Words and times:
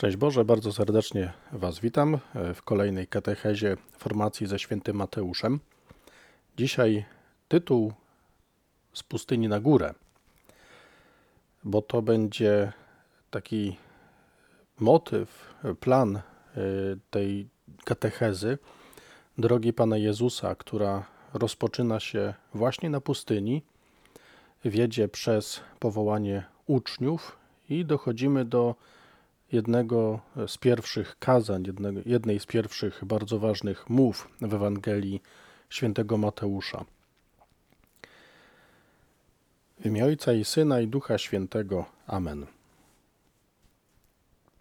Szczęść 0.00 0.16
Boże, 0.16 0.44
bardzo 0.44 0.72
serdecznie 0.72 1.32
Was 1.52 1.80
witam 1.80 2.18
w 2.54 2.62
kolejnej 2.62 3.06
katechezie 3.06 3.76
formacji 3.98 4.46
ze 4.46 4.58
świętym 4.58 4.96
Mateuszem. 4.96 5.60
Dzisiaj 6.56 7.04
tytuł 7.48 7.92
z 8.92 9.02
pustyni 9.02 9.48
na 9.48 9.60
górę, 9.60 9.94
bo 11.64 11.82
to 11.82 12.02
będzie 12.02 12.72
taki 13.30 13.76
motyw, 14.78 15.54
plan 15.80 16.16
y, 16.16 16.20
tej 17.10 17.48
katechezy 17.84 18.58
drogi 19.38 19.72
Pana 19.72 19.96
Jezusa, 19.96 20.54
która 20.54 21.04
rozpoczyna 21.34 22.00
się 22.00 22.34
właśnie 22.54 22.90
na 22.90 23.00
pustyni, 23.00 23.62
wiedzie 24.64 25.08
przez 25.08 25.60
powołanie 25.78 26.44
uczniów 26.66 27.38
i 27.68 27.84
dochodzimy 27.84 28.44
do 28.44 28.74
jednego 29.52 30.20
z 30.46 30.58
pierwszych 30.58 31.18
kazań, 31.18 31.64
jednego, 31.66 32.00
jednej 32.06 32.40
z 32.40 32.46
pierwszych 32.46 33.04
bardzo 33.04 33.38
ważnych 33.38 33.90
mów 33.90 34.28
w 34.40 34.54
Ewangelii 34.54 35.22
świętego 35.70 36.16
Mateusza. 36.16 36.84
W 39.80 39.86
imię 39.86 40.04
Ojca 40.04 40.32
i 40.32 40.44
Syna 40.44 40.80
i 40.80 40.88
Ducha 40.88 41.18
Świętego. 41.18 41.84
Amen. 42.06 42.46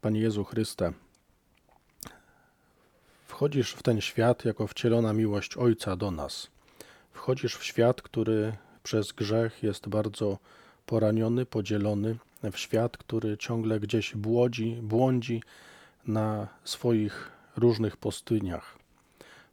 Panie 0.01 0.19
Jezu 0.19 0.43
Chryste, 0.43 0.93
wchodzisz 3.27 3.73
w 3.73 3.83
ten 3.83 4.01
świat 4.01 4.45
jako 4.45 4.67
wcielona 4.67 5.13
miłość 5.13 5.57
Ojca 5.57 5.95
do 5.95 6.11
nas. 6.11 6.47
Wchodzisz 7.13 7.55
w 7.55 7.63
świat, 7.63 8.01
który 8.01 8.53
przez 8.83 9.11
grzech 9.11 9.63
jest 9.63 9.89
bardzo 9.89 10.37
poraniony, 10.85 11.45
podzielony, 11.45 12.15
w 12.51 12.57
świat, 12.57 12.97
który 12.97 13.37
ciągle 13.37 13.79
gdzieś 13.79 14.15
błodzi, 14.15 14.79
błądzi 14.81 15.43
na 16.07 16.47
swoich 16.63 17.31
różnych 17.57 17.97
pustyniach. 17.97 18.79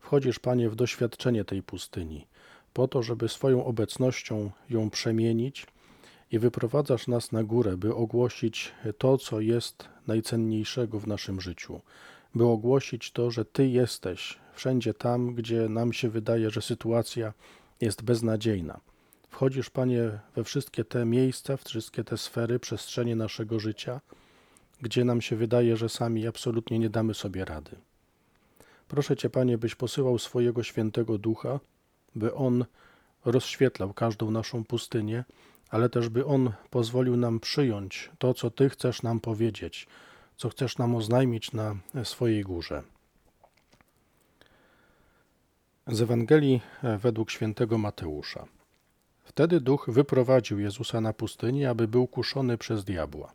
Wchodzisz, 0.00 0.38
Panie, 0.38 0.70
w 0.70 0.76
doświadczenie 0.76 1.44
tej 1.44 1.62
pustyni, 1.62 2.26
po 2.72 2.88
to, 2.88 3.02
żeby 3.02 3.28
swoją 3.28 3.64
obecnością 3.64 4.50
ją 4.70 4.90
przemienić 4.90 5.66
i 6.32 6.38
wyprowadzasz 6.38 7.06
nas 7.06 7.32
na 7.32 7.44
górę, 7.44 7.76
by 7.76 7.94
ogłosić 7.94 8.72
to, 8.98 9.18
co 9.18 9.40
jest 9.40 9.88
najcenniejszego 10.06 11.00
w 11.00 11.06
naszym 11.06 11.40
życiu, 11.40 11.80
by 12.34 12.44
ogłosić 12.44 13.12
to, 13.12 13.30
że 13.30 13.44
Ty 13.44 13.68
jesteś 13.68 14.38
wszędzie 14.54 14.94
tam, 14.94 15.34
gdzie 15.34 15.68
nam 15.68 15.92
się 15.92 16.08
wydaje, 16.08 16.50
że 16.50 16.62
sytuacja 16.62 17.32
jest 17.80 18.02
beznadziejna. 18.02 18.80
Wchodzisz, 19.30 19.70
Panie, 19.70 20.18
we 20.36 20.44
wszystkie 20.44 20.84
te 20.84 21.04
miejsca, 21.04 21.56
w 21.56 21.64
wszystkie 21.64 22.04
te 22.04 22.18
sfery, 22.18 22.58
przestrzenie 22.58 23.16
naszego 23.16 23.60
życia, 23.60 24.00
gdzie 24.80 25.04
nam 25.04 25.20
się 25.22 25.36
wydaje, 25.36 25.76
że 25.76 25.88
sami 25.88 26.26
absolutnie 26.26 26.78
nie 26.78 26.90
damy 26.90 27.14
sobie 27.14 27.44
rady. 27.44 27.76
Proszę 28.88 29.16
Cię, 29.16 29.30
Panie, 29.30 29.58
byś 29.58 29.74
posyłał 29.74 30.18
swojego 30.18 30.62
świętego 30.62 31.18
ducha, 31.18 31.60
by 32.14 32.34
on 32.34 32.64
rozświetlał 33.24 33.94
każdą 33.94 34.30
naszą 34.30 34.64
pustynię, 34.64 35.24
ale 35.70 35.88
też 35.88 36.08
by 36.08 36.26
on 36.26 36.52
pozwolił 36.70 37.16
nam 37.16 37.40
przyjąć 37.40 38.10
to, 38.18 38.34
co 38.34 38.50
Ty 38.50 38.68
chcesz 38.70 39.02
nam 39.02 39.20
powiedzieć, 39.20 39.86
co 40.36 40.48
chcesz 40.48 40.78
nam 40.78 40.94
oznajmić 40.94 41.52
na 41.52 41.76
swojej 42.04 42.42
górze. 42.42 42.82
Z 45.86 46.00
Ewangelii 46.00 46.60
według 46.98 47.30
świętego 47.30 47.78
Mateusza. 47.78 48.46
Wtedy 49.26 49.60
duch 49.60 49.86
wyprowadził 49.88 50.58
Jezusa 50.58 51.00
na 51.00 51.12
pustynię, 51.12 51.70
aby 51.70 51.88
był 51.88 52.06
kuszony 52.06 52.58
przez 52.58 52.84
diabła. 52.84 53.32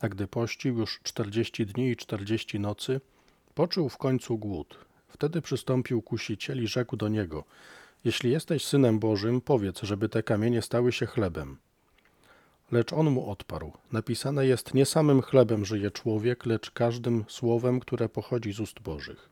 A 0.00 0.08
gdy 0.08 0.26
pościł 0.26 0.78
już 0.78 1.00
czterdzieści 1.02 1.66
dni 1.66 1.90
i 1.90 1.96
czterdzieści 1.96 2.60
nocy, 2.60 3.00
poczuł 3.54 3.88
w 3.88 3.96
końcu 3.96 4.38
głód. 4.38 4.78
Wtedy 5.08 5.42
przystąpił 5.42 6.02
kusiciel 6.02 6.62
i 6.62 6.66
rzekł 6.66 6.96
do 6.96 7.08
niego: 7.08 7.44
Jeśli 8.04 8.30
jesteś 8.30 8.64
synem 8.64 8.98
Bożym, 8.98 9.40
powiedz, 9.40 9.82
żeby 9.82 10.08
te 10.08 10.22
kamienie 10.22 10.62
stały 10.62 10.92
się 10.92 11.06
chlebem. 11.06 11.56
Lecz 12.72 12.92
on 12.92 13.10
mu 13.10 13.30
odparł: 13.30 13.72
Napisane 13.92 14.46
jest: 14.46 14.74
Nie 14.74 14.86
samym 14.86 15.22
chlebem 15.22 15.64
żyje 15.64 15.90
człowiek, 15.90 16.46
lecz 16.46 16.70
każdym 16.70 17.24
słowem, 17.28 17.80
które 17.80 18.08
pochodzi 18.08 18.52
z 18.52 18.60
ust 18.60 18.80
Bożych. 18.80 19.31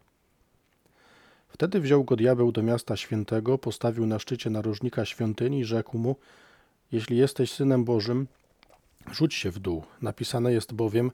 Wtedy 1.61 1.81
wziął 1.81 2.05
go 2.05 2.17
diabeł 2.17 2.53
do 2.53 2.63
miasta 2.63 2.97
świętego, 2.97 3.59
postawił 3.59 4.07
na 4.07 4.19
szczycie 4.19 4.51
narożnika 4.51 5.05
świątyni 5.05 5.61
i 5.61 5.65
rzekł 5.65 5.99
mu: 5.99 6.17
Jeśli 6.93 7.17
jesteś 7.17 7.53
synem 7.53 7.85
Bożym, 7.85 8.27
rzuć 9.13 9.35
się 9.35 9.51
w 9.51 9.59
dół. 9.59 9.85
Napisane 10.03 10.53
jest 10.53 10.73
bowiem: 10.73 11.11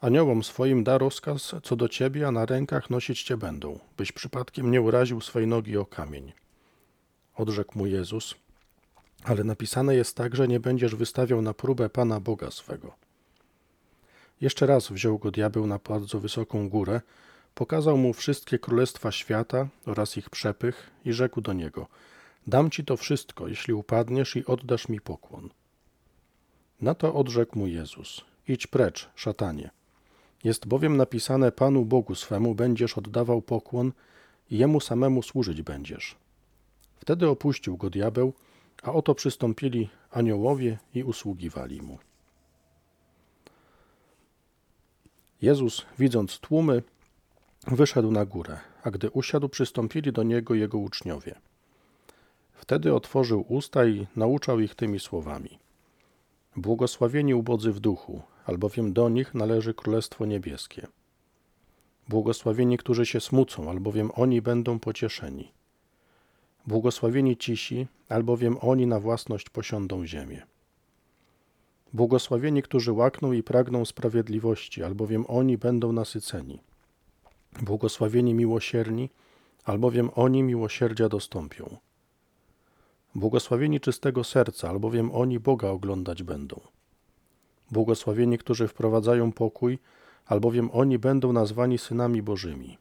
Aniołom 0.00 0.44
swoim 0.44 0.84
da 0.84 0.98
rozkaz 0.98 1.54
co 1.62 1.76
do 1.76 1.88
ciebie, 1.88 2.28
a 2.28 2.30
na 2.30 2.46
rękach 2.46 2.90
nosić 2.90 3.22
cię 3.22 3.36
będą, 3.36 3.78
byś 3.96 4.12
przypadkiem 4.12 4.70
nie 4.70 4.80
uraził 4.80 5.20
swej 5.20 5.46
nogi 5.46 5.76
o 5.76 5.86
kamień. 5.86 6.32
Odrzekł 7.36 7.78
mu 7.78 7.86
Jezus: 7.86 8.34
Ale 9.24 9.44
napisane 9.44 9.94
jest 9.94 10.16
tak, 10.16 10.36
że 10.36 10.48
nie 10.48 10.60
będziesz 10.60 10.94
wystawiał 10.94 11.42
na 11.42 11.54
próbę 11.54 11.88
Pana 11.90 12.20
Boga 12.20 12.50
swego. 12.50 12.94
Jeszcze 14.40 14.66
raz 14.66 14.88
wziął 14.88 15.18
go 15.18 15.30
diabeł 15.30 15.66
na 15.66 15.78
bardzo 15.78 16.20
wysoką 16.20 16.68
górę 16.68 17.00
Pokazał 17.56 17.98
mu 17.98 18.12
wszystkie 18.12 18.58
królestwa 18.58 19.12
świata 19.12 19.68
oraz 19.86 20.16
ich 20.16 20.30
przepych 20.30 20.90
i 21.04 21.12
rzekł 21.12 21.40
do 21.40 21.52
niego: 21.52 21.86
Dam 22.46 22.70
ci 22.70 22.84
to 22.84 22.96
wszystko, 22.96 23.48
jeśli 23.48 23.74
upadniesz 23.74 24.36
i 24.36 24.46
oddasz 24.46 24.88
mi 24.88 25.00
pokłon. 25.00 25.48
Na 26.80 26.94
to 26.94 27.14
odrzekł 27.14 27.58
mu 27.58 27.66
Jezus: 27.66 28.24
Idź 28.48 28.66
precz, 28.66 29.08
szatanie. 29.14 29.70
Jest 30.44 30.66
bowiem 30.66 30.96
napisane: 30.96 31.52
Panu 31.52 31.84
Bogu 31.84 32.14
swemu 32.14 32.54
będziesz 32.54 32.98
oddawał 32.98 33.42
pokłon 33.42 33.92
i 34.50 34.58
jemu 34.58 34.80
samemu 34.80 35.22
służyć 35.22 35.62
będziesz. 35.62 36.16
Wtedy 36.96 37.28
opuścił 37.28 37.76
go 37.76 37.90
diabeł, 37.90 38.32
a 38.82 38.92
oto 38.92 39.14
przystąpili 39.14 39.88
aniołowie 40.10 40.78
i 40.94 41.02
usługiwali 41.04 41.82
mu. 41.82 41.98
Jezus, 45.42 45.86
widząc 45.98 46.38
tłumy, 46.38 46.82
wyszedł 47.66 48.10
na 48.10 48.24
górę, 48.24 48.58
a 48.82 48.90
gdy 48.90 49.10
usiadł, 49.10 49.48
przystąpili 49.48 50.12
do 50.12 50.22
niego 50.22 50.54
jego 50.54 50.78
uczniowie. 50.78 51.34
Wtedy 52.52 52.94
otworzył 52.94 53.44
usta 53.48 53.86
i 53.86 54.06
nauczał 54.16 54.60
ich 54.60 54.74
tymi 54.74 55.00
słowami. 55.00 55.58
Błogosławieni 56.56 57.34
ubodzy 57.34 57.72
w 57.72 57.80
duchu, 57.80 58.22
albowiem 58.46 58.92
do 58.92 59.08
nich 59.08 59.34
należy 59.34 59.74
Królestwo 59.74 60.26
Niebieskie. 60.26 60.86
Błogosławieni, 62.08 62.78
którzy 62.78 63.06
się 63.06 63.20
smucą, 63.20 63.70
albowiem 63.70 64.10
oni 64.14 64.42
będą 64.42 64.78
pocieszeni. 64.78 65.52
Błogosławieni 66.66 67.36
cisi, 67.36 67.86
albowiem 68.08 68.56
oni 68.60 68.86
na 68.86 69.00
własność 69.00 69.50
posiądą 69.50 70.06
ziemię. 70.06 70.42
Błogosławieni, 71.92 72.62
którzy 72.62 72.92
łakną 72.92 73.32
i 73.32 73.42
pragną 73.42 73.84
sprawiedliwości, 73.84 74.82
albowiem 74.82 75.24
oni 75.28 75.58
będą 75.58 75.92
nasyceni. 75.92 76.60
Błogosławieni 77.62 78.34
miłosierni, 78.34 79.10
albowiem 79.64 80.10
oni 80.14 80.42
miłosierdzia 80.42 81.08
dostąpią. 81.08 81.76
Błogosławieni 83.14 83.80
czystego 83.80 84.24
serca, 84.24 84.68
albowiem 84.68 85.10
oni 85.12 85.40
Boga 85.40 85.68
oglądać 85.68 86.22
będą. 86.22 86.60
Błogosławieni, 87.70 88.38
którzy 88.38 88.68
wprowadzają 88.68 89.32
pokój, 89.32 89.78
albowiem 90.26 90.70
oni 90.72 90.98
będą 90.98 91.32
nazwani 91.32 91.78
synami 91.78 92.22
Bożymi. 92.22 92.78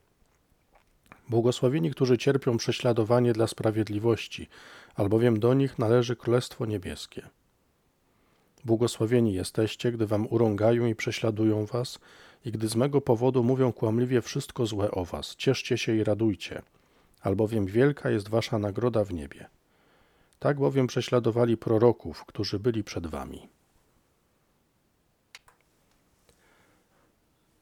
Błogosławieni, 1.30 1.92
którzy 1.92 2.18
cierpią 2.18 2.58
prześladowanie 2.58 3.34
dla 3.34 3.48
sprawiedliwości, 3.48 4.48
albowiem 4.96 5.40
do 5.40 5.54
nich 5.54 5.80
należy 5.80 6.16
Królestwo 6.16 6.66
Niebieskie. 6.66 7.30
Błogosławieni 8.66 9.34
jesteście, 9.34 9.92
gdy 9.92 10.08
wam 10.08 10.28
urągają 10.30 10.86
i 10.86 10.96
prześladują 10.96 11.66
was 11.66 12.00
i 12.46 12.52
gdy 12.52 12.68
z 12.68 12.76
mego 12.76 13.02
powodu 13.02 13.44
mówią 13.44 13.74
kłamliwie 13.74 14.22
wszystko 14.22 14.66
złe 14.66 14.92
o 14.92 15.06
was, 15.06 15.36
cieszcie 15.36 15.78
się 15.78 15.96
i 15.96 16.04
radujcie, 16.04 16.62
albowiem 17.22 17.66
wielka 17.66 18.10
jest 18.10 18.30
wasza 18.30 18.60
nagroda 18.60 19.04
w 19.04 19.14
niebie. 19.14 19.50
Tak 20.40 20.58
bowiem 20.58 20.88
prześladowali 20.88 21.58
proroków, 21.58 22.26
którzy 22.26 22.60
byli 22.60 22.84
przed 22.84 23.08
wami. 23.08 23.48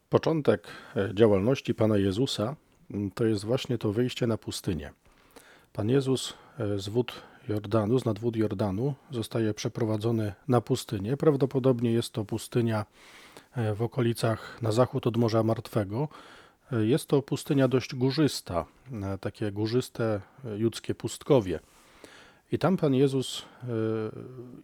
Początek 0.09 0.67
e, 0.95 1.09
działalności 1.13 1.75
Pana 1.75 1.97
Jezusa 1.97 2.55
mm, 2.91 3.11
to 3.11 3.25
jest 3.25 3.45
właśnie 3.45 3.77
to 3.77 3.91
wyjście 3.91 4.27
na 4.27 4.37
pustynię. 4.37 4.91
Pan 5.73 5.89
Jezus 5.89 6.33
e, 6.59 6.79
z 6.79 6.89
wód 6.89 7.13
Jordanu, 7.47 7.99
z 7.99 8.05
nad 8.05 8.19
wód 8.19 8.35
Jordanu, 8.35 8.93
zostaje 9.11 9.53
przeprowadzony 9.53 10.33
na 10.47 10.61
pustynię. 10.61 11.17
Prawdopodobnie 11.17 11.91
jest 11.91 12.11
to 12.13 12.25
pustynia 12.25 12.85
e, 13.55 13.75
w 13.75 13.81
okolicach 13.81 14.61
na 14.61 14.71
zachód 14.71 15.07
od 15.07 15.17
Morza 15.17 15.43
Martwego. 15.43 16.07
E, 16.71 16.85
jest 16.85 17.07
to 17.07 17.21
pustynia 17.21 17.67
dość 17.67 17.95
górzysta, 17.95 18.65
e, 19.03 19.17
takie 19.17 19.51
górzyste 19.51 20.21
judzkie 20.57 20.95
pustkowie. 20.95 21.59
I 22.51 22.59
tam 22.59 22.77
Pan 22.77 22.93
Jezus 22.93 23.45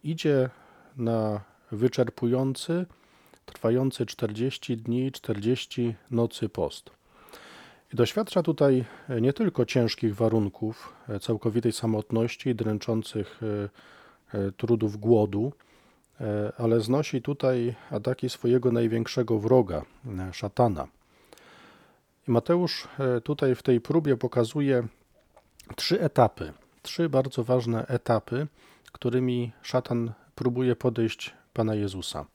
idzie 0.03 0.49
na 0.97 1.41
wyczerpujący, 1.71 2.85
trwający 3.45 4.05
40 4.05 4.77
dni, 4.77 5.11
40 5.11 5.95
nocy 6.11 6.49
post. 6.49 6.99
I 7.94 7.95
doświadcza 7.95 8.44
tutaj 8.44 8.86
nie 9.21 9.33
tylko 9.33 9.65
ciężkich 9.65 10.15
warunków, 10.15 10.94
całkowitej 11.21 11.71
samotności, 11.71 12.56
dręczących 12.56 13.41
trudów 14.57 14.97
głodu, 14.97 15.53
ale 16.57 16.81
znosi 16.81 17.21
tutaj 17.21 17.75
ataki 17.91 18.30
swojego 18.30 18.71
największego 18.71 19.39
wroga, 19.39 19.86
szatana. 20.31 20.88
I 22.27 22.31
Mateusz 22.31 22.88
tutaj 23.24 23.56
w 23.56 23.63
tej 23.63 23.81
próbie 23.81 24.18
pokazuje 24.18 24.88
trzy 25.75 26.01
etapy, 26.01 26.53
trzy 26.81 27.09
bardzo 27.09 27.44
ważne 27.44 27.88
etapy, 27.88 28.47
którymi 28.91 29.51
szatan 29.62 30.13
próbuje 30.36 30.75
podejść 30.75 31.33
Pana 31.53 31.75
Jezusa. 31.75 32.25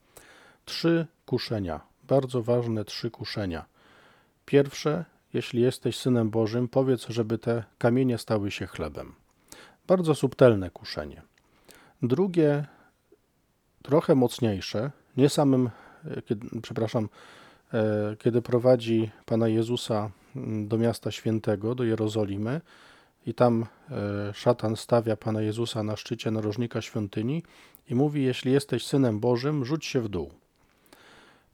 Trzy 0.64 1.06
kuszenia, 1.26 1.80
bardzo 2.08 2.42
ważne 2.42 2.84
trzy 2.84 3.10
kuszenia. 3.10 3.64
Pierwsze, 4.46 5.04
jeśli 5.34 5.62
jesteś 5.62 5.96
synem 5.96 6.30
Bożym, 6.30 6.68
powiedz, 6.68 7.06
żeby 7.08 7.38
te 7.38 7.64
kamienie 7.78 8.18
stały 8.18 8.50
się 8.50 8.66
chlebem. 8.66 9.14
Bardzo 9.86 10.14
subtelne 10.14 10.70
kuszenie. 10.70 11.22
Drugie, 12.02 12.64
trochę 13.82 14.14
mocniejsze, 14.14 14.90
nie 15.16 15.28
samym, 15.28 15.70
e, 16.04 16.22
kiedy, 16.22 16.60
przepraszam, 16.62 17.08
e, 17.74 18.16
kiedy 18.18 18.42
prowadzi 18.42 19.10
Pana 19.26 19.48
Jezusa 19.48 20.10
mm, 20.36 20.68
do 20.68 20.78
miasta 20.78 21.10
świętego, 21.10 21.74
do 21.74 21.84
Jerozolimy, 21.84 22.60
i 23.26 23.34
tam 23.34 23.66
e, 23.90 24.34
szatan 24.34 24.76
stawia 24.76 25.16
Pana 25.16 25.40
Jezusa 25.42 25.82
na 25.82 25.96
szczycie 25.96 26.30
narożnika 26.30 26.82
świątyni 26.82 27.42
i 27.90 27.94
mówi: 27.94 28.24
Jeśli 28.24 28.52
jesteś 28.52 28.86
synem 28.86 29.20
Bożym, 29.20 29.64
rzuć 29.64 29.86
się 29.86 30.00
w 30.00 30.08
dół. 30.08 30.30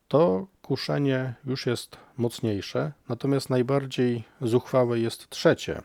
To 0.09 0.47
kuszenie 0.63 1.35
już 1.47 1.67
jest 1.67 1.97
mocniejsze, 2.21 2.93
natomiast 3.09 3.51
najbardziej 3.51 4.25
zuchwałe 4.43 4.99
jest 4.99 5.31
trzecie, 5.31 5.83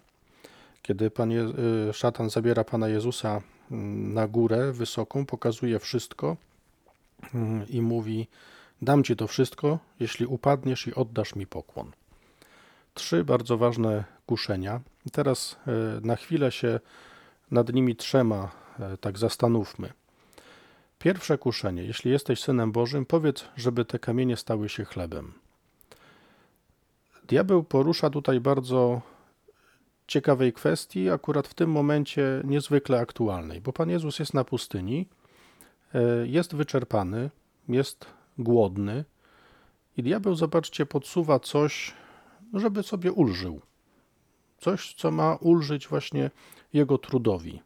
kiedy 0.81 1.11
pan 1.11 1.31
Je 1.31 1.43
e, 1.89 1.93
szatan 1.93 2.29
zabiera 2.29 2.63
Pana 2.63 2.87
Jezusa 2.87 3.41
mm, 3.71 4.13
na 4.13 4.27
górę 4.27 4.71
wysoką, 4.71 5.25
pokazuje 5.25 5.79
wszystko 5.79 6.37
mm, 7.33 7.67
i 7.69 7.81
mówi: 7.81 8.27
Dam 8.81 9.03
ci 9.03 9.15
to 9.15 9.27
wszystko, 9.27 9.79
jeśli 9.99 10.25
upadniesz 10.25 10.87
i 10.87 10.95
oddasz 10.95 11.35
mi 11.35 11.47
pokłon. 11.47 11.91
Trzy 12.93 13.23
bardzo 13.23 13.57
ważne 13.57 14.03
kuszenia. 14.25 14.81
Teraz 15.11 15.55
e, 15.67 15.71
na 16.01 16.15
chwilę 16.15 16.51
się 16.51 16.79
nad 17.51 17.73
nimi 17.73 17.95
trzema 17.95 18.51
e, 18.79 18.97
tak 18.97 19.17
zastanówmy. 19.17 19.93
Pierwsze 20.99 21.37
kuszenie. 21.37 21.83
Jeśli 21.83 22.11
jesteś 22.11 22.39
synem 22.43 22.71
Bożym, 22.71 23.05
powiedz, 23.05 23.45
żeby 23.55 23.85
te 23.85 23.99
kamienie 23.99 24.37
stały 24.37 24.69
się 24.69 24.85
chlebem. 24.85 25.44
Diabeł 27.27 27.63
porusza 27.63 28.09
tutaj 28.09 28.39
bardzo 28.39 29.01
ciekawej 30.07 30.53
kwestii, 30.53 31.09
akurat 31.09 31.47
w 31.47 31.53
tym 31.53 31.71
momencie 31.71 32.41
niezwykle 32.43 32.99
aktualnej, 32.99 33.61
bo 33.61 33.73
Pan 33.73 33.89
Jezus 33.89 34.19
jest 34.19 34.33
na 34.33 34.43
pustyni, 34.43 35.07
e, 35.93 36.27
jest 36.27 36.55
wyczerpany, 36.55 37.29
jest 37.69 38.05
głodny 38.37 39.05
i 39.97 40.03
diabeł, 40.03 40.35
zobaczcie, 40.35 40.85
podsuwa 40.85 41.39
coś, 41.39 41.93
żeby 42.53 42.83
sobie 42.83 43.11
ulżył. 43.11 43.61
Coś, 44.57 44.93
co 44.93 45.11
ma 45.11 45.35
ulżyć 45.35 45.87
właśnie 45.87 46.31
jego 46.73 46.97
trudowi. 46.97 47.61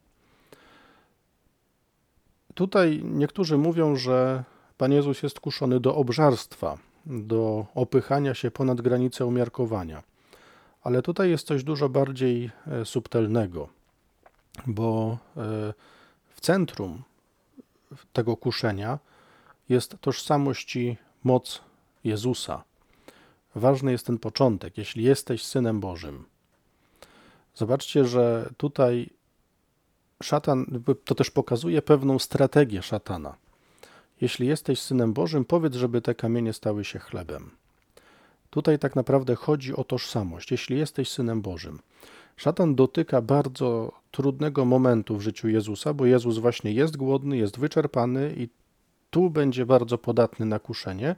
Tutaj 2.54 3.02
niektórzy 3.04 3.58
mówią, 3.58 3.96
że 3.96 4.44
Pan 4.78 4.92
Jezus 4.92 5.24
jest 5.24 5.40
kuszony 5.40 5.80
do 5.80 5.96
obżarstwa, 5.96 6.78
do 7.06 7.66
opychania 7.76 8.34
się 8.34 8.52
ponad 8.52 8.82
granicę 8.82 9.26
umiarkowania. 9.26 10.04
Ale 10.84 11.02
tutaj 11.02 11.30
jest 11.30 11.48
coś 11.48 11.64
dużo 11.64 11.90
bardziej 11.90 12.52
e, 12.68 12.86
subtelnego, 12.86 13.70
bo 14.68 15.18
e, 15.38 15.74
w 16.30 16.42
centrum 16.42 17.04
tego 18.14 18.38
kuszenia 18.38 19.00
jest 19.70 19.96
tożsamość 20.02 20.76
i 20.76 20.98
moc 21.24 21.62
Jezusa. 22.04 22.64
Ważny 23.56 23.92
jest 23.92 24.06
ten 24.06 24.18
początek, 24.18 24.78
jeśli 24.78 25.04
jesteś 25.04 25.46
synem 25.46 25.80
Bożym. 25.80 26.26
Zobaczcie, 27.56 28.06
że 28.06 28.50
tutaj 28.58 29.10
szatan, 30.24 30.84
to 31.06 31.16
też 31.16 31.32
pokazuje 31.32 31.82
pewną 31.82 32.20
strategię 32.20 32.82
szatana. 32.82 33.36
Jeśli 34.22 34.48
jesteś 34.48 34.80
synem 34.80 35.14
Bożym, 35.14 35.46
powiedz, 35.46 35.76
żeby 35.76 36.02
te 36.02 36.16
kamienie 36.16 36.54
stały 36.54 36.86
się 36.86 37.00
chlebem. 37.00 37.52
Tutaj 38.50 38.80
tak 38.80 38.96
naprawdę 38.96 39.36
chodzi 39.36 39.76
o 39.76 39.84
tożsamość. 39.84 40.52
Jeśli 40.52 40.78
jesteś 40.78 41.10
synem 41.10 41.42
Bożym, 41.42 41.80
szatan 42.38 42.76
dotyka 42.76 43.22
bardzo 43.22 43.92
trudnego 44.12 44.66
momentu 44.66 45.18
w 45.18 45.22
życiu 45.22 45.48
Jezusa, 45.48 45.94
bo 45.94 46.06
Jezus 46.06 46.38
właśnie 46.38 46.72
jest 46.72 46.98
głodny, 46.98 47.38
jest 47.38 47.60
wyczerpany 47.60 48.34
i 48.38 48.50
tu 49.10 49.30
będzie 49.30 49.66
bardzo 49.66 49.98
podatny 49.98 50.46
na 50.46 50.60
kuszenie, 50.60 51.16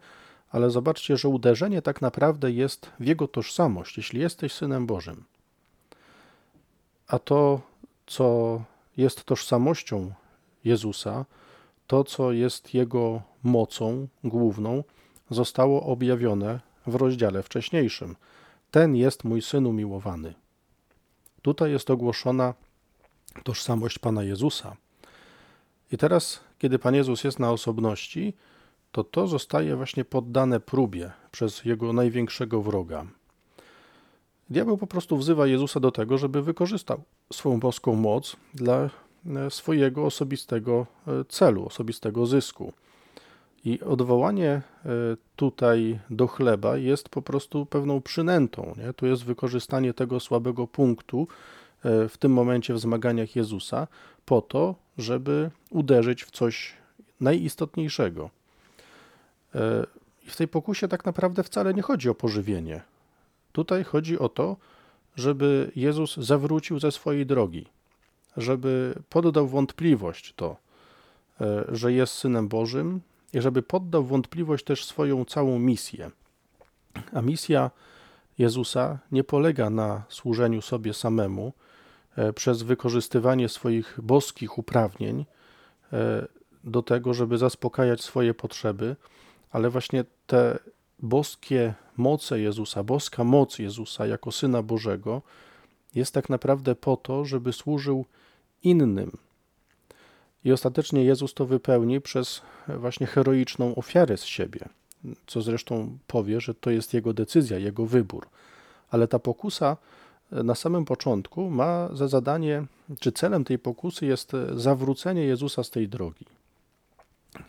ale 0.50 0.70
zobaczcie, 0.70 1.18
że 1.18 1.28
uderzenie 1.28 1.82
tak 1.82 2.02
naprawdę 2.02 2.52
jest 2.52 2.90
w 3.00 3.06
jego 3.06 3.28
tożsamość, 3.28 3.98
jeśli 3.98 4.20
jesteś 4.20 4.54
synem 4.54 4.86
Bożym. 4.86 5.24
A 7.08 7.20
to, 7.20 7.62
co 8.08 8.62
jest 8.98 9.24
tożsamością 9.24 10.12
Jezusa, 10.66 11.26
to, 11.92 12.04
co 12.04 12.32
jest 12.32 12.74
jego 12.74 13.22
mocą 13.44 14.08
główną, 14.24 14.84
zostało 15.30 15.84
objawione 15.84 16.60
w 16.88 16.96
rozdziale 16.96 17.44
wcześniejszym. 17.44 18.16
Ten 18.72 18.96
jest 18.96 19.24
mój 19.24 19.42
syn 19.42 19.66
umiłowany. 19.66 20.34
Tutaj 21.42 21.72
jest 21.72 21.90
ogłoszona 21.90 22.54
tożsamość 23.44 24.00
Pana 24.00 24.24
Jezusa. 24.24 24.76
I 25.92 25.98
teraz, 25.98 26.40
kiedy 26.60 26.80
Pan 26.80 26.96
Jezus 26.96 27.24
jest 27.24 27.40
na 27.40 27.52
osobności, 27.52 28.34
to 28.92 29.04
to 29.04 29.28
zostaje 29.28 29.76
właśnie 29.76 30.06
poddane 30.06 30.60
próbie 30.60 31.12
przez 31.32 31.66
jego 31.66 31.94
największego 31.94 32.62
wroga. 32.62 33.06
Diabeł 34.50 34.78
po 34.78 34.88
prostu 34.88 35.18
wzywa 35.18 35.48
Jezusa 35.48 35.80
do 35.80 35.92
tego, 35.92 36.18
żeby 36.18 36.42
wykorzystał 36.42 37.04
swoją 37.34 37.60
boską 37.60 37.96
moc 37.96 38.36
dla 38.54 38.90
swojego 39.50 40.06
osobistego 40.06 40.86
e, 41.08 41.26
celu, 41.26 41.66
osobistego 41.66 42.26
zysku. 42.26 42.74
I 43.66 43.82
odwołanie 43.82 44.50
e, 44.50 44.62
tutaj 45.36 46.00
do 46.10 46.28
chleba 46.28 46.78
jest 46.78 47.10
po 47.10 47.22
prostu 47.22 47.66
pewną 47.66 48.02
przynętą. 48.02 48.74
Nie? 48.78 48.94
Tu 48.94 49.06
jest 49.06 49.24
wykorzystanie 49.24 49.94
tego 49.94 50.20
słabego 50.20 50.68
punktu 50.68 51.28
w 52.10 52.18
tym 52.20 52.34
momencie 52.34 52.74
w 52.74 52.80
zmaganiach 52.80 53.36
Jezusa 53.36 53.88
po 54.26 54.42
to, 54.42 54.76
żeby 54.98 55.52
uderzyć 55.70 56.24
w 56.24 56.32
coś 56.32 56.74
najistotniejszego. 57.22 58.30
I 60.28 60.30
w 60.30 60.36
tej 60.36 60.48
pokusie 60.48 60.88
tak 60.88 61.06
naprawdę 61.06 61.44
wcale 61.44 61.74
nie 61.74 61.82
chodzi 61.82 62.10
o 62.10 62.16
pożywienie. 62.16 62.82
Tutaj 63.52 63.84
chodzi 63.84 64.20
o 64.20 64.30
to, 64.30 64.58
żeby 65.16 65.72
Jezus 65.76 66.18
zawrócił 66.18 66.80
ze 66.80 66.92
swojej 66.92 67.26
drogi, 67.26 67.66
żeby 68.38 68.96
poddał 69.10 69.48
wątpliwość 69.48 70.34
to, 70.36 70.58
e, 71.42 71.64
że 71.70 71.94
jest 71.94 72.14
synem 72.14 72.48
Bożym 72.48 73.02
i 73.34 73.42
żeby 73.42 73.62
poddał 73.62 74.04
wątpliwość 74.04 74.66
też 74.66 74.86
swoją 74.86 75.26
całą 75.26 75.60
misję. 75.60 76.12
A 77.14 77.22
misja 77.22 77.72
Jezusa 78.38 79.00
nie 79.12 79.24
polega 79.24 79.70
na 79.70 80.04
służeniu 80.10 80.62
sobie 80.62 80.94
samemu 80.94 81.54
e, 82.16 82.34
przez 82.34 82.64
wykorzystywanie 82.64 83.50
swoich 83.50 84.00
boskich 84.04 84.58
uprawnień 84.58 85.26
e, 85.94 86.28
do 86.64 86.82
tego, 86.82 87.14
żeby 87.14 87.38
zaspokajać 87.38 88.02
swoje 88.02 88.34
potrzeby, 88.34 88.96
ale 89.52 89.70
właśnie 89.70 90.06
te 90.28 90.60
boskie 91.00 91.74
moce 91.98 92.40
Jezusa, 92.40 92.84
boska 92.84 93.24
moc 93.24 93.60
Jezusa 93.60 94.08
jako 94.08 94.32
Syna 94.32 94.64
Bożego 94.64 95.22
jest 95.96 96.14
tak 96.14 96.30
naprawdę 96.30 96.76
po 96.76 96.98
to, 96.98 97.26
żeby 97.26 97.54
służył 97.54 98.06
innym. 98.64 99.18
I 100.44 100.52
ostatecznie 100.52 101.04
Jezus 101.04 101.34
to 101.34 101.46
wypełni 101.46 102.02
przez 102.02 102.42
właśnie 102.68 103.08
heroiczną 103.08 103.76
ofiarę 103.76 104.18
z 104.18 104.26
siebie, 104.26 104.60
co 105.28 105.42
zresztą 105.42 105.98
powie, 106.08 106.42
że 106.42 106.54
to 106.54 106.72
jest 106.72 106.94
jego 106.94 107.14
decyzja, 107.14 107.58
jego 107.58 107.86
wybór. 107.86 108.28
Ale 108.90 109.08
ta 109.08 109.20
pokusa 109.20 109.78
na 110.32 110.56
samym 110.56 110.86
początku 110.86 111.50
ma 111.50 111.90
za 111.94 112.08
zadanie, 112.08 112.66
czy 113.00 113.12
celem 113.12 113.44
tej 113.44 113.60
pokusy 113.60 114.06
jest 114.06 114.32
zawrócenie 114.56 115.24
Jezusa 115.24 115.64
z 115.64 115.70
tej 115.70 115.90
drogi. 115.90 116.26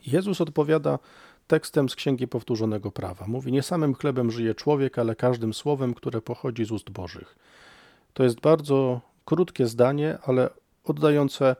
Jezus 0.06 0.40
odpowiada 0.40 0.98
tekstem 1.46 1.88
z 1.88 1.96
Księgi 1.96 2.28
Powtórzonego 2.28 2.90
Prawa. 2.90 3.26
Mówi, 3.26 3.52
nie 3.52 3.62
samym 3.62 3.94
chlebem 3.94 4.30
żyje 4.30 4.54
człowiek, 4.54 4.98
ale 4.98 5.16
każdym 5.16 5.54
słowem, 5.54 5.94
które 5.94 6.20
pochodzi 6.20 6.64
z 6.64 6.70
ust 6.70 6.90
Bożych. 6.90 7.36
To 8.14 8.24
jest 8.24 8.40
bardzo 8.40 9.00
krótkie 9.24 9.66
zdanie, 9.66 10.18
ale 10.26 10.50
oddające 10.84 11.56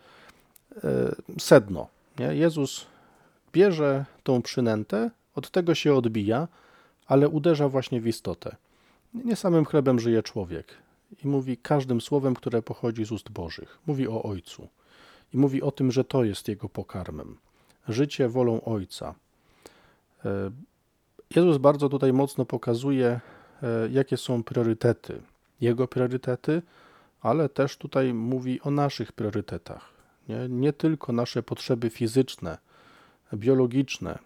e, 0.85 1.15
sedno. 1.39 1.89
Nie? 2.19 2.27
Jezus 2.27 2.87
bierze 3.53 4.05
tą 4.23 4.43
przynętę 4.43 5.11
Od 5.35 5.51
tego 5.51 5.75
się 5.75 5.95
odbija, 5.95 6.49
ale 7.07 7.29
uderza 7.29 7.69
właśnie 7.69 8.01
w 8.01 8.07
istotę. 8.07 8.57
Nie 9.15 9.37
samym 9.37 9.65
chlebem 9.65 10.01
żyje 10.01 10.23
człowiek. 10.23 10.75
I 11.25 11.29
mówi 11.29 11.57
każdym 11.57 12.01
słowem, 12.01 12.35
które 12.35 12.63
pochodzi 12.63 13.05
z 13.05 13.13
ust 13.13 13.31
Bożych. 13.31 13.79
Mówi 13.87 14.09
o 14.09 14.23
Ojcu. 14.23 14.69
I 15.35 15.39
mówi 15.39 15.63
o 15.63 15.71
tym, 15.71 15.93
że 15.93 16.05
to 16.05 16.25
jest 16.25 16.49
jego 16.49 16.69
pokarmem. 16.69 17.37
Życie 17.89 18.29
wolą 18.29 18.61
Ojca. 18.65 19.15
E, 20.25 20.51
Jezus 21.37 21.57
bardzo 21.59 21.89
tutaj 21.89 22.13
mocno 22.13 22.45
pokazuje, 22.45 23.21
e, 23.63 23.89
jakie 23.91 24.17
są 24.17 24.43
priorytety. 24.43 25.23
Jego 25.61 25.89
priorytety, 25.89 26.63
ale 27.23 27.49
też 27.49 27.77
tutaj 27.77 28.15
mówi 28.15 28.61
o 28.61 28.71
naszych 28.71 29.13
priorytetach. 29.13 29.93
Nie, 30.29 30.49
nie 30.49 30.73
tylko 30.73 31.13
nasze 31.13 31.43
potrzeby 31.43 31.91
fizyczne, 31.91 32.59
biologiczne 33.35 34.19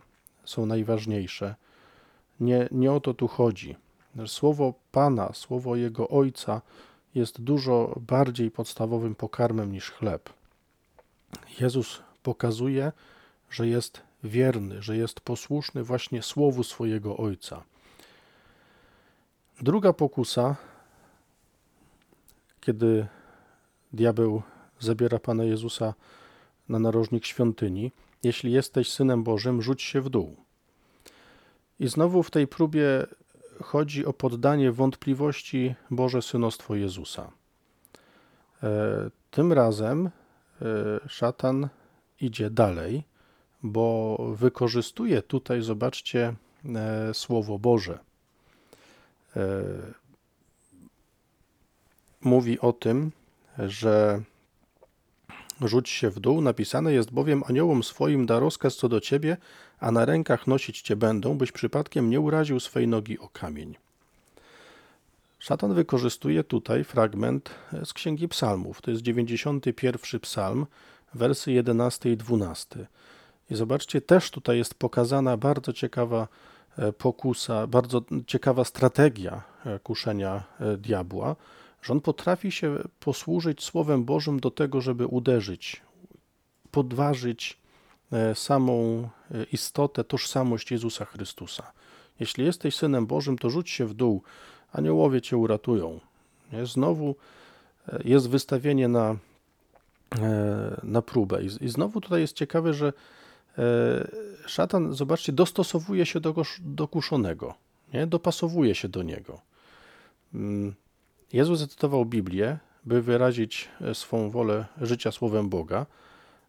są 0.45 0.67
najważniejsze. 0.67 1.55
Nie, 2.41 2.69
nie 2.71 2.93
o 2.93 3.01
to 3.01 3.15
tu 3.15 3.29
chodzi. 3.29 3.77
Słowo 4.27 4.75
Pana, 4.93 5.33
słowo 5.33 5.77
Jego 5.77 6.09
Ojca 6.09 6.63
jest 7.15 7.41
dużo 7.41 8.01
bardziej 8.01 8.51
podstawowym 8.51 9.15
pokarmem 9.15 9.73
niż 9.73 9.91
chleb. 9.91 10.31
Jezus 11.61 12.03
pokazuje, 12.23 12.93
że 13.51 13.69
jest 13.69 14.03
wierny, 14.25 14.83
że 14.83 14.97
jest 14.97 15.21
posłuszny 15.21 15.83
właśnie 15.83 16.23
słowu 16.23 16.65
swojego 16.65 17.17
Ojca. 17.17 17.63
Druga 19.61 19.93
pokusa, 19.93 20.57
kiedy 22.67 23.07
diabeł 23.93 24.43
zabiera 24.81 25.19
Pana 25.19 25.45
Jezusa 25.45 25.95
na 26.69 26.79
narożnik 26.79 27.27
świątyni, 27.27 27.93
jeśli 28.23 28.53
jesteś 28.53 28.93
synem 28.93 29.25
Bożym, 29.25 29.63
rzuć 29.63 29.83
się 29.83 30.01
w 30.01 30.09
dół. 30.09 30.37
I 31.81 31.89
znowu 31.89 32.23
w 32.23 32.31
tej 32.31 32.47
próbie 32.47 33.07
chodzi 33.63 34.07
o 34.07 34.13
poddanie 34.13 34.73
wątpliwości 34.73 35.75
Boże 35.91 36.23
synostwo 36.23 36.75
Jezusa. 36.75 37.31
E, 38.63 39.11
tym 39.31 39.53
razem 39.53 40.07
e, 40.07 40.11
szatan 41.09 41.69
idzie 42.21 42.51
dalej, 42.51 43.03
bo 43.63 44.17
wykorzystuje 44.35 45.23
tutaj, 45.23 45.63
zobaczcie, 45.63 46.35
e, 46.75 47.15
Słowo 47.15 47.59
Boże. 47.59 47.99
Mówi 52.27 52.61
o 52.61 52.73
tym, 52.73 53.11
że 53.59 54.23
rzuć 55.61 55.89
się 55.89 56.11
w 56.11 56.21
dół, 56.21 56.41
napisane 56.41 56.93
jest 56.93 57.11
bowiem 57.11 57.43
aniołom 57.49 57.83
swoim 57.83 58.27
da 58.27 58.39
rozkaz 58.39 58.77
co 58.77 58.89
do 58.89 59.01
ciebie, 59.01 59.37
a 59.81 59.91
na 59.91 60.05
rękach 60.05 60.47
nosić 60.47 60.81
cię 60.83 60.97
będą, 60.97 61.39
byś 61.39 61.53
przypadkiem 61.53 62.11
nie 62.11 62.21
uraził 62.21 62.61
swej 62.61 62.89
nogi 62.89 63.19
o 63.19 63.29
kamień. 63.29 63.75
Szatan 65.39 65.75
wykorzystuje 65.75 66.45
tutaj 66.45 66.85
fragment 66.85 67.51
z 67.85 67.93
Księgi 67.93 68.29
Psalmów. 68.29 68.83
To 68.83 68.91
jest 68.91 69.03
91 69.03 70.21
psalm, 70.21 70.67
wersy 71.15 71.53
11 71.53 72.13
i 72.13 72.17
12. 72.17 72.87
I 73.51 73.55
zobaczcie, 73.55 74.01
też 74.01 74.31
tutaj 74.31 74.59
jest 74.59 74.75
pokazana 74.75 75.37
bardzo 75.37 75.73
ciekawa 75.73 76.29
e, 76.79 76.93
pokusa, 76.93 77.67
bardzo 77.67 78.03
ciekawa 78.27 78.65
strategia 78.65 79.43
e, 79.67 79.79
kuszenia 79.79 80.43
e, 80.61 80.77
diabła, 80.77 81.37
że 81.87 81.93
on 81.93 82.01
potrafi 82.01 82.53
się 82.53 82.79
posłużyć 83.01 83.65
Słowem 83.65 84.05
Bożym 84.05 84.41
do 84.41 84.51
tego, 84.51 84.81
żeby 84.81 85.07
uderzyć, 85.07 85.83
podważyć 86.71 87.59
samą 88.35 89.09
istotę, 89.53 90.05
tożsamość 90.05 90.71
Jezusa 90.71 91.05
Chrystusa. 91.05 91.73
Jeśli 92.21 92.45
jesteś 92.45 92.77
synem 92.77 93.07
Bożym, 93.07 93.39
to 93.39 93.51
rzuć 93.51 93.71
się 93.71 93.87
w 93.87 93.95
dół, 93.95 94.23
aniołowie 94.73 95.21
cię 95.21 95.37
uratują. 95.37 96.01
Znowu 96.65 97.15
jest 98.05 98.29
wystawienie 98.29 98.89
na, 98.89 99.17
na 100.83 101.03
próbę. 101.03 101.43
I 101.61 101.69
znowu 101.69 102.01
tutaj 102.01 102.21
jest 102.21 102.37
ciekawe, 102.37 102.75
że 102.75 102.93
E, 103.59 104.09
szatan, 104.47 104.93
zobaczcie, 104.93 105.33
dostosowuje 105.33 106.07
się 106.07 106.21
do, 106.21 106.35
do 106.61 106.89
kuszonego, 106.89 107.55
nie? 107.95 108.07
dopasowuje 108.07 108.75
się 108.75 108.89
do 108.89 109.03
niego. 109.03 109.41
Jezus 111.33 111.59
zacytował 111.59 112.05
Biblię, 112.05 112.59
by 112.85 113.03
wyrazić 113.03 113.69
e, 113.81 113.95
swą 113.95 114.31
wolę 114.31 114.65
życia 114.81 115.13
słowem 115.13 115.49
Boga, 115.49 115.87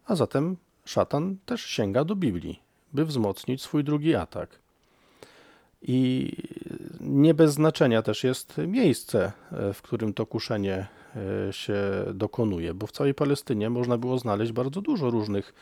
a 0.06 0.14
zatem 0.14 0.56
szatan 0.84 1.36
też 1.46 1.66
sięga 1.66 2.04
do 2.04 2.16
Biblii, 2.16 2.60
by 2.92 3.04
wzmocnić 3.04 3.62
swój 3.62 3.84
drugi 3.84 4.14
atak. 4.14 4.58
I 5.82 6.32
nie 7.00 7.34
bez 7.34 7.52
znaczenia 7.52 8.02
też 8.02 8.24
jest 8.24 8.58
miejsce, 8.66 9.32
e, 9.52 9.72
w 9.72 9.82
którym 9.82 10.14
to 10.14 10.26
kuszenie 10.26 10.86
się 11.50 11.80
dokonuje, 12.14 12.74
bo 12.74 12.86
w 12.86 12.92
całej 12.92 13.14
Palestynie 13.14 13.70
można 13.70 13.98
było 13.98 14.18
znaleźć 14.18 14.52
bardzo 14.52 14.80
dużo 14.80 15.10
różnych 15.10 15.54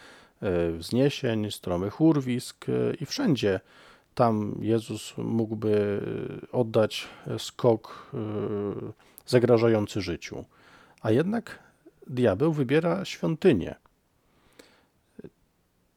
E, 0.42 0.73
wzniesień, 0.73 1.50
stromych 1.50 2.00
urwisk 2.00 2.66
e, 2.68 2.94
i 2.94 3.06
wszędzie 3.06 3.61
tam 4.16 4.58
Jezus 4.61 5.14
mógłby 5.16 6.00
oddać 6.52 7.08
skok 7.38 8.11
e, 8.14 8.18
zagrażający 9.26 10.00
życiu. 10.00 10.44
A 11.02 11.11
jednak 11.11 11.58
diabeł 12.06 12.52
wybiera 12.52 13.04
świątynię, 13.04 13.75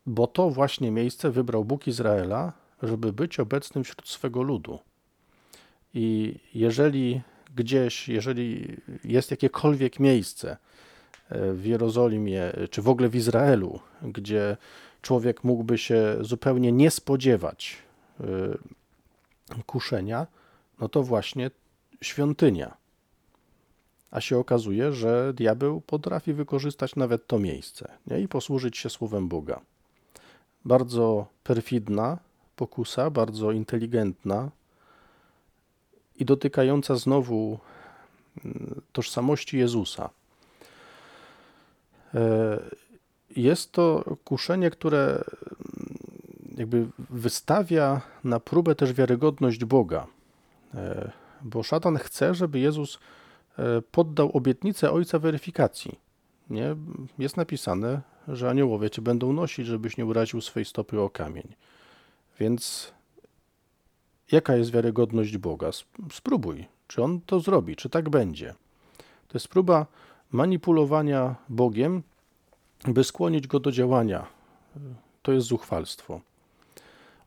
bo 0.06 0.28
to 0.28 0.50
właśnie 0.50 0.92
miejsce 0.92 1.32
wybrał 1.32 1.66
Bóg 1.66 1.88
Izraela, 1.88 2.54
żeby 2.84 3.14
być 3.14 3.40
obecnym 3.40 3.84
wśród 3.84 4.10
swego 4.10 4.42
ludu. 4.42 4.80
I 5.94 6.36
jeżeli 6.54 7.22
gdzieś, 7.56 8.10
jeżeli 8.10 8.78
jest 9.04 9.32
jakiekolwiek 9.32 10.00
miejsce, 10.00 10.58
w 11.32 11.66
Jerozolimie, 11.66 12.52
czy 12.72 12.82
w 12.82 12.90
ogóle 12.90 13.10
w 13.10 13.16
Izraelu, 13.16 13.80
gdzie 14.02 14.58
człowiek 15.02 15.44
mógłby 15.44 15.78
się 15.78 16.18
zupełnie 16.22 16.72
nie 16.72 16.92
spodziewać 16.92 17.89
kuszenia, 19.66 20.28
no 20.80 20.90
to 20.90 21.04
właśnie 21.04 21.52
świątynia. 22.02 22.78
A 24.12 24.22
się 24.22 24.38
okazuje, 24.38 24.94
że 24.94 25.34
diabeł 25.34 25.82
potrafi 25.82 26.34
wykorzystać 26.34 26.96
nawet 26.96 27.28
to 27.28 27.40
miejsce 27.40 27.92
nie? 28.08 28.20
i 28.20 28.28
posłużyć 28.28 28.78
się 28.78 28.90
słowem 28.90 29.28
Boga. 29.28 29.62
Bardzo 30.66 31.28
perfidna 31.44 32.18
pokusa, 32.56 33.10
bardzo 33.10 33.52
inteligentna 33.52 34.52
i 36.16 36.26
dotykająca 36.26 36.96
znowu 36.96 37.60
mm, 38.46 38.82
tożsamości 38.92 39.58
Jezusa. 39.58 40.10
E, 42.14 42.60
jest 43.36 43.72
to 43.72 44.04
kuszenie, 44.24 44.70
które 44.70 45.24
jakby 46.60 46.88
wystawia 47.10 48.02
na 48.24 48.40
próbę 48.40 48.76
też 48.76 48.94
wiarygodność 48.94 49.66
Boga, 49.66 50.08
e, 50.74 51.12
bo 51.42 51.64
szatan 51.64 51.98
chce, 51.98 52.36
żeby 52.36 52.60
Jezus 52.60 53.00
e, 53.60 53.82
poddał 53.82 54.38
obietnicę 54.38 54.92
Ojca 54.92 55.20
weryfikacji. 55.20 56.00
Nie? 56.50 56.76
Jest 57.18 57.38
napisane, 57.38 58.02
że 58.28 58.50
aniołowie 58.50 58.90
cię 58.90 59.02
będą 59.02 59.34
nosić, 59.34 59.68
żebyś 59.68 59.98
nie 59.98 60.06
uraził 60.06 60.42
swej 60.42 60.66
stopy 60.66 61.02
o 61.02 61.10
kamień. 61.10 61.56
Więc 62.40 62.94
jaka 64.32 64.56
jest 64.56 64.72
wiarygodność 64.72 65.38
Boga? 65.38 65.70
Spróbuj, 66.12 66.66
czy 66.88 67.04
on 67.04 67.22
to 67.22 67.40
zrobi, 67.40 67.76
czy 67.76 67.90
tak 67.90 68.10
będzie. 68.10 68.54
To 69.28 69.38
jest 69.38 69.48
próba 69.48 69.86
manipulowania 70.32 71.36
Bogiem, 71.50 72.04
by 72.88 73.04
skłonić 73.04 73.48
go 73.48 73.60
do 73.60 73.72
działania. 73.72 74.28
To 75.22 75.32
jest 75.32 75.48
zuchwalstwo. 75.48 76.22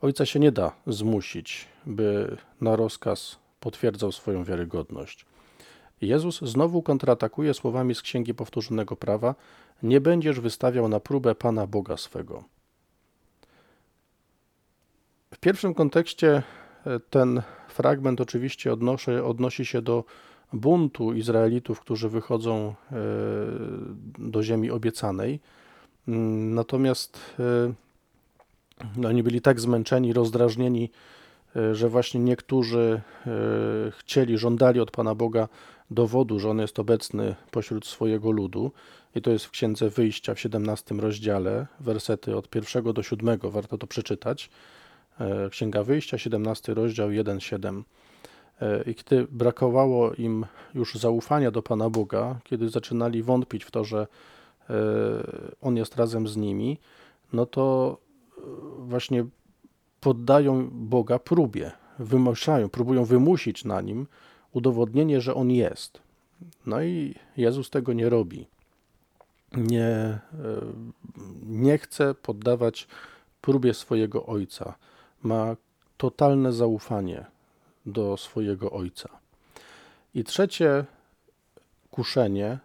Ojca 0.03 0.27
się 0.27 0.41
nie 0.41 0.53
da 0.53 0.73
zmusić, 0.87 1.69
by 1.87 2.37
na 2.61 2.77
rozkaz 2.77 3.39
potwierdzał 3.61 4.13
swoją 4.13 4.45
wiarygodność. 4.45 5.27
Jezus 6.01 6.41
znowu 6.41 6.83
kontratakuje 6.83 7.55
słowami 7.55 7.95
z 7.95 8.03
Księgi 8.03 8.35
Powtórzonego 8.35 8.97
Prawa: 8.97 9.35
Nie 9.83 10.01
będziesz 10.01 10.41
wystawiał 10.41 10.89
na 10.89 11.01
próbę 11.01 11.35
Pana 11.35 11.67
Boga 11.67 11.97
swego. 11.97 12.45
W 15.35 15.39
pierwszym 15.39 15.75
kontekście 15.75 16.43
e, 16.87 17.01
ten 17.01 17.43
fragment 17.69 18.21
oczywiście 18.21 18.73
odnosi, 19.25 19.65
się 19.65 19.83
do 19.83 20.05
buntu 20.53 21.13
Izraelitów, 21.13 21.81
którzy 21.81 22.09
wychodzą 22.09 22.75
e, 22.93 22.95
do 24.19 24.43
ziemi 24.43 24.71
obiecanej. 24.71 25.41
Mm, 26.09 26.55
natomiast 26.55 27.21
e, 27.39 27.73
oni 29.07 29.23
byli 29.23 29.41
tak 29.41 29.61
zmęczeni, 29.61 30.13
rozdrażnieni, 30.13 30.91
e, 31.57 31.75
że 31.75 31.89
właśnie 31.89 32.21
niektórzy 32.21 33.01
chcieli, 33.99 34.39
żądali 34.39 34.81
od 34.81 34.91
Pana 34.91 35.15
Boga 35.15 35.49
dowodu, 35.91 36.39
że 36.39 36.51
On 36.51 36.59
jest 36.59 36.79
obecny 36.79 37.35
pośród 37.51 37.87
swojego 37.87 38.31
ludu. 38.31 38.73
I 39.15 39.23
to 39.23 39.31
jest 39.31 39.45
w 39.45 39.51
Księdze 39.51 39.91
Wyjścia 39.91 40.35
w 40.35 40.41
17 40.41 40.95
rozdziale, 40.95 41.67
wersety 41.81 42.37
od 42.37 42.49
pierwszego 42.49 42.93
do 42.93 43.03
siódmego, 43.03 43.51
warto 43.51 43.79
to 43.79 43.87
przeczytać. 43.87 44.51
E, 45.21 45.51
Księga 45.51 45.83
Wyjścia, 45.83 46.19
17 46.19 46.75
rozdział 46.75 47.09
1-7. 47.09 47.83
E, 48.61 48.83
I 48.83 48.95
kiedy 48.95 49.27
brakowało 49.31 50.15
im 50.15 50.47
już 50.75 50.95
zaufania 50.95 51.51
do 51.51 51.63
Pana 51.63 51.91
Boga, 51.91 52.39
kiedy 52.45 52.69
zaczynali 52.69 53.23
wątpić 53.23 53.65
w 53.65 53.71
to, 53.71 53.85
że 53.85 54.07
e, 54.71 54.75
On 55.61 55.77
jest 55.77 55.97
razem 55.97 56.29
z 56.29 56.37
nimi, 56.37 56.79
no 57.33 57.47
to 57.47 57.97
właśnie 58.79 59.25
poddają 60.01 60.69
Boga 60.73 61.19
próbie, 61.19 61.73
wymuszają, 61.99 62.69
próbują 62.69 63.05
wymusić 63.05 63.65
na 63.65 63.81
nim 63.81 64.07
udowodnienie, 64.53 65.21
że 65.21 65.35
On 65.35 65.51
jest. 65.51 66.01
No 66.67 66.83
i 66.83 67.15
Jezus 67.37 67.71
tego 67.71 67.93
nie 67.93 68.09
robi. 68.09 68.47
Nie, 69.57 70.19
nie 71.47 71.79
chce 71.79 72.15
poddawać 72.15 72.89
próbie 73.41 73.75
swojego 73.75 74.27
Ojca. 74.27 74.75
Ma 75.23 75.57
totalne 75.97 76.53
zaufanie 76.53 77.27
do 77.87 78.17
swojego 78.17 78.71
Ojca. 78.71 79.09
I 80.15 80.25
trzecie 80.25 80.85
kuszenie, 81.91 82.59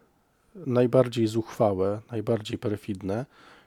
najbardziej 0.56 1.28
zuchwałe, 1.28 2.02
najbardziej 2.12 2.58
perfidne, 2.58 3.26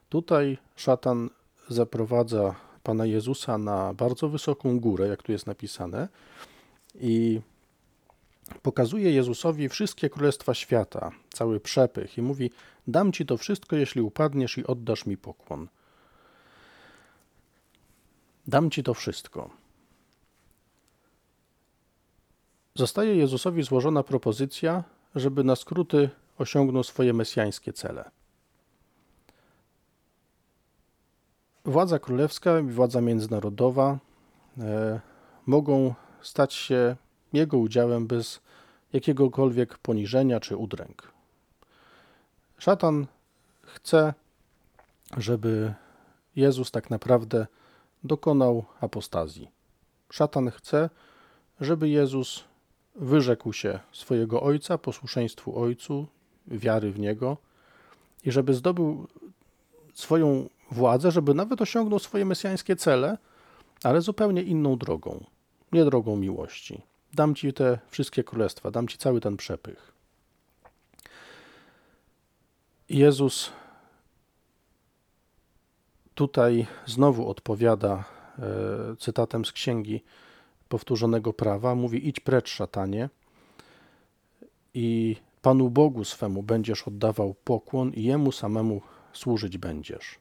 tutaj 0.08 0.58
szatan 0.76 1.30
zaprowadza 1.70 2.54
Pana 2.82 3.06
Jezusa 3.06 3.58
na 3.58 3.94
bardzo 3.94 4.28
wysoką 4.28 4.80
górę, 4.80 5.08
jak 5.08 5.22
tu 5.22 5.32
jest 5.32 5.46
napisane, 5.46 6.08
i 6.94 7.40
pokazuje 8.62 9.10
Jezusowi 9.10 9.68
wszystkie 9.68 10.10
królestwa 10.10 10.54
świata, 10.54 11.10
cały 11.32 11.60
przepych, 11.60 12.18
i 12.18 12.22
mówi: 12.22 12.50
Dam 12.88 13.12
ci 13.12 13.26
to 13.26 13.36
wszystko, 13.36 13.76
jeśli 13.76 14.00
upadniesz 14.00 14.58
i 14.58 14.66
oddasz 14.66 15.06
mi 15.06 15.16
pokłon. 15.16 15.68
Dam 18.46 18.70
ci 18.70 18.82
to 18.82 18.94
wszystko. 18.94 19.50
Zostaje 22.74 23.16
Jezusowi 23.16 23.62
złożona 23.62 24.02
propozycja, 24.02 24.84
żeby 25.14 25.44
na 25.44 25.56
skróty 25.56 26.10
osiągnął 26.38 26.84
swoje 26.84 27.12
mesjańskie 27.12 27.72
cele. 27.72 28.10
Władza 31.64 31.98
królewska 31.98 32.60
i 32.60 32.62
władza 32.62 33.00
międzynarodowa 33.00 33.98
e, 34.58 35.00
mogą 35.46 35.94
stać 36.22 36.54
się 36.54 36.96
jego 37.32 37.58
udziałem 37.58 38.06
bez 38.06 38.40
jakiegokolwiek 38.92 39.78
poniżenia 39.78 40.40
czy 40.40 40.56
udręk. 40.56 41.12
Szatan 42.58 43.06
chce, 43.62 44.14
żeby 45.16 45.74
Jezus 46.36 46.70
tak 46.70 46.90
naprawdę 46.90 47.46
dokonał 48.04 48.64
apostazji. 48.80 49.50
Szatan 50.10 50.50
chce, 50.50 50.90
żeby 51.60 51.88
Jezus 51.88 52.44
wyrzekł 52.94 53.52
się 53.52 53.78
swojego 53.92 54.42
Ojca, 54.42 54.78
posłuszeństwu 54.78 55.60
Ojcu, 55.60 56.06
wiary 56.46 56.92
w 56.92 56.98
Niego 56.98 57.36
i 58.24 58.32
żeby 58.32 58.54
zdobył 58.54 59.08
swoją 59.94 60.48
władzę, 60.70 61.10
żeby 61.10 61.34
nawet 61.34 61.62
osiągnął 61.62 61.98
swoje 61.98 62.24
mesjańskie 62.24 62.76
cele, 62.76 63.18
ale 63.84 64.00
zupełnie 64.00 64.42
inną 64.42 64.76
drogą, 64.76 65.24
nie 65.72 65.84
drogą 65.84 66.16
miłości. 66.16 66.82
Dam 67.14 67.34
Ci 67.34 67.52
te 67.52 67.78
wszystkie 67.88 68.24
królestwa, 68.24 68.70
dam 68.70 68.88
Ci 68.88 68.98
cały 68.98 69.20
ten 69.20 69.36
przepych. 69.36 69.92
Jezus 72.88 73.52
tutaj 76.14 76.66
znowu 76.86 77.28
odpowiada 77.28 78.04
e, 78.38 78.96
cytatem 78.98 79.44
z 79.44 79.52
księgi 79.52 80.04
powtórzonego 80.68 81.32
prawa. 81.32 81.74
Mówi: 81.74 82.08
Idź 82.08 82.20
precz, 82.20 82.48
szatanie, 82.48 83.08
i 84.74 85.16
Panu 85.42 85.70
Bogu 85.70 86.04
swemu 86.04 86.42
będziesz 86.42 86.88
oddawał 86.88 87.34
pokłon, 87.34 87.92
i 87.92 88.02
Jemu 88.02 88.32
samemu 88.32 88.80
służyć 89.12 89.58
będziesz. 89.58 90.19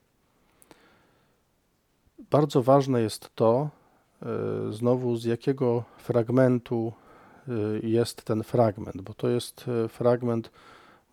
Bardzo 2.31 2.63
ważne 2.63 3.01
jest 3.01 3.35
to, 3.35 3.69
e, 4.21 4.27
znowu 4.73 5.15
z 5.17 5.25
jakiego 5.25 5.83
fragmentu 5.97 6.93
e, 7.47 7.51
jest 7.87 8.23
ten 8.23 8.43
fragment, 8.43 9.01
bo 9.01 9.13
to 9.13 9.29
jest 9.29 9.65
fragment 9.89 10.51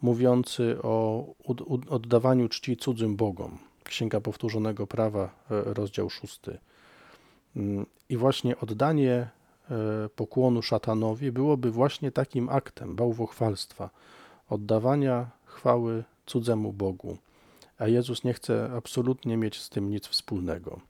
mówiący 0.02 0.78
o 0.82 1.24
oddawaniu 1.88 2.48
czci 2.48 2.76
cudzym 2.76 3.16
Bogom. 3.16 3.58
Księga 3.84 4.20
Powtórzonego 4.20 4.86
Prawa, 4.86 5.24
e, 5.24 5.30
rozdział 5.74 6.10
6. 6.10 6.40
Mm, 7.56 7.86
I 8.08 8.16
właśnie 8.16 8.58
oddanie 8.58 9.12
e, 9.14 9.28
pokłonu 10.16 10.62
szatanowi 10.62 11.32
byłoby 11.32 11.70
właśnie 11.70 12.12
takim 12.12 12.48
aktem 12.48 12.96
bałwochwalstwa, 12.96 13.90
oddawania 14.48 15.30
chwały 15.44 16.04
cudzemu 16.26 16.72
Bogu. 16.72 17.16
A 17.78 17.88
Jezus 17.88 18.24
nie 18.24 18.34
chce 18.34 18.70
absolutnie 18.76 19.36
mieć 19.36 19.60
z 19.60 19.68
tym 19.68 19.90
nic 19.90 20.06
wspólnego. 20.06 20.80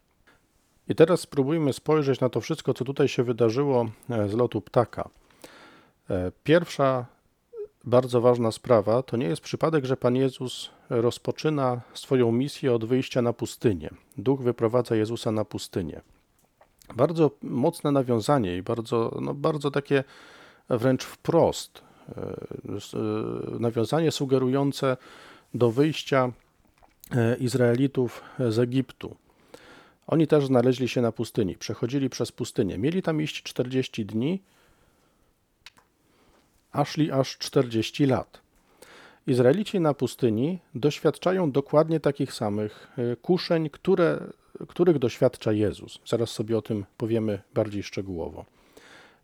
I 0.89 0.95
teraz 0.95 1.21
spróbujmy 1.21 1.73
spojrzeć 1.73 2.21
na 2.21 2.29
to 2.29 2.41
wszystko, 2.41 2.75
co 2.75 2.85
tutaj 2.85 3.09
się 3.09 3.23
wydarzyło 3.23 3.87
e, 4.11 4.29
z 4.29 4.35
lotu 4.35 4.61
ptaka. 4.61 5.09
Pierwsza 6.45 7.07
bardzo 7.85 8.21
ważna 8.21 8.53
sprawa 8.53 9.03
to 9.03 9.17
nie 9.17 9.27
jest 9.27 9.43
przypadek, 9.43 9.85
że 9.85 9.97
Pan 9.97 10.17
Jezus 10.17 10.71
rozpoczyna 10.91 11.81
swoją 11.95 12.33
misję 12.33 12.75
od 12.75 12.85
wyjścia 12.85 13.23
na 13.23 13.33
pustynię. 13.33 13.91
Duch 14.19 14.43
wyprowadza 14.43 14.97
Jezusa 14.97 15.33
na 15.33 15.45
pustynię. 15.45 16.01
Bardzo 16.95 17.31
mocne 17.43 17.93
nawiązanie 17.93 18.57
i 18.57 18.63
bardzo, 18.63 19.19
no 19.21 19.35
bardzo 19.35 19.71
takie 19.71 20.05
wręcz 20.69 21.05
wprost 21.05 21.83
e, 22.09 22.23
e, 22.23 23.59
nawiązanie 23.61 24.11
sugerujące 24.11 24.97
do 25.55 25.71
wyjścia 25.71 26.33
e, 27.11 27.37
Izraelitów 27.37 28.23
z 28.49 28.59
Egiptu. 28.59 29.17
Oni 30.07 30.27
też 30.27 30.47
znaleźli 30.47 30.89
się 30.89 31.01
na 31.01 31.13
pustyni, 31.13 31.57
przechodzili 31.57 32.11
przez 32.11 32.33
pustynię. 32.33 32.79
Mieli 32.79 33.03
tam 33.03 33.23
iść 33.23 33.43
40 33.43 34.07
dni, 34.07 34.43
a 36.73 36.85
szli 36.85 37.13
aż 37.13 37.39
40 37.39 38.07
lat. 38.07 38.41
Izraelici 39.27 39.81
na 39.81 39.95
pustyni 39.95 40.59
doświadczają 40.75 41.51
dokładnie 41.51 42.01
takich 42.01 42.33
samych 42.33 42.89
e, 42.99 43.17
kuszeń, 43.17 43.71
które, 43.71 44.21
których 44.69 44.99
doświadcza 44.99 45.53
Jezus. 45.53 45.99
Zaraz 46.07 46.31
sobie 46.31 46.59
o 46.59 46.63
tym 46.63 46.85
powiemy 46.97 47.43
bardziej 47.55 47.83
szczegółowo. 47.83 48.45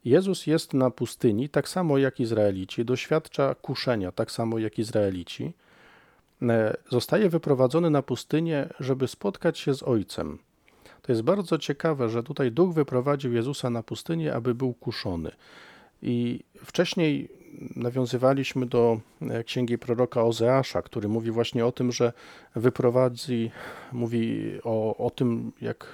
Jezus 0.05 0.47
jest 0.47 0.75
na 0.75 0.91
pustyni 0.91 1.49
tak 1.49 1.69
samo 1.69 1.99
jak 1.99 2.21
Izraelici, 2.21 2.85
doświadcza 2.85 3.55
kuszenia 3.55 4.13
tak 4.13 4.31
samo 4.31 4.59
jak 4.59 4.79
Izraelici. 4.79 5.53
E, 6.43 6.77
zostaje 6.91 7.29
wyprowadzony 7.29 7.91
na 7.91 8.03
pustynię, 8.03 8.69
żeby 8.81 9.09
spotkać 9.09 9.59
się 9.59 9.75
z 9.75 9.83
Ojcem. 9.83 10.39
To 11.03 11.13
jest 11.13 11.23
bardzo 11.23 11.59
ciekawe, 11.59 12.09
że 12.09 12.23
tutaj 12.23 12.53
Duch 12.53 12.75
wyprowadził 12.75 13.33
Jezusa 13.33 13.71
na 13.71 13.83
pustynię, 13.83 14.35
aby 14.35 14.55
był 14.55 14.73
kuszony. 14.73 15.31
I 16.03 16.41
wcześniej 16.65 17.29
nawiązywaliśmy 17.77 18.67
do 18.67 19.01
e, 19.21 19.45
księgi 19.45 19.79
proroka 19.79 20.23
Ozeasza, 20.23 20.83
który 20.83 21.09
mówi 21.09 21.31
właśnie 21.31 21.67
o 21.67 21.73
tym, 21.73 21.93
że 21.93 22.13
wyprowadzi, 22.57 23.51
mówi 23.93 24.53
o, 24.65 24.97
o 24.97 25.11
tym, 25.11 25.53
jak 25.61 25.87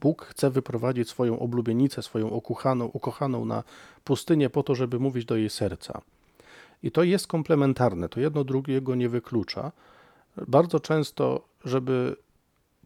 Bóg 0.00 0.24
chce 0.24 0.50
wyprowadzić 0.50 1.08
swoją 1.08 1.38
oblubienicę, 1.38 2.02
swoją 2.02 2.28
ukochaną, 2.28 2.84
ukochaną 2.84 3.44
na 3.44 3.62
pustynię 4.04 4.50
po 4.50 4.62
to, 4.62 4.74
żeby 4.74 4.98
mówić 4.98 5.24
do 5.24 5.36
jej 5.36 5.50
serca. 5.50 6.00
I 6.82 6.90
to 6.90 7.02
jest 7.02 7.26
komplementarne, 7.26 8.08
to 8.08 8.20
jedno 8.20 8.44
drugiego 8.44 8.94
nie 8.94 9.08
wyklucza. 9.08 9.72
Bardzo 10.48 10.80
często, 10.80 11.44
żeby 11.64 12.16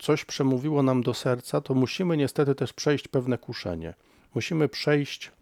coś 0.00 0.24
przemówiło 0.24 0.82
nam 0.82 1.02
do 1.02 1.14
serca, 1.14 1.60
to 1.60 1.74
musimy 1.74 2.16
niestety 2.16 2.54
też 2.54 2.72
przejść 2.72 3.08
pewne 3.08 3.38
kuszenie. 3.38 3.94
Musimy 4.34 4.68
przejść 4.68 5.32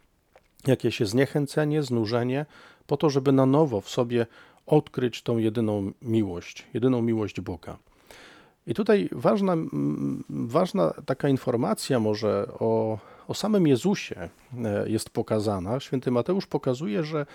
jakieś 0.66 1.00
zniechęcenie, 1.00 1.82
znużenie, 1.82 2.46
po 2.86 2.96
to, 2.96 3.10
żeby 3.10 3.32
na 3.32 3.46
nowo 3.46 3.80
w 3.80 3.88
sobie 3.88 4.26
odkryć 4.66 5.22
tą 5.22 5.38
jedyną 5.38 5.92
miłość, 6.02 6.66
jedyną 6.74 7.02
miłość 7.02 7.40
Boga. 7.40 7.78
I 8.66 8.74
tutaj 8.74 9.08
ważna, 9.12 9.56
ważna 10.28 10.92
taka 11.06 11.28
informacja 11.28 12.00
może 12.00 12.48
o, 12.58 12.98
o 13.28 13.34
samym 13.34 13.66
Jezusie 13.66 14.28
e, 14.64 14.88
jest 14.88 15.10
pokazana. 15.10 15.80
Święty 15.80 16.10
Mateusz 16.10 16.46
pokazuje, 16.46 17.04
że 17.04 17.26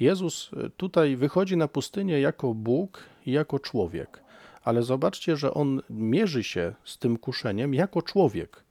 Jezus 0.00 0.50
tutaj 0.76 1.16
wychodzi 1.16 1.56
na 1.56 1.68
pustynię 1.68 2.20
jako 2.20 2.54
Bóg 2.54 3.02
i 3.26 3.32
jako 3.32 3.58
człowiek. 3.58 4.22
Ale 4.64 4.82
zobaczcie, 4.82 5.36
że 5.36 5.54
on 5.54 5.82
mierzy 5.90 6.44
się 6.44 6.74
z 6.84 6.98
tym 6.98 7.16
kuszeniem 7.16 7.74
jako 7.74 8.02
człowiek. 8.02 8.64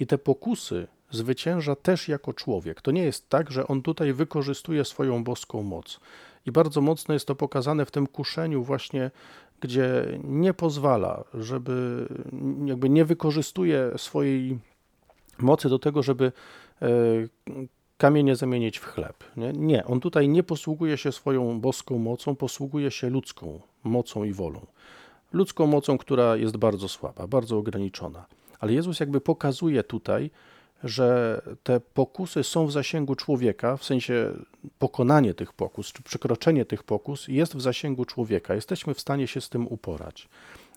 I 0.00 0.06
te 0.06 0.18
pokusy 0.18 0.86
zwycięża 1.10 1.76
też 1.76 2.08
jako 2.08 2.32
człowiek. 2.32 2.82
To 2.82 2.90
nie 2.90 3.02
jest 3.02 3.28
tak, 3.28 3.50
że 3.50 3.68
on 3.68 3.82
tutaj 3.82 4.12
wykorzystuje 4.12 4.84
swoją 4.84 5.24
boską 5.24 5.62
moc. 5.62 6.00
I 6.46 6.52
bardzo 6.52 6.80
mocno 6.80 7.14
jest 7.14 7.26
to 7.26 7.34
pokazane 7.34 7.86
w 7.86 7.90
tym 7.90 8.06
kuszeniu, 8.06 8.62
właśnie 8.62 9.10
gdzie 9.60 10.18
nie 10.24 10.54
pozwala, 10.54 11.24
żeby 11.34 12.06
jakby 12.64 12.88
nie 12.88 13.04
wykorzystuje 13.04 13.90
swojej 13.96 14.58
mocy 15.38 15.68
do 15.68 15.78
tego, 15.78 16.02
żeby 16.02 16.32
e, 16.82 16.86
kamienie 17.98 18.36
zamienić 18.36 18.78
w 18.78 18.84
chleb. 18.84 19.24
Nie? 19.36 19.52
nie, 19.52 19.84
on 19.84 20.00
tutaj 20.00 20.28
nie 20.28 20.42
posługuje 20.42 20.96
się 20.96 21.12
swoją 21.12 21.60
boską 21.60 21.98
mocą, 21.98 22.36
posługuje 22.36 22.90
się 22.90 23.10
ludzką 23.10 23.60
mocą 23.84 24.24
i 24.24 24.32
wolą. 24.32 24.66
Ludzką 25.32 25.66
mocą, 25.66 25.98
która 25.98 26.36
jest 26.36 26.56
bardzo 26.56 26.88
słaba, 26.88 27.26
bardzo 27.26 27.58
ograniczona. 27.58 28.26
Ale 28.60 28.72
Jezus 28.72 29.00
jakby 29.00 29.20
pokazuje 29.20 29.84
tutaj, 29.84 30.30
że 30.84 31.40
te 31.62 31.80
pokusy 31.80 32.44
są 32.44 32.66
w 32.66 32.72
zasięgu 32.72 33.14
człowieka, 33.14 33.76
w 33.76 33.84
sensie 33.84 34.32
pokonanie 34.78 35.34
tych 35.34 35.52
pokus, 35.52 35.92
czy 35.92 36.02
przekroczenie 36.02 36.64
tych 36.64 36.82
pokus 36.82 37.28
jest 37.28 37.56
w 37.56 37.60
zasięgu 37.60 38.04
człowieka. 38.04 38.54
Jesteśmy 38.54 38.94
w 38.94 39.00
stanie 39.00 39.26
się 39.26 39.40
z 39.40 39.48
tym 39.48 39.66
uporać. 39.66 40.28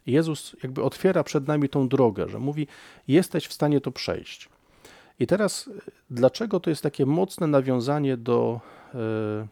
Jezus 0.06 0.56
jakby 0.64 0.84
otwiera 0.84 1.24
przed 1.24 1.48
nami 1.48 1.70
tą 1.70 1.88
drogę, 1.88 2.30
że 2.30 2.40
mówi: 2.40 2.68
Jesteś 3.08 3.48
w 3.48 3.54
stanie 3.54 3.82
to 3.82 3.92
przejść. 3.92 4.50
I 5.20 5.28
teraz, 5.28 5.70
dlaczego 6.10 6.60
to 6.60 6.70
jest 6.70 6.84
takie 6.84 7.06
mocne 7.06 7.48
nawiązanie 7.48 8.18
do, 8.18 8.60
e, 8.94 9.48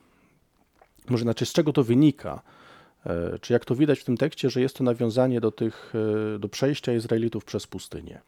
może 1.10 1.24
znaczy, 1.24 1.46
z 1.46 1.54
czego 1.54 1.74
to 1.74 1.84
wynika? 1.84 2.42
E, 3.06 3.40
czy 3.40 3.54
jak 3.54 3.66
to 3.66 3.76
widać 3.76 4.00
w 4.00 4.04
tym 4.04 4.18
tekście, 4.18 4.50
że 4.50 4.62
jest 4.62 4.76
to 4.76 4.84
nawiązanie 4.84 5.42
do, 5.42 5.52
tych, 5.52 5.94
e, 6.36 6.40
do 6.40 6.50
przejścia 6.50 6.94
Izraelitów 6.94 7.46
przez 7.46 7.68
pustynię? 7.68 8.22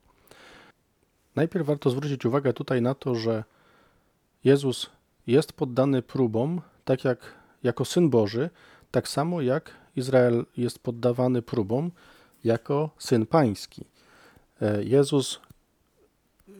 Najpierw 1.35 1.65
warto 1.65 1.89
zwrócić 1.89 2.25
uwagę 2.25 2.53
tutaj 2.53 2.81
na 2.81 2.95
to, 2.95 3.15
że 3.15 3.43
Jezus 4.43 4.89
jest 5.27 5.53
poddany 5.53 6.01
próbom, 6.01 6.61
tak 6.85 7.03
jak 7.03 7.19
jako 7.63 7.85
syn 7.85 8.09
Boży, 8.09 8.49
tak 8.91 9.07
samo 9.07 9.41
jak 9.41 9.71
Izrael 9.95 10.45
jest 10.57 10.79
poddawany 10.79 11.41
próbom 11.41 11.91
jako 12.43 12.89
syn 12.97 13.25
pański. 13.25 13.85
Jezus 14.79 15.39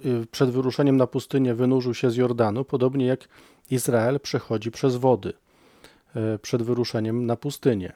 Y, 0.06 0.28
przed 0.32 0.50
wyruszeniem 0.50 0.98
na 0.98 1.08
pustynię 1.08 1.56
wynurzył 1.56 1.94
się 1.94 2.12
z 2.12 2.16
Jordanu, 2.16 2.66
podobnie 2.66 3.06
jak 3.06 3.28
Izrael 3.72 4.20
przechodzi 4.20 4.72
przez 4.72 4.96
wody 4.96 5.34
przed 6.42 6.64
wyruszeniem 6.64 7.26
na 7.26 7.36
pustynię. 7.36 7.94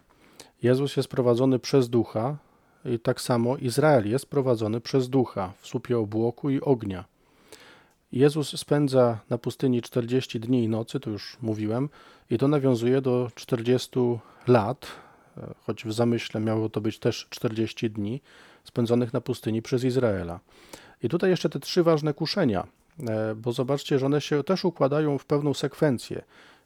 Jezus 0.65 0.97
jest 0.97 1.09
prowadzony 1.09 1.59
przez 1.59 1.89
ducha 1.89 2.37
i 2.85 2.99
tak 2.99 3.21
samo 3.21 3.57
Izrael 3.57 4.09
jest 4.09 4.25
prowadzony 4.25 4.81
przez 4.81 5.09
ducha 5.09 5.53
w 5.61 5.67
słupie 5.67 5.97
obłoku 5.97 6.49
i 6.49 6.61
ognia. 6.61 7.05
Jezus 8.11 8.59
spędza 8.59 9.19
na 9.29 9.37
pustyni 9.37 9.81
40 9.81 10.39
dni 10.39 10.63
i 10.63 10.67
nocy, 10.67 10.99
to 10.99 11.09
już 11.09 11.37
mówiłem, 11.41 11.89
i 12.29 12.37
to 12.37 12.47
nawiązuje 12.47 13.01
do 13.01 13.31
40 13.35 13.99
lat, 14.47 14.87
y, 15.37 15.41
choć 15.65 15.85
w 15.85 15.93
zamyśle 15.93 16.41
miało 16.41 16.69
to 16.69 16.81
być 16.81 16.99
też 16.99 17.27
40 17.29 17.89
dni 17.89 18.21
spędzonych 18.63 19.13
na 19.13 19.21
pustyni 19.21 19.61
przez 19.61 19.83
Izraela. 19.83 20.39
I 21.03 21.09
tutaj 21.09 21.29
jeszcze 21.29 21.49
te 21.49 21.59
trzy 21.59 21.83
ważne 21.83 22.13
kuszenia, 22.13 22.67
e, 23.07 23.35
bo 23.35 23.51
zobaczcie, 23.51 23.99
że 23.99 24.05
one 24.05 24.21
się 24.21 24.43
też 24.43 24.65
układają 24.65 25.17
w 25.17 25.25
pewną 25.25 25.53
sekwencję. 25.53 26.21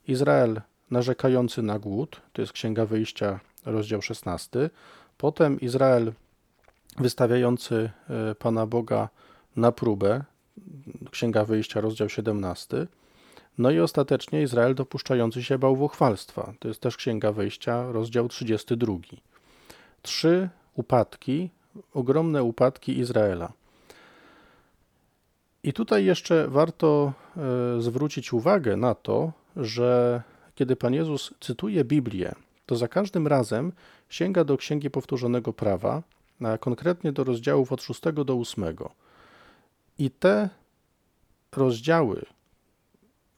Izrael 0.07 0.61
narzekający 0.91 1.61
na 1.61 1.79
głód, 1.79 2.21
to 2.33 2.41
jest 2.41 2.53
Księga 2.53 2.85
Wyjścia, 2.85 3.39
rozdział 3.65 4.01
16. 4.01 4.69
Potem 5.17 5.59
Izrael 5.59 6.13
wystawiający 6.97 7.89
e, 8.09 8.35
Pana 8.35 8.65
Boga 8.65 9.09
na 9.55 9.71
próbę, 9.71 10.23
Księga 11.11 11.45
Wyjścia, 11.45 11.81
rozdział 11.81 12.09
17. 12.09 12.87
No 13.57 13.71
i 13.71 13.79
ostatecznie 13.79 14.41
Izrael 14.41 14.75
dopuszczający 14.75 15.43
się 15.43 15.57
bałwochwalstwa, 15.57 16.53
to 16.59 16.67
jest 16.67 16.81
też 16.81 16.97
Księga 16.97 17.31
Wyjścia, 17.31 17.91
rozdział 17.91 18.27
32. 18.27 18.93
Trzy 20.01 20.49
upadki, 20.75 21.49
ogromne 21.93 22.43
upadki 22.43 22.99
Izraela. 22.99 23.51
I 25.63 25.73
tutaj 25.73 26.05
jeszcze 26.05 26.47
warto 26.47 27.13
e, 27.37 27.81
zwrócić 27.81 28.33
uwagę 28.33 28.77
na 28.77 28.95
to, 28.95 29.31
że 29.55 30.21
kiedy 30.59 30.75
Pan 30.75 30.93
Jezus 30.93 31.33
cytuje 31.39 31.85
Biblię, 31.85 32.35
to 32.65 32.75
za 32.75 32.87
każdym 32.87 33.27
razem 33.27 33.71
sięga 34.09 34.43
do 34.43 34.57
Księgi 34.57 34.89
Powtórzonego 34.89 35.53
Prawa, 35.53 36.03
a 36.43 36.57
konkretnie 36.57 37.11
do 37.11 37.23
rozdziałów 37.23 37.71
od 37.71 37.81
6 37.81 38.01
do 38.25 38.33
8. 38.33 38.65
I 39.99 40.11
te 40.11 40.49
rozdziały 41.51 42.25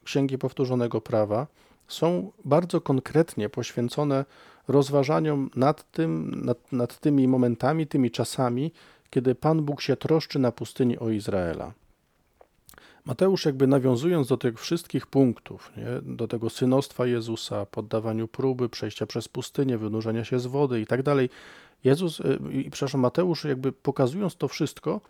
Księgi 0.03 0.38
Powtórzonego 0.38 1.01
Prawa 1.01 1.47
są 1.88 2.31
bardzo 2.45 2.81
konkretnie 2.81 3.49
poświęcone 3.49 4.25
rozważaniom 4.67 5.49
nad, 5.55 5.91
tym, 5.91 6.41
nad, 6.45 6.71
nad 6.71 6.99
tymi 6.99 7.27
momentami, 7.27 7.88
tymi 7.88 8.12
czasami, 8.12 8.71
kiedy 9.10 9.36
Pan 9.36 9.62
Bóg 9.62 9.81
się 9.81 9.95
troszczy 9.95 10.39
na 10.39 10.51
pustyni 10.51 10.99
o 10.99 11.10
Izraela. 11.10 11.73
Mateusz 13.12 13.45
jakby 13.45 13.67
nawiązując 13.67 14.28
do 14.28 14.38
tych 14.38 14.60
wszystkich 14.60 15.08
punktów, 15.08 15.71
nie, 15.78 16.15
do 16.15 16.28
tego 16.28 16.50
synostwa 16.50 17.06
Jezusa, 17.06 17.65
poddawaniu 17.65 18.28
próby, 18.28 18.69
przejścia 18.69 19.06
przez 19.06 19.28
pustynię, 19.28 19.78
wynurzenia 19.78 20.24
się 20.26 20.39
z 20.39 20.45
wody 20.45 20.82
i 20.82 20.86
tak 20.86 21.04
dalej, 21.04 21.30
Jezus, 21.84 22.19
y, 22.19 22.39
i 22.52 22.71
przepraszam, 22.71 23.02
Mateusz 23.02 23.43
jakby 23.43 23.71
pokazując 23.71 24.36
to 24.36 24.47
wszystko, 24.47 25.02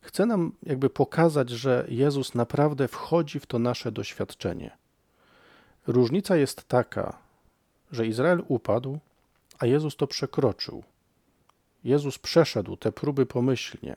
chce 0.00 0.26
nam 0.26 0.52
jakby 0.62 0.90
pokazać, 0.90 1.50
że 1.50 1.86
Jezus 1.88 2.34
naprawdę 2.34 2.88
wchodzi 2.88 3.40
w 3.40 3.46
to 3.46 3.58
nasze 3.58 3.92
doświadczenie. 3.92 4.70
Różnica 5.86 6.36
jest 6.36 6.68
taka, 6.68 7.18
że 7.92 8.06
Izrael 8.06 8.42
upadł, 8.48 8.98
a 9.58 9.66
Jezus 9.66 9.96
to 9.96 10.06
przekroczył. 10.06 10.82
Jezus 11.84 12.18
przeszedł 12.18 12.76
te 12.76 12.92
próby 12.92 13.26
pomyślnie. 13.26 13.96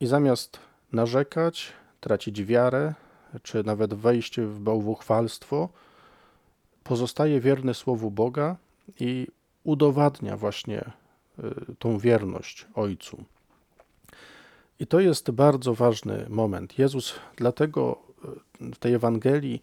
I 0.00 0.06
zamiast 0.06 0.58
narzekać, 0.94 1.72
tracić 2.00 2.44
wiarę, 2.44 2.94
czy 3.42 3.64
nawet 3.64 3.94
wejść 3.94 4.40
w 4.40 4.58
bałwuchwalstwo, 4.60 5.68
pozostaje 6.84 7.40
wierny 7.40 7.74
Słowu 7.74 8.10
Boga 8.10 8.56
i 9.00 9.26
udowadnia 9.64 10.36
właśnie 10.36 10.80
y, 11.38 11.74
tą 11.78 11.98
wierność 11.98 12.66
Ojcu. 12.74 13.24
I 14.80 14.86
to 14.86 15.00
jest 15.00 15.30
bardzo 15.30 15.74
ważny 15.74 16.26
moment. 16.28 16.78
Jezus 16.78 17.14
dlatego 17.36 17.98
y, 18.60 18.74
w 18.74 18.78
tej 18.78 18.94
Ewangelii 18.94 19.62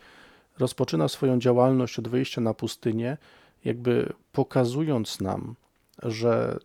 rozpoczyna 0.59 1.07
swoją 1.07 1.39
działalność 1.39 1.99
od 1.99 2.07
wyjścia 2.07 2.41
na 2.41 2.53
pustynię, 2.53 3.17
jakby 3.65 4.13
pokazując 4.31 5.21
nam, 5.21 5.55
że 6.03 6.59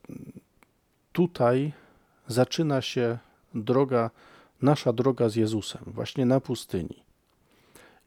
tutaj 1.12 1.72
zaczyna 2.26 2.82
się 2.82 3.18
droga 3.54 4.10
nasza 4.62 4.92
droga 4.92 5.28
z 5.28 5.36
Jezusem, 5.36 5.82
właśnie 5.86 6.26
na 6.26 6.40
pustyni. 6.40 7.02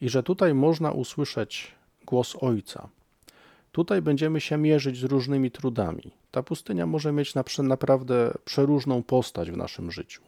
I 0.01 0.09
że 0.09 0.23
tutaj 0.23 0.53
można 0.53 0.91
usłyszeć 0.91 1.75
głos 2.05 2.35
Ojca. 2.41 2.89
Tutaj 3.71 4.01
będziemy 4.01 4.41
się 4.41 4.57
mierzyć 4.57 4.97
z 4.97 5.03
różnymi 5.03 5.51
trudami. 5.51 6.12
Ta 6.31 6.43
pustynia 6.43 6.85
może 6.85 7.12
mieć 7.12 7.33
naprawdę 7.63 8.33
przeróżną 8.45 9.03
postać 9.03 9.51
w 9.51 9.57
naszym 9.57 9.91
życiu. 9.91 10.21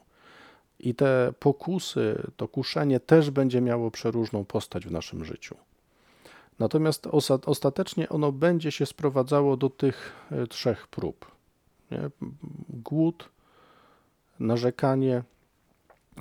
I 0.80 0.96
te 0.96 1.34
pokusy, 1.40 2.22
to 2.38 2.48
kuszenie 2.48 3.00
też 3.00 3.32
będzie 3.32 3.62
miało 3.62 3.92
przeróżną 3.92 4.46
postać 4.46 4.86
w 4.86 4.92
naszym 4.92 5.26
życiu. 5.26 5.56
Natomiast 6.60 7.08
ostatecznie 7.46 8.10
ono 8.10 8.32
będzie 8.32 8.72
się 8.72 8.86
sprowadzało 8.86 9.58
do 9.58 9.70
tych 9.70 10.14
e, 10.32 10.48
trzech 10.48 10.88
prób: 10.88 11.32
nie? 11.92 12.10
głód, 12.70 13.30
narzekanie 14.40 15.24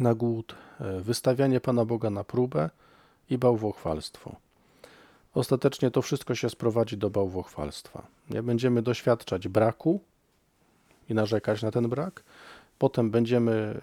na 0.01 0.15
głód, 0.15 0.55
e, 0.81 1.01
wystawianie 1.01 1.61
Pana 1.61 1.85
Boga 1.85 2.11
na 2.11 2.25
próbę 2.25 2.71
i 3.31 3.39
bałwochwalstwo. 3.39 4.37
Ostatecznie 5.35 5.91
to 5.91 6.03
wszystko 6.03 6.35
się 6.35 6.51
sprowadzi 6.51 6.97
do 6.97 7.11
bałwochwalstwa. 7.11 8.07
Nie 8.31 8.43
będziemy 8.43 8.83
doświadczać 8.83 9.49
braku 9.49 10.01
i 11.09 11.15
narzekać 11.15 11.63
na 11.63 11.71
ten 11.71 11.89
brak. 11.89 12.23
Potem 12.79 13.11
będziemy, 13.11 13.81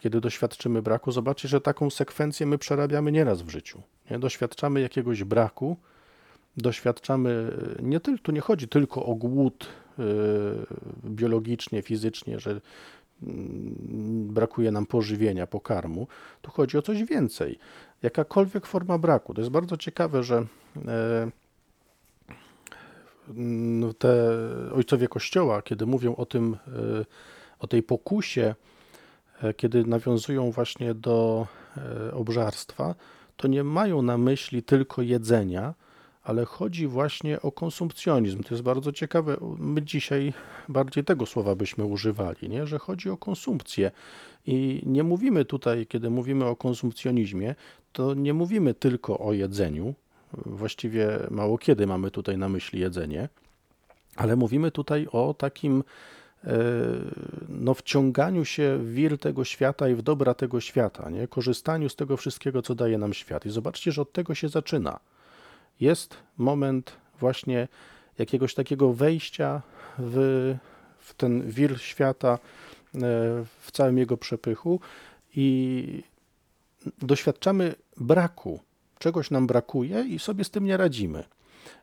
kiedy 0.00 0.20
doświadczymy 0.20 0.82
braku, 0.82 1.12
zobaczyć, 1.12 1.50
że 1.50 1.60
taką 1.60 1.90
sekwencję 1.90 2.46
my 2.46 2.58
przerabiamy 2.58 3.12
nieraz 3.12 3.42
w 3.42 3.48
życiu. 3.48 3.82
Nie? 4.10 4.18
Doświadczamy 4.18 4.80
jakiegoś 4.80 5.24
braku, 5.24 5.76
doświadczamy, 6.56 7.52
nie 7.82 8.00
tylko, 8.00 8.22
tu 8.22 8.32
nie 8.32 8.40
chodzi 8.40 8.68
tylko 8.68 9.06
o 9.06 9.14
głód 9.14 9.66
yy, 9.98 10.04
biologicznie, 11.04 11.82
fizycznie, 11.82 12.40
że 12.40 12.60
brakuje 14.32 14.70
nam 14.70 14.86
pożywienia, 14.86 15.46
pokarmu. 15.46 16.06
Tu 16.42 16.50
chodzi 16.50 16.78
o 16.78 16.82
coś 16.82 17.04
więcej. 17.04 17.58
Jakakolwiek 18.02 18.66
forma 18.66 18.98
braku. 18.98 19.34
To 19.34 19.40
jest 19.40 19.50
bardzo 19.50 19.76
ciekawe, 19.76 20.22
że 20.22 20.46
e, 20.86 21.30
te 23.98 24.32
ojcowie 24.74 25.08
Kościoła, 25.08 25.62
kiedy 25.62 25.86
mówią 25.86 26.16
o 26.16 26.26
tym, 26.26 26.56
e, 26.66 27.04
o 27.58 27.66
tej 27.66 27.82
pokusie, 27.82 28.54
e, 29.42 29.54
kiedy 29.54 29.84
nawiązują 29.84 30.50
właśnie 30.50 30.94
do 30.94 31.46
obżarstwa, 32.12 32.94
to 33.36 33.48
nie 33.48 33.64
mają 33.64 34.02
na 34.02 34.18
myśli 34.18 34.62
tylko 34.62 35.02
jedzenia, 35.02 35.74
ale 36.30 36.44
chodzi 36.44 36.86
właśnie 36.86 37.42
o 37.42 37.52
konsumpcjonizm. 37.52 38.42
To 38.42 38.54
jest 38.54 38.62
bardzo 38.62 38.92
ciekawe. 38.92 39.36
My 39.58 39.82
dzisiaj 39.82 40.32
bardziej 40.68 41.04
tego 41.04 41.26
słowa 41.26 41.54
byśmy 41.54 41.84
używali, 41.84 42.48
nie? 42.48 42.66
że 42.66 42.78
chodzi 42.78 43.10
o 43.10 43.16
konsumpcję. 43.16 43.90
I 44.46 44.82
nie 44.86 45.02
mówimy 45.02 45.44
tutaj, 45.44 45.86
kiedy 45.86 46.10
mówimy 46.10 46.44
o 46.44 46.56
konsumpcjonizmie, 46.56 47.54
to 47.92 48.14
nie 48.14 48.34
mówimy 48.34 48.74
tylko 48.74 49.18
o 49.18 49.32
jedzeniu. 49.32 49.94
Właściwie 50.32 51.08
mało 51.30 51.58
kiedy 51.58 51.86
mamy 51.86 52.10
tutaj 52.10 52.38
na 52.38 52.48
myśli 52.48 52.80
jedzenie, 52.80 53.28
ale 54.16 54.36
mówimy 54.36 54.70
tutaj 54.70 55.06
o 55.12 55.34
takim 55.34 55.84
e, 56.44 56.58
no, 57.48 57.74
wciąganiu 57.74 58.44
się 58.44 58.78
w 58.78 58.94
wir 58.94 59.18
tego 59.18 59.44
świata 59.44 59.88
i 59.88 59.94
w 59.94 60.02
dobra 60.02 60.34
tego 60.34 60.60
świata, 60.60 61.10
nie? 61.10 61.28
korzystaniu 61.28 61.88
z 61.88 61.96
tego 61.96 62.16
wszystkiego, 62.16 62.62
co 62.62 62.74
daje 62.74 62.98
nam 62.98 63.14
świat. 63.14 63.46
I 63.46 63.50
zobaczcie, 63.50 63.92
że 63.92 64.02
od 64.02 64.12
tego 64.12 64.34
się 64.34 64.48
zaczyna 64.48 65.00
jest 65.80 66.16
moment 66.38 66.92
właśnie 67.20 67.68
jakiegoś 68.18 68.54
takiego 68.54 68.92
wejścia 68.92 69.62
w, 69.98 70.56
w 70.98 71.14
ten 71.14 71.50
wir 71.50 71.80
świata, 71.80 72.32
e, 72.32 72.38
w 73.60 73.70
całym 73.72 73.98
jego 73.98 74.16
przepychu 74.16 74.80
i 75.36 76.02
doświadczamy 77.02 77.74
braku, 77.96 78.60
czegoś 78.98 79.30
nam 79.30 79.46
brakuje 79.46 80.00
i 80.02 80.18
sobie 80.18 80.44
z 80.44 80.50
tym 80.50 80.64
nie 80.64 80.76
radzimy. 80.76 81.24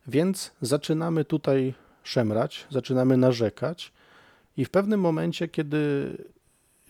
Więc 0.07 0.51
zaczynamy 0.61 1.25
tutaj 1.25 1.73
szemrać, 2.03 2.67
zaczynamy 2.69 3.17
narzekać 3.17 3.93
i 4.57 4.65
w 4.65 4.69
pewnym 4.69 4.99
momencie, 4.99 5.47
kiedy 5.47 6.11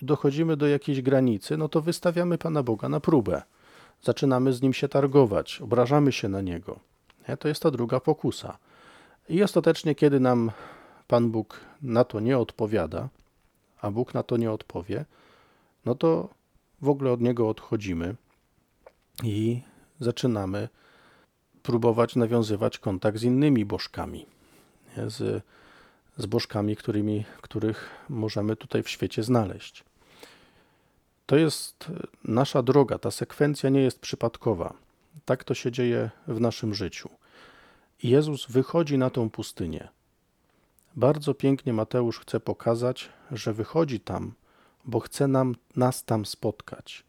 dochodzimy 0.01 0.57
do 0.57 0.67
jakiejś 0.67 1.01
granicy, 1.01 1.57
no 1.57 1.69
to 1.69 1.81
wystawiamy 1.81 2.37
Pana 2.37 2.63
Boga 2.63 2.89
na 2.89 2.99
próbę. 2.99 3.41
Zaczynamy 4.03 4.53
z 4.53 4.61
nim 4.61 4.73
się 4.73 4.87
targować, 4.87 5.61
obrażamy 5.61 6.11
się 6.11 6.29
na 6.29 6.41
niego. 6.41 6.79
To 7.35 7.47
jest 7.47 7.63
ta 7.63 7.71
druga 7.71 7.99
pokusa. 7.99 8.57
I 9.29 9.43
ostatecznie, 9.43 9.95
kiedy 9.95 10.19
nam 10.19 10.51
Pan 11.07 11.31
Bóg 11.31 11.59
na 11.81 12.03
to 12.03 12.19
nie 12.19 12.37
odpowiada, 12.37 13.09
a 13.81 13.91
Bóg 13.91 14.13
na 14.13 14.23
to 14.23 14.37
nie 14.37 14.51
odpowie, 14.51 15.05
no 15.85 15.95
to 15.95 16.29
w 16.81 16.89
ogóle 16.89 17.11
od 17.11 17.21
Niego 17.21 17.49
odchodzimy 17.49 18.15
i 19.23 19.61
zaczynamy 19.99 20.69
próbować 21.63 22.15
nawiązywać 22.15 22.77
kontakt 22.77 23.17
z 23.17 23.23
innymi 23.23 23.65
bożkami? 23.65 24.25
Z, 25.07 25.43
z 26.17 26.25
bożkami, 26.25 26.75
którymi, 26.75 27.25
których 27.41 27.89
możemy 28.09 28.55
tutaj 28.55 28.83
w 28.83 28.89
świecie 28.89 29.23
znaleźć. 29.23 29.83
To 31.25 31.35
jest 31.35 31.91
nasza 32.23 32.63
droga, 32.63 32.97
ta 32.97 33.11
sekwencja 33.11 33.69
nie 33.69 33.81
jest 33.81 33.99
przypadkowa. 33.99 34.73
Tak 35.25 35.43
to 35.43 35.53
się 35.53 35.71
dzieje 35.71 36.09
w 36.27 36.41
naszym 36.41 36.73
życiu. 36.73 37.09
Jezus 38.03 38.45
wychodzi 38.45 38.97
na 38.97 39.09
tą 39.09 39.29
pustynię. 39.29 39.87
Bardzo 40.95 41.33
pięknie 41.33 41.73
Mateusz 41.73 42.19
chce 42.19 42.39
pokazać, 42.39 43.09
że 43.31 43.53
wychodzi 43.53 43.99
tam, 43.99 44.33
bo 44.85 44.99
chce 44.99 45.27
nam, 45.27 45.55
nas 45.75 46.03
tam 46.03 46.25
spotkać. 46.25 47.03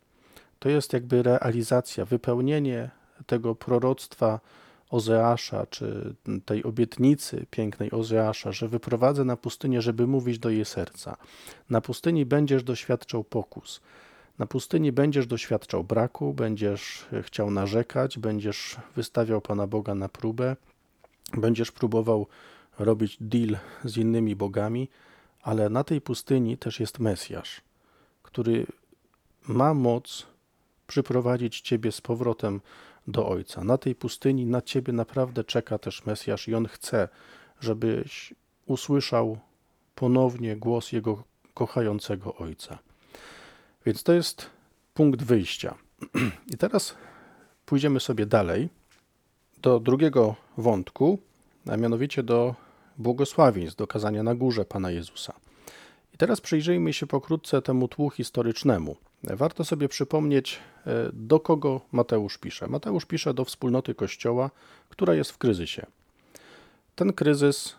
To 0.59 0.69
jest 0.69 0.93
jakby 0.93 1.23
realizacja, 1.23 2.05
wypełnienie 2.05 2.91
tego 3.27 3.55
proroctwa 3.55 4.41
Ozeasza, 4.91 5.67
czy 5.67 6.15
tej 6.45 6.65
obietnicy 6.65 7.47
pięknej 7.51 7.91
Ozeasza, 7.91 8.53
że 8.53 8.69
wyprowadzę 8.69 9.25
na 9.25 9.37
pustynię, 9.37 9.83
żeby 9.83 10.07
mówić 10.07 10.39
do 10.39 10.51
jej 10.51 10.65
serca. 10.65 11.17
Na 11.71 11.81
pustyni 11.81 12.27
będziesz 12.27 12.63
doświadczał 12.63 13.25
pokus. 13.25 13.81
Na 14.39 14.47
pustyni 14.47 14.93
będziesz 14.93 15.27
doświadczał 15.27 15.85
braku, 15.85 16.35
będziesz 16.35 17.07
chciał 17.23 17.51
narzekać, 17.51 18.19
będziesz 18.19 18.77
wystawiał 18.97 19.41
Pana 19.41 19.67
Boga 19.67 19.95
na 19.95 20.09
próbę, 20.09 20.57
będziesz 21.37 21.73
próbował 21.73 22.27
robić 22.79 23.17
deal 23.21 23.57
z 23.85 23.97
innymi 23.97 24.37
bogami, 24.37 24.89
ale 25.43 25.69
na 25.69 25.85
tej 25.85 26.01
pustyni 26.01 26.59
też 26.59 26.81
jest 26.81 26.99
Mesjasz, 26.99 27.61
który 28.23 28.67
ma 29.49 29.75
moc 29.75 30.27
przyprowadzić 30.87 31.61
Ciebie 31.61 31.93
z 31.93 32.01
powrotem 32.01 32.61
do 33.07 33.29
Ojca. 33.29 33.65
Na 33.65 33.79
tej 33.79 33.95
pustyni 33.95 34.47
na 34.47 34.63
Ciebie 34.63 34.93
naprawdę 34.93 35.45
czeka 35.45 35.79
też 35.79 36.07
Mesjasz 36.07 36.49
i 36.49 36.55
On 36.55 36.67
chce, 36.67 37.09
żebyś 37.61 38.35
usłyszał 38.67 39.39
ponownie 39.95 40.57
głos 40.57 40.93
Jego 40.93 41.23
kochającego 41.55 42.35
Ojca. 42.35 42.79
Więc 43.87 44.03
to 44.03 44.13
jest 44.13 44.51
punkt 44.95 45.23
wyjścia. 45.23 45.75
I 46.55 46.57
teraz 46.57 46.95
pójdziemy 47.67 48.01
sobie 48.01 48.27
dalej 48.27 48.69
do 49.63 49.81
drugiego 49.81 50.37
wątku, 50.57 51.19
a 51.67 51.77
mianowicie 51.77 52.23
do 52.23 52.55
błogosławieństw, 52.99 53.77
do 53.77 53.87
kazania 53.87 54.23
na 54.23 54.35
górze 54.35 54.65
Pana 54.65 54.91
Jezusa. 54.91 55.33
I 56.15 56.19
teraz 56.19 56.41
przyjrzyjmy 56.41 56.93
się 56.93 57.07
pokrótce 57.07 57.63
temu 57.63 57.89
tłu 57.89 58.11
historycznemu. 58.11 58.97
Warto 59.25 59.65
sobie 59.65 59.89
przypomnieć, 59.89 60.59
e, 60.87 61.11
do 61.13 61.41
kogo 61.41 61.81
Mateusz 61.93 62.39
pisze. 62.39 62.67
Mateusz 62.67 63.05
pisze 63.05 63.35
do 63.35 63.45
wspólnoty 63.45 63.95
Kościoła, 63.95 64.51
która 64.89 65.15
jest 65.15 65.31
w 65.31 65.39
kryzysie. 65.39 65.87
Ten 66.95 67.13
kryzys 67.13 67.75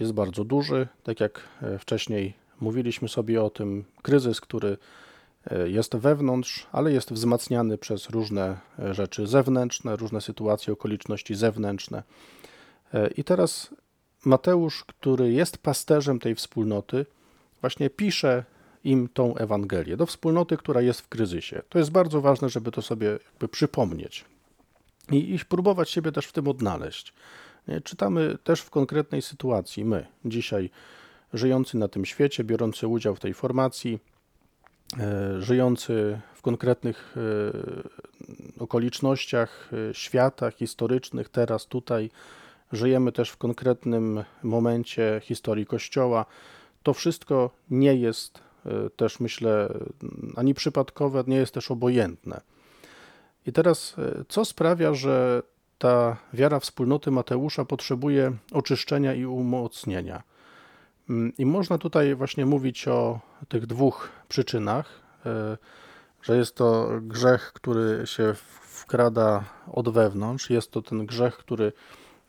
jest 0.00 0.12
bardzo 0.12 0.44
duży, 0.44 0.88
tak 1.02 1.20
jak 1.20 1.40
e, 1.62 1.78
wcześniej 1.78 2.34
mówiliśmy 2.60 3.08
sobie 3.08 3.42
o 3.42 3.50
tym, 3.50 3.84
kryzys, 4.02 4.40
który 4.40 4.76
jest 5.66 5.96
wewnątrz, 5.96 6.66
ale 6.72 6.92
jest 6.92 7.12
wzmacniany 7.12 7.78
przez 7.78 8.10
różne 8.10 8.58
e, 8.78 8.94
rzeczy 8.94 9.26
zewnętrzne, 9.26 9.96
różne 9.96 10.20
sytuacje, 10.20 10.72
okoliczności 10.72 11.34
zewnętrzne. 11.34 12.02
E, 12.94 13.08
I 13.08 13.24
teraz 13.24 13.74
Mateusz, 14.24 14.84
który 14.84 15.32
jest 15.32 15.58
pasterzem 15.58 16.18
tej 16.18 16.34
wspólnoty, 16.34 17.06
właśnie 17.60 17.90
pisze 17.90 18.44
im 18.84 19.08
tą 19.08 19.36
Ewangelię, 19.36 19.96
do 19.96 20.06
wspólnoty, 20.06 20.56
która 20.56 20.80
jest 20.80 21.00
w 21.00 21.08
kryzysie. 21.08 21.62
To 21.68 21.78
jest 21.78 21.90
bardzo 21.90 22.20
ważne, 22.20 22.48
żeby 22.48 22.70
to 22.70 22.82
sobie 22.82 23.06
jakby 23.06 23.48
przypomnieć 23.48 24.24
i, 25.10 25.34
i 25.34 25.38
próbować 25.38 25.90
siebie 25.90 26.12
też 26.12 26.26
w 26.26 26.32
tym 26.32 26.48
odnaleźć. 26.48 27.14
Czytamy 27.84 28.38
też 28.44 28.60
w 28.60 28.70
konkretnej 28.70 29.22
sytuacji, 29.22 29.84
my, 29.84 30.06
dzisiaj 30.24 30.70
żyjący 31.32 31.78
na 31.78 31.88
tym 31.88 32.04
świecie, 32.04 32.44
biorący 32.44 32.86
udział 32.86 33.14
w 33.14 33.20
tej 33.20 33.34
formacji, 33.34 33.98
E, 33.98 34.17
żyjący 35.38 36.20
w 36.34 36.42
konkretnych 36.42 37.16
e, 37.16 38.62
okolicznościach 38.62 39.70
e, 39.90 39.94
świata 39.94 40.50
historycznych, 40.50 41.28
teraz 41.28 41.66
tutaj 41.66 42.10
żyjemy 42.72 43.12
też 43.12 43.30
w 43.30 43.36
konkretnym 43.36 44.24
momencie 44.42 45.20
historii 45.24 45.66
Kościoła. 45.66 46.26
To 46.82 46.94
wszystko 46.94 47.50
nie 47.70 47.94
jest 47.94 48.48
też, 48.96 49.20
myślę, 49.20 49.68
ani 50.36 50.54
przypadkowe, 50.54 51.24
nie 51.26 51.36
jest 51.36 51.54
też 51.54 51.70
obojętne. 51.70 52.40
I 53.46 53.52
teraz, 53.52 53.96
co 54.28 54.44
sprawia, 54.44 54.94
że 54.94 55.42
ta 55.78 56.16
wiara 56.32 56.60
wspólnoty 56.60 57.10
Mateusza 57.10 57.64
potrzebuje 57.64 58.32
oczyszczenia 58.52 59.14
i 59.14 59.24
umocnienia? 59.24 60.22
Mm, 61.10 61.32
I 61.38 61.46
można 61.46 61.78
tutaj 61.78 62.14
właśnie 62.14 62.46
mówić 62.46 62.88
o 62.88 63.20
tych 63.48 63.66
dwóch 63.66 64.08
przyczynach, 64.28 65.00
e, 65.26 65.56
że 66.22 66.36
jest 66.36 66.54
to 66.54 66.88
grzech, 67.02 67.52
który 67.54 68.06
się 68.06 68.34
wkrada 68.62 69.44
od 69.72 69.88
wewnątrz, 69.88 70.50
jest 70.50 70.70
to 70.70 70.82
ten 70.82 71.06
grzech, 71.06 71.36
który 71.36 71.72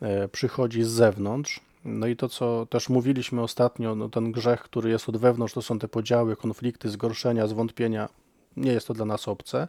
e, 0.02 0.28
przychodzi 0.28 0.84
z 0.84 0.88
zewnątrz. 0.88 1.60
No 1.86 2.08
i 2.08 2.15
to, 2.15 2.30
co 2.30 2.65
też 2.65 2.89
mówiliśmy 2.89 3.42
ostatnio, 3.42 3.96
no 3.96 4.10
ten 4.10 4.32
grzech, 4.32 4.62
który 4.62 4.89
jest 4.89 5.10
od 5.10 5.18
wewnątrz, 5.18 5.54
to 5.54 5.62
są 5.62 5.80
te 5.80 5.88
podziały, 5.88 6.36
konflikty, 6.36 6.89
zgorszenia, 6.89 7.48
zwątpienia. 7.48 8.10
Nie 8.58 8.72
jest 8.72 8.88
to 8.88 8.94
dla 8.94 9.06
nas 9.06 9.28
obce. 9.28 9.68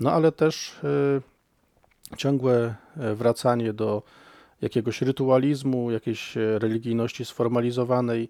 No 0.00 0.12
ale 0.12 0.32
też 0.32 0.80
e, 2.12 2.16
ciągłe 2.16 2.74
wracanie 2.96 3.72
do 3.72 4.02
jakiegoś 4.62 5.02
rytualizmu, 5.02 5.90
jakiejś 5.90 6.36
e, 6.36 6.58
religijności 6.58 7.24
sformalizowanej. 7.24 8.28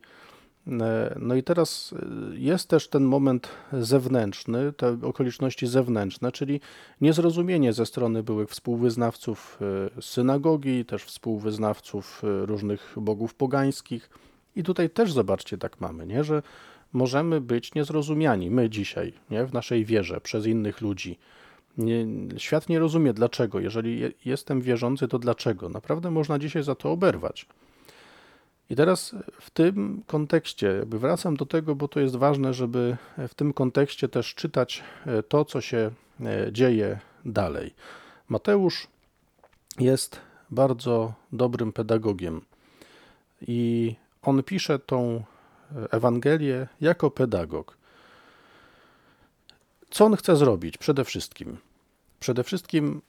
E, 0.67 1.15
no 1.21 1.35
i 1.35 1.43
teraz 1.43 1.95
e, 2.33 2.39
jest 2.39 2.69
też 2.69 2.89
ten 2.89 3.05
moment 3.05 3.49
zewnętrzny, 3.73 4.73
te 4.73 4.99
okoliczności 5.03 5.67
zewnętrzne, 5.67 6.33
czyli 6.33 6.61
niezrozumienie 7.01 7.73
ze 7.73 7.87
strony 7.87 8.23
byłych 8.23 8.51
współwyznawców 8.51 9.59
synagogi, 10.01 10.85
też 10.85 11.05
współwyznawców 11.05 12.23
różnych 12.23 12.95
bogów 12.97 13.35
pogańskich. 13.35 14.11
I 14.57 14.63
tutaj 14.63 14.91
też 14.91 15.13
zobaczcie, 15.13 15.59
tak 15.59 15.81
mamy, 15.81 16.07
nie? 16.07 16.25
że 16.25 16.43
możemy 16.93 17.41
być 17.41 17.75
niezrozumiani, 17.75 18.51
my 18.51 18.71
dzisiaj, 18.71 19.13
nie? 19.31 19.47
w 19.47 19.53
naszej 19.53 19.85
wierze, 19.85 20.21
przez 20.21 20.47
innych 20.47 20.81
ludzi 20.81 21.19
nie, 21.79 22.07
świat 22.37 22.69
nie 22.69 22.79
rozumie 22.79 23.13
dlaczego. 23.13 23.61
Jeżeli 23.61 24.15
jestem 24.25 24.61
wierzący, 24.61 25.09
to 25.09 25.19
dlaczego? 25.19 25.69
Naprawdę 25.69 26.11
można 26.11 26.39
dzisiaj 26.39 26.63
za 26.63 26.75
to 26.75 26.93
oberwać. 26.93 27.47
I 28.71 28.77
teraz 28.77 29.15
w 29.41 29.51
tym 29.51 30.03
kontekście, 30.07 30.67
jakby 30.67 30.99
wracam 30.99 31.37
do 31.37 31.47
tego, 31.47 31.75
bo 31.75 31.89
to 31.89 32.01
jest 32.01 32.17
ważne, 32.17 32.55
żeby 32.55 32.97
w 33.29 33.35
tym 33.35 33.53
kontekście 33.53 34.09
też 34.09 34.35
czytać 34.35 34.83
e, 35.07 35.23
to, 35.23 35.45
co 35.45 35.61
się 35.61 35.91
e, 36.21 36.53
dzieje 36.53 36.99
dalej. 37.25 37.75
Mateusz 38.29 38.87
jest 39.79 40.21
bardzo 40.51 41.13
dobrym 41.33 41.73
pedagogiem. 41.73 42.41
I 43.43 43.95
on 44.23 44.43
pisze 44.43 44.79
tą 44.79 45.23
Ewangelię 45.91 46.69
jako 46.81 47.11
pedagog. 47.11 47.77
Co 49.91 50.05
on 50.05 50.17
chce 50.17 50.37
zrobić? 50.37 50.79
Przede 50.79 51.05
wszystkim. 51.05 51.57
Przede 52.21 52.45
wszystkim, 52.45 53.03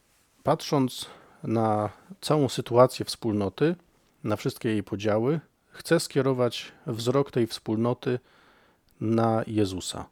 patrząc 0.43 1.05
na 1.43 1.89
całą 2.21 2.49
sytuację 2.49 3.05
wspólnoty, 3.05 3.75
na 4.23 4.35
wszystkie 4.35 4.69
jej 4.69 4.83
podziały, 4.83 5.39
chce 5.69 5.99
skierować 5.99 6.71
wzrok 6.87 7.31
tej 7.31 7.47
wspólnoty 7.47 8.19
na 9.01 9.43
Jezusa. 9.47 10.05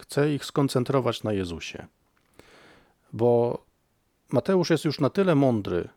Chce 0.00 0.34
ich 0.34 0.44
skoncentrować 0.44 1.22
na 1.22 1.32
Jezusie. 1.32 1.86
Bo 3.12 3.58
Mateusz 4.32 4.70
jest 4.70 4.84
już 4.84 5.00
na 5.00 5.10
tyle 5.10 5.34
mądry, 5.34 5.88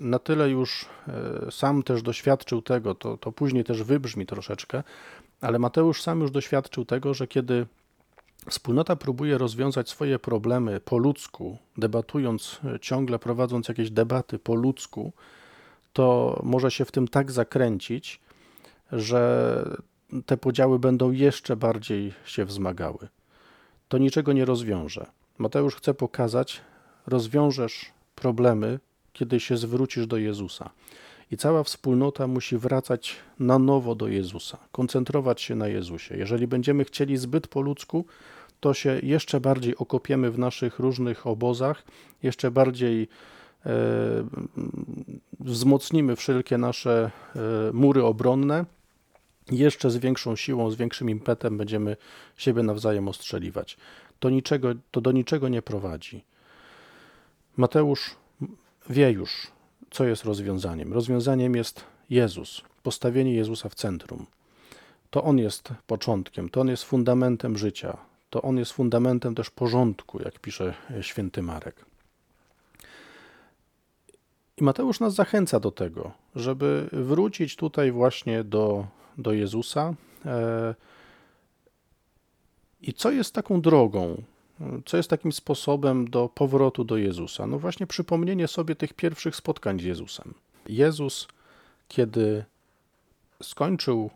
na 0.00 0.18
tyle 0.18 0.50
już 0.50 0.86
e, 1.08 1.50
sam 1.50 1.82
też 1.82 2.02
doświadczył 2.02 2.62
tego, 2.62 2.94
to, 2.94 3.16
to 3.16 3.32
później 3.32 3.64
też 3.64 3.82
wybrzmi 3.82 4.26
troszeczkę, 4.26 4.82
ale 5.40 5.58
Mateusz 5.58 6.02
sam 6.02 6.20
już 6.20 6.30
doświadczył 6.30 6.84
tego, 6.84 7.14
że 7.14 7.26
kiedy 7.26 7.66
wspólnota 8.48 8.96
próbuje 8.96 9.38
rozwiązać 9.38 9.88
swoje 9.88 10.18
problemy 10.18 10.80
po 10.80 10.98
ludzku, 10.98 11.58
debatując 11.78 12.60
e, 12.64 12.80
ciągle, 12.80 13.18
prowadząc 13.18 13.68
jakieś 13.68 13.90
debaty 13.90 14.38
po 14.38 14.54
ludzku, 14.54 15.12
to 15.92 16.40
może 16.42 16.70
się 16.70 16.84
w 16.84 16.92
tym 16.92 17.08
tak 17.08 17.32
zakręcić, 17.32 18.20
że 18.92 19.64
te 20.26 20.36
podziały 20.36 20.78
będą 20.78 21.10
jeszcze 21.10 21.56
bardziej 21.56 22.12
się 22.24 22.44
wzmagały. 22.44 23.08
To 23.88 23.98
niczego 23.98 24.32
nie 24.32 24.44
rozwiąże. 24.44 25.06
Mateusz 25.38 25.76
chce 25.76 25.94
pokazać, 25.94 26.60
rozwiążesz 27.06 27.92
problemy, 28.14 28.80
kiedy 29.12 29.40
się 29.40 29.56
zwrócisz 29.56 30.06
do 30.06 30.16
Jezusa. 30.16 30.70
I 31.34 31.36
cała 31.36 31.62
wspólnota 31.62 32.26
musi 32.26 32.56
wracać 32.56 33.16
na 33.38 33.58
nowo 33.58 33.94
do 33.94 34.08
Jezusa, 34.08 34.58
koncentrować 34.72 35.42
się 35.42 35.54
na 35.54 35.68
Jezusie. 35.68 36.16
Jeżeli 36.16 36.46
będziemy 36.46 36.84
chcieli 36.84 37.16
zbyt 37.16 37.48
po 37.48 37.60
ludzku, 37.60 38.04
to 38.60 38.74
się 38.74 39.00
jeszcze 39.02 39.40
bardziej 39.40 39.76
okopiemy 39.76 40.30
w 40.30 40.38
naszych 40.38 40.78
różnych 40.78 41.26
obozach, 41.26 41.84
jeszcze 42.22 42.50
bardziej 42.50 43.08
e, 43.66 43.70
wzmocnimy 45.40 46.16
wszelkie 46.16 46.58
nasze 46.58 47.10
e, 47.36 47.40
mury 47.72 48.04
obronne, 48.04 48.64
jeszcze 49.50 49.90
z 49.90 49.96
większą 49.96 50.36
siłą, 50.36 50.70
z 50.70 50.76
większym 50.76 51.10
impetem 51.10 51.58
będziemy 51.58 51.96
siebie 52.36 52.62
nawzajem 52.62 53.08
ostrzeliwać. 53.08 53.76
To, 54.20 54.30
niczego, 54.30 54.68
to 54.90 55.00
do 55.00 55.12
niczego 55.12 55.48
nie 55.48 55.62
prowadzi. 55.62 56.24
Mateusz 57.56 58.10
wie 58.90 59.10
już, 59.10 59.53
co 59.94 60.04
jest 60.04 60.24
rozwiązaniem. 60.24 60.92
Rozwiązaniem 60.92 61.54
jest 61.54 61.84
Jezus, 62.10 62.62
postawienie 62.82 63.34
Jezusa 63.34 63.68
w 63.68 63.74
centrum. 63.74 64.26
To 65.10 65.24
On 65.24 65.38
jest 65.38 65.68
początkiem, 65.86 66.48
to 66.48 66.60
On 66.60 66.68
jest 66.68 66.84
fundamentem 66.84 67.58
życia, 67.58 67.96
to 68.30 68.42
On 68.42 68.58
jest 68.58 68.72
fundamentem 68.72 69.34
też 69.34 69.50
porządku, 69.50 70.22
jak 70.22 70.38
pisze 70.38 70.74
święty 71.00 71.42
Marek. 71.42 71.84
I 74.56 74.64
Mateusz 74.64 75.00
nas 75.00 75.14
zachęca 75.14 75.60
do 75.60 75.70
tego, 75.70 76.12
żeby 76.36 76.88
wrócić 76.92 77.56
tutaj 77.56 77.92
właśnie 77.92 78.44
do, 78.44 78.86
do 79.18 79.32
Jezusa. 79.32 79.94
E, 80.26 80.74
I 82.82 82.92
co 82.92 83.10
jest 83.10 83.34
taką 83.34 83.60
drogą, 83.60 84.22
co 84.84 84.96
jest 84.96 85.10
takim 85.10 85.32
sposobem 85.32 86.10
do 86.10 86.28
powrotu 86.28 86.84
do 86.84 86.96
Jezusa? 86.96 87.46
No 87.46 87.58
właśnie 87.58 87.86
przypomnienie 87.86 88.48
sobie 88.48 88.76
tych 88.76 88.94
pierwszych 88.94 89.36
spotkań 89.36 89.80
z 89.80 89.82
Jezusem. 89.82 90.34
Jezus, 90.68 91.28
kiedy 91.88 92.44
skończył, 93.42 94.10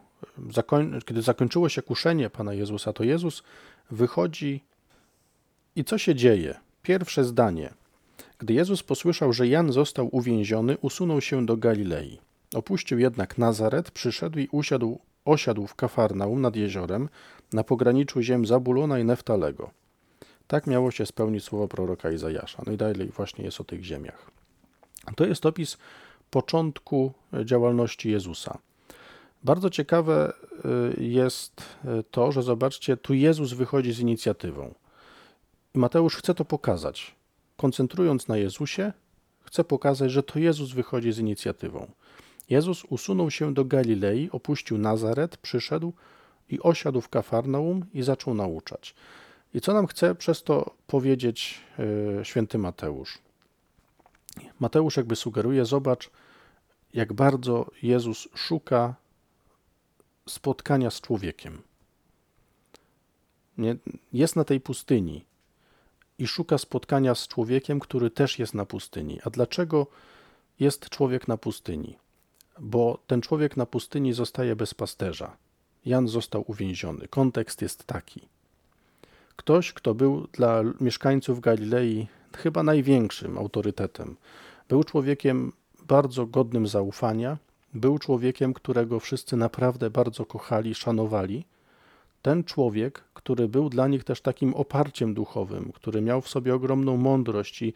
zakoń, 0.51 1.01
kiedy 1.07 1.23
zakończyło 1.23 1.69
się 1.69 1.83
kuszenie 1.83 2.31
Pana 2.31 2.55
Jezusa, 2.55 2.93
to 2.93 3.05
Jezus 3.05 3.43
wychodzi 3.91 4.61
i 5.77 5.85
co 5.85 5.99
się 5.99 6.15
dzieje? 6.15 6.55
Pierwsze 6.83 7.25
zdanie. 7.25 7.75
Gdy 8.39 8.55
Jezus 8.55 8.83
posłyszał, 8.83 9.33
że 9.33 9.49
Jan 9.49 9.73
został 9.73 10.09
uwięziony, 10.13 10.79
usunął 10.81 11.21
się 11.21 11.47
do 11.47 11.57
Galilei. 11.57 12.19
Opuścił 12.55 12.99
jednak 12.99 13.39
Nazaret, 13.39 13.91
przyszedł 13.91 14.39
i 14.39 14.49
usiadł, 14.53 14.99
osiadł 15.25 15.67
w 15.67 15.75
Kafarnaum 15.75 16.41
nad 16.41 16.57
jeziorem, 16.57 17.09
na 17.53 17.65
pograniczu 17.65 18.23
ziem 18.23 18.47
Zabulona 18.47 18.99
i 18.99 19.05
Neftalego 19.05 19.71
tak 20.49 20.67
miało 20.67 20.91
się 20.91 21.07
spełnić 21.07 21.45
słowo 21.45 21.69
proroka 21.69 22.11
Izajasza. 22.11 22.63
No 22.67 22.73
i 22.73 22.77
dalej 22.77 23.09
właśnie 23.09 23.45
jest 23.45 23.61
o 23.61 23.65
tych 23.65 23.85
ziemiach. 23.85 24.31
To 25.17 25.27
jest 25.27 25.47
opis 25.47 25.79
początku 26.31 27.13
działalności 27.45 28.11
Jezusa. 28.11 28.59
Bardzo 29.45 29.71
ciekawe 29.71 30.33
y, 30.99 31.05
jest 31.05 31.63
y, 31.85 32.05
to, 32.11 32.33
że 32.33 32.43
zobaczcie, 32.43 32.97
tu 32.97 33.15
Jezus 33.15 33.53
wychodzi 33.53 33.93
z 33.93 34.01
inicjatywą. 34.01 34.75
I 35.75 35.79
Mateusz 35.79 36.17
chce 36.17 36.35
to 36.35 36.45
pokazać. 36.45 37.15
Koncentrując 37.57 38.29
na 38.29 38.37
Jezusie, 38.37 38.93
chce 39.41 39.65
pokazać, 39.65 40.11
że 40.11 40.23
to 40.23 40.39
Jezus 40.39 40.73
wychodzi 40.73 41.13
z 41.13 41.19
inicjatywą. 41.19 41.91
Jezus 42.51 42.85
usunął 42.85 43.31
się 43.31 43.55
do 43.55 43.65
Galilei, 43.65 44.31
opuścił 44.33 44.79
Nazaret, 44.79 45.37
przyszedł 45.37 45.93
i 46.49 46.61
osiadł 46.61 47.01
w 47.01 47.09
Kafarnaum 47.09 47.85
i 47.95 48.03
zaczął 48.03 48.35
nauczać. 48.35 48.95
I 49.55 49.61
co 49.61 49.75
nam 49.75 49.87
chce 49.87 50.15
przez 50.15 50.43
to 50.43 50.75
powiedzieć 50.87 51.61
e, 52.21 52.25
święty 52.25 52.59
Mateusz? 52.59 53.19
Mateusz 54.61 54.97
jakby 54.97 55.17
sugeruje, 55.17 55.65
zobacz, 55.65 56.11
jak 56.95 57.13
bardzo 57.13 57.71
Jezus 57.83 58.29
szuka 58.35 58.95
spotkania 60.27 60.91
z 60.91 61.01
człowiekiem. 61.01 61.63
Nie, 63.59 63.77
jest 64.13 64.37
na 64.37 64.45
tej 64.45 64.61
pustyni 64.61 65.25
i 66.19 66.27
szuka 66.27 66.59
spotkania 66.59 67.15
z 67.15 67.29
człowiekiem, 67.29 67.81
który 67.81 68.11
też 68.11 68.39
jest 68.39 68.55
na 68.55 68.65
pustyni. 68.65 69.21
A 69.25 69.31
dlaczego 69.31 69.87
jest 70.61 70.89
człowiek 70.89 71.29
na 71.29 71.37
pustyni? 71.37 71.97
Bo 72.61 72.99
ten 73.07 73.21
człowiek 73.21 73.57
na 73.57 73.67
pustyni 73.67 74.13
zostaje 74.13 74.57
bez 74.57 74.75
pasterza. 74.75 75.37
Jan 75.87 76.09
został 76.09 76.45
uwięziony. 76.47 77.09
Kontekst 77.09 77.63
jest 77.63 77.85
taki. 77.85 78.29
Ktoś, 79.39 79.73
kto 79.73 79.95
był 79.95 80.27
dla 80.33 80.63
mieszkańców 80.81 81.41
Galilei 81.41 82.07
chyba 82.37 82.63
największym 82.63 83.39
autorytetem. 83.39 84.17
Był 84.69 84.85
człowiekiem 84.85 85.53
bardzo 85.87 86.27
godnym 86.27 86.67
zaufania, 86.67 87.39
był 87.75 87.99
człowiekiem, 87.99 88.55
którego 88.55 89.01
wszyscy 89.01 89.37
naprawdę 89.37 89.91
bardzo 89.91 90.27
kochali, 90.27 90.75
szanowali. 90.75 91.45
Ten 92.23 92.45
człowiek, 92.45 93.05
który 93.15 93.49
był 93.49 93.69
dla 93.69 93.89
nich 93.89 94.05
też 94.05 94.21
takim 94.21 94.55
oparciem 94.55 95.15
duchowym, 95.15 95.73
który 95.75 96.01
miał 96.01 96.21
w 96.21 96.29
sobie 96.29 96.55
ogromną 96.55 96.97
mądrość 96.97 97.63
i 97.63 97.73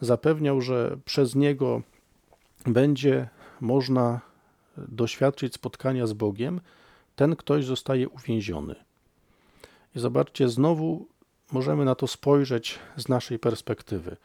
zapewniał, 0.00 0.60
że 0.60 0.96
przez 1.04 1.34
niego 1.34 1.82
będzie 2.66 3.28
można 3.60 4.20
doświadczyć 4.76 5.54
spotkania 5.54 6.06
z 6.06 6.12
Bogiem, 6.12 6.60
ten 7.16 7.36
ktoś 7.36 7.64
zostaje 7.64 8.08
uwięziony. 8.08 8.74
I 9.96 10.00
zobaczcie, 10.00 10.48
znowu 10.48 11.06
możemy 11.52 11.84
na 11.84 11.94
to 11.94 12.06
spojrzeć 12.06 12.78
z 12.96 13.08
naszej 13.08 13.38
perspektywy. 13.38 14.16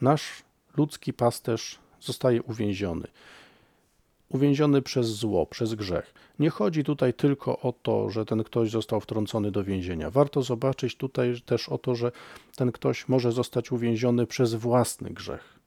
Nasz 0.00 0.42
ludzki 0.76 1.12
pasterz 1.12 1.78
zostaje 2.00 2.42
uwięziony. 2.42 3.06
Uwięziony 4.28 4.82
przez 4.82 5.06
zło, 5.06 5.46
przez 5.46 5.74
grzech. 5.74 6.14
Nie 6.38 6.50
chodzi 6.50 6.84
tutaj 6.84 7.14
tylko 7.14 7.58
o 7.58 7.72
to, 7.72 8.10
że 8.10 8.24
ten 8.24 8.44
ktoś 8.44 8.70
został 8.70 9.00
wtrącony 9.00 9.50
do 9.50 9.64
więzienia. 9.64 10.10
Warto 10.10 10.42
zobaczyć 10.42 10.96
tutaj 10.96 11.40
też 11.46 11.68
o 11.68 11.78
to, 11.78 11.94
że 11.94 12.12
ten 12.56 12.72
ktoś 12.72 13.08
może 13.08 13.32
zostać 13.32 13.72
uwięziony 13.72 14.26
przez 14.26 14.54
własny 14.54 15.10
grzech. 15.10 15.58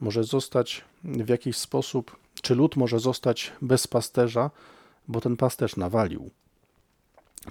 Może 0.00 0.24
zostać 0.24 0.84
w 1.04 1.28
jakiś 1.28 1.56
sposób, 1.56 2.16
czy 2.42 2.54
lud 2.54 2.76
może 2.76 2.98
zostać 2.98 3.52
bez 3.62 3.86
pasterza, 3.86 4.50
bo 5.08 5.20
ten 5.20 5.36
pasterz 5.36 5.76
nawalił. 5.76 6.30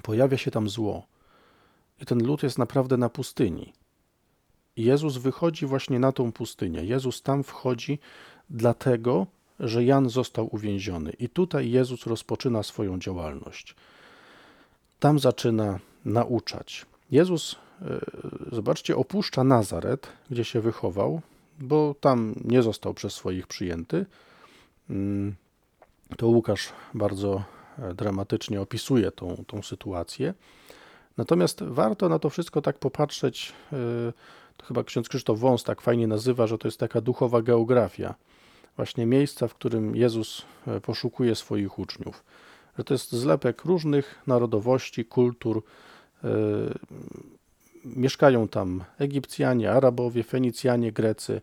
Pojawia 0.04 0.38
się 0.38 0.52
tam 0.52 0.70
zło. 0.70 1.11
I 2.02 2.06
ten 2.06 2.26
lud 2.26 2.44
jest 2.44 2.58
naprawdę 2.58 2.98
na 2.98 3.10
pustyni. 3.10 3.74
Jezus 4.78 5.18
wychodzi 5.18 5.66
właśnie 5.66 6.00
na 6.00 6.12
tą 6.12 6.32
pustynię. 6.32 6.84
Jezus 6.84 7.22
tam 7.22 7.44
wchodzi 7.44 8.00
dlatego, 8.50 9.28
że 9.60 9.84
Jan 9.84 10.10
został 10.10 10.56
uwięziony. 10.56 11.12
I 11.12 11.30
tutaj 11.30 11.72
Jezus 11.72 12.06
rozpoczyna 12.06 12.64
swoją 12.64 13.00
działalność. 13.00 13.76
Tam 15.00 15.20
zaczyna 15.20 15.80
nauczać. 16.06 16.86
Jezus, 17.12 17.56
e, 17.82 18.00
zobaczcie, 18.52 18.96
opuszcza 18.96 19.44
Nazaret, 19.44 20.08
gdzie 20.30 20.46
się 20.46 20.62
wychował, 20.62 21.22
bo 21.60 21.96
tam 22.00 22.36
nie 22.44 22.62
został 22.62 22.94
przez 22.94 23.14
swoich 23.14 23.48
przyjęty. 23.48 24.06
Mm, 24.90 25.36
to 26.18 26.28
Łukasz 26.28 26.70
bardzo 26.94 27.44
e, 27.80 27.94
dramatycznie 27.94 28.62
opisuje 28.62 29.12
tą, 29.12 29.44
tą 29.48 29.62
sytuację. 29.62 30.34
Natomiast 31.18 31.64
warto 31.64 32.10
na 32.10 32.20
to 32.20 32.30
wszystko 32.30 32.62
tak 32.62 32.78
popatrzeć, 32.78 33.54
y, 33.74 34.14
to 34.58 34.66
chyba 34.66 34.84
ksiądz 34.84 35.10
Krzysztof 35.10 35.40
Wąs 35.40 35.64
tak 35.64 35.82
fajnie 35.82 36.08
nazywa, 36.08 36.48
że 36.48 36.58
to 36.58 36.68
jest 36.68 36.80
taka 36.80 37.02
duchowa 37.02 37.42
geografia, 37.42 38.16
właśnie 38.76 39.06
miejsca, 39.06 39.48
w 39.48 39.56
którym 39.56 39.96
Jezus 39.96 40.46
e, 40.68 40.82
poszukuje 40.82 41.36
swoich 41.36 41.80
uczniów. 41.80 42.24
Że 42.78 42.84
to 42.84 42.94
jest 42.94 43.12
zlepek 43.12 43.66
różnych 43.66 44.22
narodowości, 44.28 45.06
kultur. 45.06 45.64
E, 46.24 46.30
mieszkają 47.86 48.48
tam 48.48 48.84
Egipcjanie, 49.00 49.72
Arabowie, 49.72 50.24
Fenicjanie, 50.24 50.92
Grecy. 50.92 51.42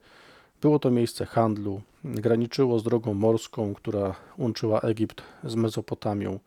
Było 0.60 0.78
to 0.78 0.90
miejsce 0.90 1.26
handlu, 1.26 1.80
graniczyło 2.04 2.78
z 2.78 2.82
drogą 2.82 3.14
morską, 3.14 3.74
która 3.74 4.14
łączyła 4.38 4.80
Egipt 4.80 5.22
z 5.44 5.54
Mezopotamią. 5.54 6.38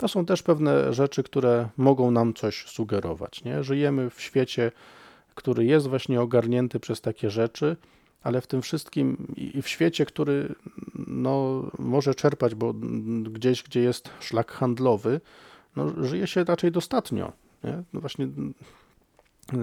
To 0.00 0.08
są 0.08 0.26
też 0.26 0.42
pewne 0.42 0.92
rzeczy, 0.92 1.22
które 1.22 1.68
mogą 1.76 2.10
nam 2.10 2.34
coś 2.34 2.66
sugerować. 2.66 3.44
Nie? 3.44 3.64
Żyjemy 3.64 4.10
w 4.10 4.20
świecie, 4.20 4.72
który 5.34 5.64
jest 5.64 5.88
właśnie 5.88 6.20
ogarnięty 6.20 6.80
przez 6.80 7.00
takie 7.00 7.30
rzeczy, 7.30 7.76
ale 8.22 8.40
w 8.40 8.46
tym 8.46 8.62
wszystkim 8.62 9.34
i 9.36 9.62
w 9.62 9.68
świecie, 9.68 10.06
który 10.06 10.54
no, 11.06 11.64
może 11.78 12.14
czerpać, 12.14 12.54
bo 12.54 12.74
gdzieś, 13.22 13.62
gdzie 13.62 13.80
jest 13.80 14.10
szlak 14.20 14.52
handlowy, 14.52 15.20
no, 15.76 16.04
żyje 16.04 16.26
się 16.26 16.44
raczej 16.44 16.72
dostatnio. 16.72 17.32
Nie? 17.64 17.82
No 17.92 18.00
właśnie 18.00 18.28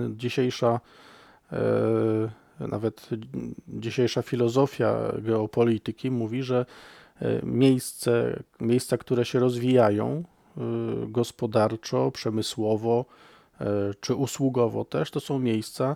dzisiejsza, 0.10 0.80
e, 1.52 2.68
nawet 2.68 3.10
dzisiejsza 3.68 4.22
filozofia 4.22 4.96
geopolityki 5.18 6.12
mówi, 6.12 6.44
że 6.44 6.66
miejsce, 7.44 8.44
miejsca, 8.60 8.98
które 8.98 9.26
się 9.26 9.40
rozwijają 9.40 10.24
e, 10.58 10.62
gospodarczo, 11.08 12.12
przemysłowo 12.12 13.06
czy 14.00 14.16
usługowo 14.16 14.86
też, 14.86 15.12
to 15.12 15.20
są 15.20 15.40
miejsca, 15.40 15.96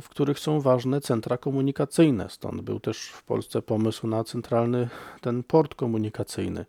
w 0.00 0.08
których 0.08 0.38
są 0.38 0.60
ważne 0.60 1.00
centra 1.00 1.38
komunikacyjne. 1.38 2.30
Stąd 2.30 2.60
był 2.60 2.80
też 2.80 3.08
w 3.08 3.24
Polsce 3.24 3.62
pomysł 3.62 4.06
na 4.06 4.24
centralny 4.24 4.88
ten 5.20 5.42
port 5.42 5.74
komunikacyjny. 5.74 6.66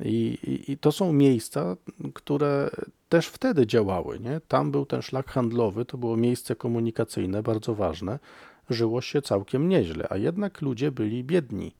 I, 0.00 0.38
i, 0.42 0.72
I, 0.72 0.78
to 0.78 0.92
są 0.92 1.12
miejsca, 1.12 1.76
które 2.14 2.70
też 3.08 3.26
wtedy 3.26 3.66
działały. 3.66 4.20
Nie? 4.20 4.40
Tam 4.48 4.70
był 4.70 4.86
ten 4.86 5.02
szlak 5.02 5.30
handlowy, 5.30 5.84
to 5.84 5.98
było 5.98 6.16
miejsce 6.16 6.56
komunikacyjne 6.56 7.42
bardzo 7.42 7.74
ważne. 7.74 8.18
Żyło 8.70 9.00
się 9.00 9.22
całkiem 9.22 9.68
nieźle, 9.68 10.06
a 10.10 10.16
jednak 10.16 10.62
ludzie 10.62 10.92
byli 10.92 11.24
biedni. 11.24 11.74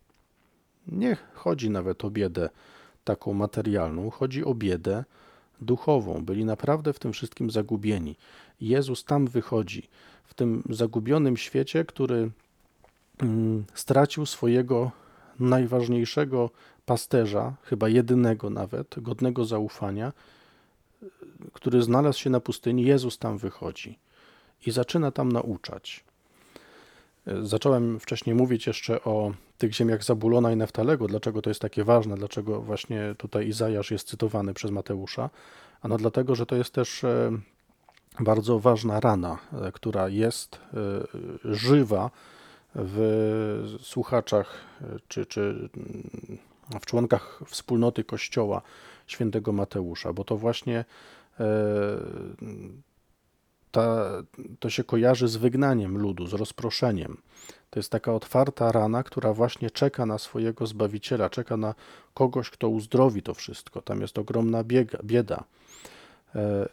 Nie 0.89 1.17
chodzi 1.35 1.71
nawet 1.71 2.05
o 2.05 2.11
biedę 2.11 2.49
taką 3.05 3.33
materialną, 3.33 4.11
chodzi 4.11 4.45
o 4.45 4.55
biedę 4.55 5.05
duchową. 5.61 6.25
Byli 6.25 6.45
naprawdę 6.45 6.93
w 6.93 6.99
tym 6.99 7.13
wszystkim 7.13 7.51
zagubieni. 7.51 8.17
Jezus 8.61 9.05
tam 9.05 9.27
wychodzi, 9.27 9.89
w 10.25 10.35
tym 10.35 10.63
zagubionym 10.71 11.37
świecie, 11.37 11.85
który 11.85 12.31
mm, 13.19 13.65
stracił 13.75 14.27
swojego 14.27 14.91
najważniejszego 15.41 16.51
pasterza, 16.87 17.55
chyba 17.63 17.89
jedynego 17.89 18.51
nawet, 18.51 18.95
godnego 18.97 19.45
zaufania, 19.45 20.13
który 21.53 21.83
znalazł 21.83 22.19
się 22.19 22.31
na 22.31 22.41
pustyni, 22.41 22.85
Jezus 22.85 23.19
tam 23.19 23.39
wychodzi 23.39 23.99
i 24.67 24.71
zaczyna 24.71 25.11
tam 25.11 25.33
nauczać. 25.33 26.05
Zacząłem 27.43 28.01
wcześniej 28.01 28.37
mówić 28.37 28.67
jeszcze 28.67 29.05
o 29.05 29.33
tych 29.59 29.75
ziemiach 29.75 30.05
Zabulona 30.05 30.53
i 30.53 30.57
Neftalego, 30.57 31.07
dlaczego 31.07 31.43
to 31.43 31.51
jest 31.51 31.61
takie 31.61 31.85
ważne, 31.85 32.17
dlaczego 32.17 32.61
właśnie 32.63 33.15
tutaj 33.19 33.49
Izajasz 33.49 33.91
jest 33.91 34.09
cytowany 34.09 34.55
przez 34.55 34.71
Mateusza. 34.71 35.31
Ano 35.83 35.97
dlatego, 35.97 36.35
że 36.35 36.47
to 36.47 36.57
jest 36.57 36.75
też 36.75 37.05
e, 37.05 37.31
bardzo 38.21 38.59
ważna 38.59 39.01
rana, 39.01 39.39
e, 39.53 39.73
która 39.73 40.09
jest 40.09 40.55
e, 40.55 40.79
żywa 41.55 42.11
w 42.75 43.79
słuchaczach 43.83 44.55
czy, 45.09 45.27
czy 45.27 45.69
w 46.81 46.87
członkach 46.87 47.43
wspólnoty 47.47 48.05
Kościoła 48.05 48.63
świętego 49.07 49.53
Mateusza, 49.53 50.13
bo 50.13 50.25
to 50.25 50.37
właśnie 50.37 50.85
ta, 53.73 54.11
to 54.61 54.71
się 54.71 54.85
kojarzy 54.85 55.29
z 55.29 55.37
wygnaniem 55.37 55.99
ludu, 55.99 56.27
z 56.27 56.33
rozproszeniem. 56.33 57.17
To 57.71 57.79
jest 57.79 57.91
taka 57.91 58.15
otwarta 58.15 58.73
rana, 58.73 59.03
która 59.03 59.33
właśnie 59.33 59.71
czeka 59.71 60.07
na 60.07 60.19
swojego 60.19 60.67
Zbawiciela, 60.67 61.31
czeka 61.31 61.57
na 61.57 61.75
kogoś, 62.15 62.51
kto 62.51 62.69
uzdrowi 62.69 63.23
to 63.23 63.35
wszystko. 63.35 63.83
Tam 63.83 64.01
jest 64.01 64.19
ogromna 64.19 64.65
biega, 64.65 64.99
bieda. 65.05 65.45
E, 66.35 66.69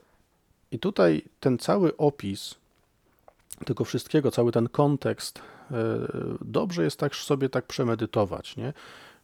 I 0.72 0.80
tutaj 0.80 1.22
ten 1.40 1.58
cały 1.58 1.98
opis 1.98 2.56
tego 3.66 3.86
wszystkiego, 3.86 4.32
cały 4.32 4.52
ten 4.52 4.70
kontekst, 4.70 5.40
e, 5.40 5.76
dobrze 6.42 6.84
jest 6.84 7.00
tak 7.00 7.16
sobie 7.16 7.50
tak 7.50 7.66
przemedytować. 7.66 8.58
Nie? 8.58 8.74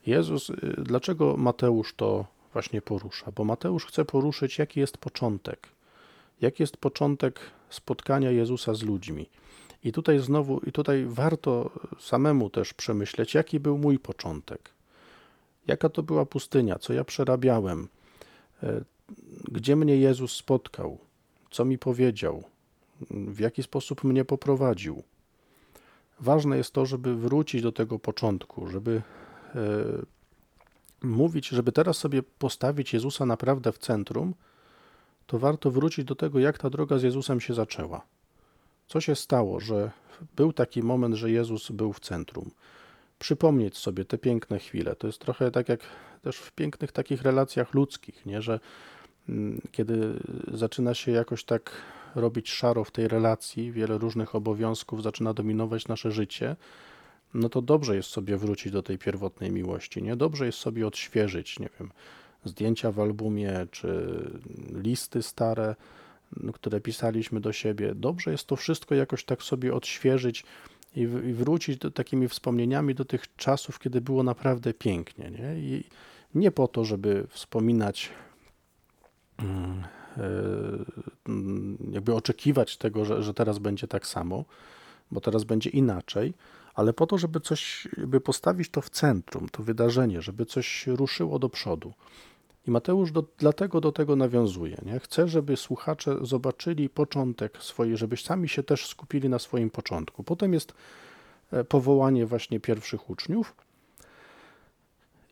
Jezus, 0.06 0.50
y, 0.50 0.56
dlaczego 0.78 1.38
Mateusz 1.38 1.94
to 1.94 2.26
właśnie 2.54 2.82
porusza? 2.82 3.32
Bo 3.32 3.44
Mateusz 3.44 3.86
chce 3.86 4.06
poruszyć, 4.06 4.58
jaki 4.58 4.80
jest 4.80 4.98
początek. 4.98 5.68
Jaki 6.42 6.64
jest 6.64 6.78
początek 6.78 7.40
spotkania 7.70 8.32
Jezusa 8.32 8.74
z 8.74 8.84
ludźmi. 8.84 9.30
I 9.84 9.92
tutaj 9.92 10.20
znowu, 10.20 10.60
i 10.60 10.72
tutaj 10.72 11.06
warto 11.08 11.72
samemu 12.00 12.50
też 12.50 12.74
przemyśleć, 12.74 13.34
jaki 13.34 13.60
był 13.60 13.78
mój 13.78 14.00
początek. 14.00 14.70
Jaka 15.68 15.90
to 15.90 16.04
była 16.04 16.26
pustynia, 16.26 16.80
co 16.80 16.94
ja 16.94 17.04
przerabiałem, 17.04 17.88
e, 18.64 18.82
gdzie 19.52 19.76
mnie 19.76 19.98
Jezus 19.98 20.36
spotkał, 20.36 20.98
co 21.52 21.66
mi 21.66 21.78
powiedział, 21.78 22.44
w 23.12 23.40
jaki 23.40 23.64
sposób 23.64 24.04
mnie 24.04 24.26
poprowadził. 24.26 25.04
Ważne 26.20 26.58
jest 26.58 26.74
to, 26.74 26.86
żeby 26.86 27.16
wrócić 27.16 27.62
do 27.62 27.72
tego 27.72 28.00
początku, 28.00 28.68
żeby 28.68 29.02
E, 29.56 30.06
mówić, 31.04 31.48
żeby 31.48 31.72
teraz 31.72 31.98
sobie 31.98 32.24
postawić 32.24 32.94
Jezusa 32.94 33.26
naprawdę 33.26 33.72
w 33.72 33.78
centrum, 33.78 34.34
to 35.28 35.40
warto 35.40 35.72
wrócić 35.72 36.06
do 36.06 36.16
tego, 36.16 36.40
jak 36.40 36.58
ta 36.58 36.70
droga 36.70 36.98
z 36.98 37.04
Jezusem 37.04 37.42
się 37.42 37.54
zaczęła. 37.54 38.06
Co 38.88 39.02
się 39.02 39.16
stało, 39.16 39.60
że 39.60 39.92
był 40.36 40.54
taki 40.54 40.84
moment, 40.84 41.16
że 41.16 41.32
Jezus 41.32 41.72
był 41.72 41.94
w 41.94 42.00
centrum. 42.00 42.52
Przypomnieć 43.20 43.78
sobie 43.78 44.06
te 44.06 44.18
piękne 44.18 44.60
chwile. 44.60 44.96
To 44.96 45.08
jest 45.08 45.20
trochę 45.20 45.52
tak 45.52 45.70
jak 45.70 45.80
też 46.22 46.38
w 46.38 46.52
pięknych 46.52 46.92
takich 46.92 47.22
relacjach 47.22 47.74
ludzkich, 47.74 48.26
nie? 48.26 48.42
że 48.42 48.60
mm, 49.30 49.62
kiedy 49.72 50.20
zaczyna 50.54 50.94
się 50.94 51.12
jakoś 51.12 51.44
tak 51.44 51.72
robić 52.16 52.50
szaro 52.50 52.84
w 52.84 52.92
tej 52.92 53.08
relacji, 53.08 53.72
wiele 53.72 53.98
różnych 53.98 54.36
obowiązków 54.36 55.04
zaczyna 55.04 55.34
dominować 55.34 55.88
nasze 55.88 56.12
życie, 56.12 56.56
no 57.34 57.50
to 57.50 57.62
dobrze 57.62 57.96
jest 57.96 58.10
sobie 58.10 58.38
wrócić 58.38 58.72
do 58.72 58.84
tej 58.84 58.98
pierwotnej 58.98 59.52
miłości, 59.52 60.04
nie? 60.04 60.16
Dobrze 60.16 60.46
jest 60.46 60.58
sobie 60.58 60.88
odświeżyć, 60.88 61.60
nie 61.60 61.70
wiem, 61.80 61.92
zdjęcia 62.46 62.92
w 62.92 63.00
albumie, 63.00 63.68
czy 63.72 64.20
listy 64.74 65.24
stare, 65.24 65.76
no, 66.38 66.54
które 66.54 66.82
pisaliśmy 66.82 67.40
do 67.40 67.54
siebie. 67.54 67.96
Dobrze 67.96 68.32
jest 68.32 68.48
to 68.48 68.56
wszystko 68.56 68.96
jakoś 68.96 69.26
tak 69.26 69.44
sobie 69.44 69.74
odświeżyć 69.74 70.44
i, 70.96 71.02
i 71.02 71.34
wrócić 71.34 71.78
do, 71.78 71.92
takimi 71.92 72.28
wspomnieniami 72.28 72.96
do 72.96 73.06
tych 73.06 73.36
czasów, 73.36 73.80
kiedy 73.80 74.02
było 74.02 74.24
naprawdę 74.24 74.74
pięknie, 74.74 75.32
nie? 75.32 75.60
I 75.60 75.84
nie 76.36 76.52
po 76.52 76.68
to, 76.68 76.86
żeby 76.86 77.28
wspominać 77.30 78.10
mm, 79.38 79.84
e, 80.18 80.22
jakby 81.92 82.14
oczekiwać 82.14 82.78
tego, 82.78 83.06
że, 83.06 83.24
że 83.24 83.34
teraz 83.34 83.60
będzie 83.60 83.88
tak 83.88 84.08
samo, 84.08 84.46
bo 85.12 85.22
teraz 85.22 85.44
będzie 85.44 85.70
inaczej, 85.70 86.34
ale 86.76 86.94
po 86.94 87.08
to, 87.08 87.18
żeby 87.18 87.40
coś, 87.40 87.88
by 87.98 88.22
postawić 88.22 88.70
to 88.70 88.82
w 88.82 88.90
centrum, 88.90 89.50
to 89.50 89.64
wydarzenie, 89.64 90.22
żeby 90.22 90.46
coś 90.46 90.88
ruszyło 90.88 91.40
do 91.40 91.50
przodu. 91.50 91.94
I 92.68 92.72
Mateusz 92.72 93.12
do, 93.12 93.24
dlatego 93.38 93.82
do 93.82 93.92
tego 93.92 94.16
nawiązuje. 94.16 94.78
Nie? 94.86 95.00
Chce, 95.00 95.28
żeby 95.28 95.58
słuchacze 95.58 96.18
zobaczyli 96.22 96.90
początek 96.90 97.58
swojej, 97.58 97.98
żeby 97.98 98.18
sami 98.18 98.50
się 98.50 98.64
też 98.64 98.88
skupili 98.88 99.30
na 99.30 99.40
swoim 99.40 99.70
początku. 99.70 100.24
Potem 100.24 100.54
jest 100.54 100.74
e, 101.52 101.64
powołanie 101.64 102.26
właśnie 102.26 102.60
pierwszych 102.60 103.10
uczniów 103.10 103.56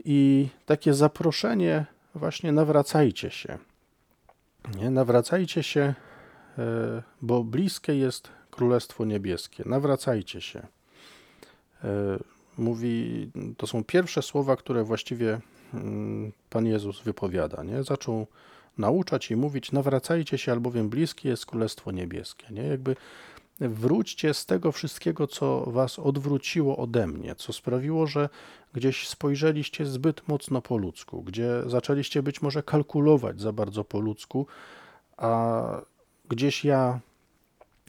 i 0.06 0.48
takie 0.66 0.94
zaproszenie 0.94 1.86
właśnie 2.16 2.52
nawracajcie 2.52 3.32
się. 3.32 3.58
Nie? 4.76 4.90
Nawracajcie 4.90 5.64
się, 5.64 5.94
e, 6.58 7.04
bo 7.22 7.44
bliskie 7.44 7.96
jest 7.96 8.30
Królestwo 8.52 9.06
Niebieskie. 9.06 9.64
Nawracajcie 9.66 10.42
się. 10.42 10.68
E, 11.84 12.18
mówi, 12.58 13.32
to 13.58 13.68
są 13.68 13.84
pierwsze 13.84 14.22
słowa, 14.22 14.56
które 14.56 14.84
właściwie 14.84 15.40
Pan 16.50 16.66
Jezus 16.66 17.02
wypowiada. 17.02 17.64
Nie? 17.64 17.84
Zaczął 17.84 18.28
nauczać 18.78 19.32
i 19.32 19.36
mówić: 19.36 19.72
Nawracajcie 19.72 20.38
się, 20.38 20.52
albowiem 20.52 20.90
bliskie 20.90 21.30
jest 21.30 21.46
Królestwo 21.46 21.92
Niebieskie. 21.92 22.48
Nie? 22.52 22.64
Jakby 22.64 22.96
wróćcie 23.60 24.34
z 24.34 24.46
tego 24.46 24.72
wszystkiego, 24.72 25.28
co 25.28 25.72
was 25.72 26.00
odwróciło 26.00 26.78
ode 26.78 27.08
mnie, 27.08 27.36
co 27.36 27.54
sprawiło, 27.54 28.08
że 28.08 28.30
gdzieś 28.74 29.08
spojrzeliście 29.08 29.86
zbyt 29.86 30.28
mocno 30.28 30.62
po 30.62 30.78
ludzku, 30.78 31.24
gdzie 31.24 31.50
zaczęliście 31.66 32.24
być 32.24 32.42
może 32.42 32.64
kalkulować 32.64 33.42
za 33.42 33.52
bardzo 33.52 33.84
po 33.84 34.00
ludzku, 34.00 34.48
a 35.18 35.62
gdzieś 36.30 36.66
ja 36.66 37.00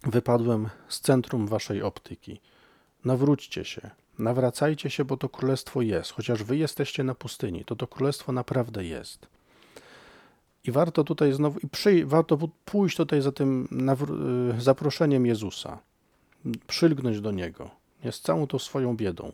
wypadłem 0.02 0.68
z 0.88 1.00
centrum 1.00 1.46
waszej 1.46 1.82
optyki. 1.82 2.40
Nawróćcie 3.04 3.64
się, 3.64 3.90
Nawracajcie 4.18 4.90
się, 4.90 5.04
bo 5.04 5.16
to 5.16 5.28
królestwo 5.28 5.82
jest. 5.82 6.10
Chociaż 6.10 6.42
wy 6.42 6.56
jesteście 6.56 7.04
na 7.04 7.14
pustyni, 7.14 7.64
to 7.64 7.76
to 7.76 7.86
królestwo 7.86 8.32
naprawdę 8.32 8.84
jest. 8.84 9.26
I 10.64 10.70
warto 10.70 11.04
tutaj 11.04 11.32
znowu, 11.32 11.58
i 11.58 11.68
przy, 11.68 12.06
warto 12.06 12.38
pójść 12.64 12.96
tutaj 12.96 13.22
za 13.22 13.32
tym 13.32 13.68
y, 14.58 14.60
zaproszeniem 14.60 15.26
Jezusa, 15.26 15.78
przylgnąć 16.66 17.20
do 17.20 17.30
Niego, 17.30 17.70
nie, 18.04 18.12
z 18.12 18.20
całą 18.20 18.46
tą 18.46 18.58
swoją 18.58 18.96
biedą. 18.96 19.32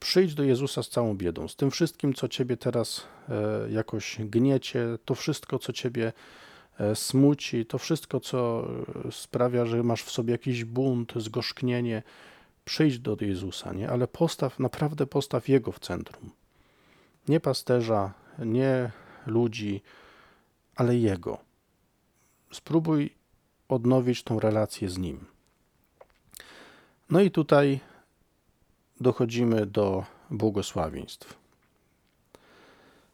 Przyjdź 0.00 0.34
do 0.34 0.42
Jezusa 0.42 0.82
z 0.82 0.88
całą 0.88 1.16
biedą, 1.16 1.48
z 1.48 1.56
tym 1.56 1.70
wszystkim, 1.70 2.14
co 2.14 2.28
ciebie 2.28 2.56
teraz 2.56 3.06
e, 3.28 3.70
jakoś 3.70 4.16
gniecie, 4.20 4.98
to 5.04 5.14
wszystko, 5.14 5.58
co 5.58 5.72
ciebie 5.72 6.12
e, 6.78 6.96
smuci, 6.96 7.66
to 7.66 7.78
wszystko, 7.78 8.20
co 8.20 8.68
e, 9.08 9.12
sprawia, 9.12 9.66
że 9.66 9.82
masz 9.82 10.02
w 10.02 10.10
sobie 10.10 10.32
jakiś 10.32 10.64
bunt, 10.64 11.12
zgorzknienie. 11.16 12.02
Przyjdź 12.66 12.98
do 12.98 13.16
Jezusa, 13.20 13.72
nie? 13.72 13.90
ale 13.90 14.08
postaw, 14.08 14.58
naprawdę 14.58 15.06
postaw 15.06 15.48
Jego 15.48 15.72
w 15.72 15.80
centrum. 15.80 16.30
Nie 17.28 17.40
pasterza, 17.40 18.12
nie 18.38 18.90
ludzi, 19.26 19.82
ale 20.76 20.96
Jego. 20.96 21.38
Spróbuj 22.52 23.14
odnowić 23.68 24.22
tą 24.22 24.40
relację 24.40 24.88
z 24.88 24.98
Nim. 24.98 25.26
No 27.10 27.20
i 27.20 27.30
tutaj 27.30 27.80
dochodzimy 29.00 29.66
do 29.66 30.04
błogosławieństw. 30.30 31.34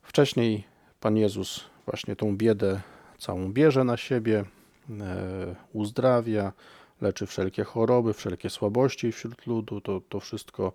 Wcześniej 0.03 0.65
Pan 1.01 1.17
Jezus 1.17 1.65
właśnie 1.87 2.17
tą 2.17 2.37
biedę 2.37 2.81
całą 3.19 3.53
bierze 3.53 3.85
na 3.85 3.97
siebie, 3.97 4.45
e, 5.01 5.55
uzdrawia, 5.73 6.53
leczy 7.03 7.27
wszelkie 7.27 7.65
choroby, 7.65 8.13
wszelkie 8.13 8.51
słabości 8.51 9.13
wśród 9.13 9.47
ludu. 9.47 9.81
To, 9.81 10.01
to 10.09 10.21
wszystko 10.21 10.73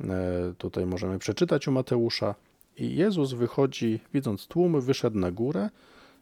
e, 0.00 0.04
tutaj 0.58 0.86
możemy 0.86 1.18
przeczytać 1.18 1.68
u 1.68 1.72
Mateusza. 1.72 2.34
I 2.76 2.96
Jezus 2.96 3.32
wychodzi, 3.32 4.00
widząc 4.14 4.46
tłumy, 4.46 4.80
wyszedł 4.80 5.18
na 5.18 5.30
górę, 5.30 5.70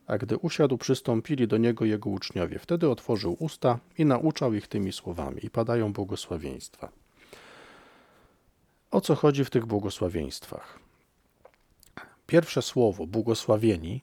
a 0.06 0.18
gdy 0.18 0.36
usiadł, 0.36 0.78
przystąpili 0.78 1.48
do 1.48 1.56
niego 1.56 1.84
jego 1.84 2.10
uczniowie. 2.10 2.58
Wtedy 2.58 2.90
otworzył 2.90 3.36
usta 3.38 3.78
i 3.98 4.04
nauczał 4.04 4.54
ich 4.54 4.68
tymi 4.68 4.92
słowami, 4.92 5.46
i 5.46 5.50
padają 5.50 5.92
błogosławieństwa. 5.92 6.88
O 8.90 9.00
co 9.00 9.14
chodzi 9.14 9.44
w 9.44 9.50
tych 9.50 9.66
błogosławieństwach? 9.66 10.78
Pierwsze 12.26 12.62
słowo, 12.62 13.06
błogosławieni, 13.06 14.00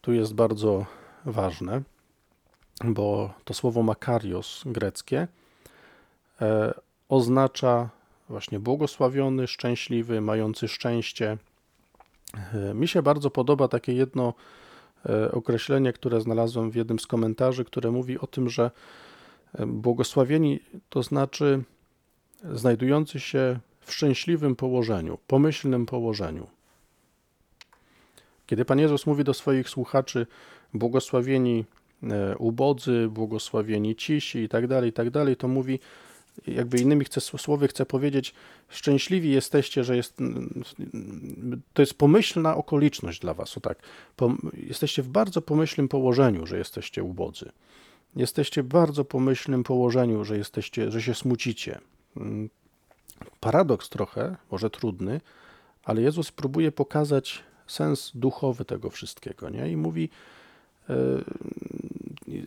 tu 0.00 0.12
jest 0.12 0.34
bardzo 0.34 0.86
ważne, 1.24 1.82
bo 2.84 3.34
to 3.44 3.54
słowo 3.54 3.82
makarios 3.82 4.62
greckie 4.66 5.28
e, 6.40 6.74
oznacza 7.08 7.88
właśnie 8.28 8.60
błogosławiony, 8.60 9.46
szczęśliwy, 9.46 10.20
mający 10.20 10.68
szczęście. 10.68 11.38
E, 12.54 12.74
mi 12.74 12.88
się 12.88 13.02
bardzo 13.02 13.30
podoba 13.30 13.68
takie 13.68 13.92
jedno 13.92 14.34
e, 15.08 15.32
określenie, 15.32 15.92
które 15.92 16.20
znalazłem 16.20 16.70
w 16.70 16.74
jednym 16.74 16.98
z 16.98 17.06
komentarzy, 17.06 17.64
które 17.64 17.90
mówi 17.90 18.18
o 18.18 18.26
tym, 18.26 18.48
że 18.48 18.70
błogosławieni 19.66 20.60
to 20.88 21.02
znaczy 21.02 21.62
znajdujący 22.52 23.20
się 23.20 23.58
w 23.80 23.92
szczęśliwym 23.92 24.56
położeniu, 24.56 25.18
pomyślnym 25.26 25.86
położeniu. 25.86 26.46
Kiedy 28.46 28.64
Pan 28.64 28.78
Jezus 28.78 29.06
mówi 29.06 29.24
do 29.24 29.34
swoich 29.34 29.68
słuchaczy, 29.68 30.26
błogosławieni 30.74 31.64
ubodzy, 32.38 33.08
błogosławieni 33.08 33.96
cisi 33.96 34.38
i 34.38 34.48
tak 34.48 34.66
dalej, 34.66 34.90
i 34.90 34.92
tak 34.92 35.10
dalej, 35.10 35.36
to 35.36 35.48
mówi, 35.48 35.78
jakby 36.46 36.78
innymi 36.78 37.04
chce, 37.04 37.20
słowy 37.20 37.68
chce 37.68 37.86
powiedzieć, 37.86 38.34
szczęśliwi 38.68 39.30
jesteście, 39.30 39.84
że 39.84 39.96
jest, 39.96 40.18
to 41.72 41.82
jest 41.82 41.94
pomyślna 41.94 42.56
okoliczność 42.56 43.20
dla 43.20 43.34
was, 43.34 43.56
o 43.56 43.60
tak, 43.60 43.78
jesteście 44.52 45.02
w 45.02 45.08
bardzo 45.08 45.42
pomyślnym 45.42 45.88
położeniu, 45.88 46.46
że 46.46 46.58
jesteście 46.58 47.02
ubodzy. 47.02 47.52
Jesteście 48.16 48.62
w 48.62 48.66
bardzo 48.66 49.04
pomyślnym 49.04 49.64
położeniu, 49.64 50.24
że 50.24 50.38
jesteście, 50.38 50.90
że 50.90 51.02
się 51.02 51.14
smucicie. 51.14 51.80
Mm, 52.16 52.50
paradoks 53.40 53.88
trochę, 53.88 54.36
może 54.50 54.70
trudny, 54.70 55.20
ale 55.84 56.02
Jezus 56.02 56.32
próbuje 56.32 56.72
pokazać 56.72 57.42
sens 57.66 58.12
duchowy 58.14 58.64
tego 58.64 58.90
wszystkiego, 58.90 59.50
nie? 59.50 59.70
I 59.70 59.76
mówi, 59.76 60.08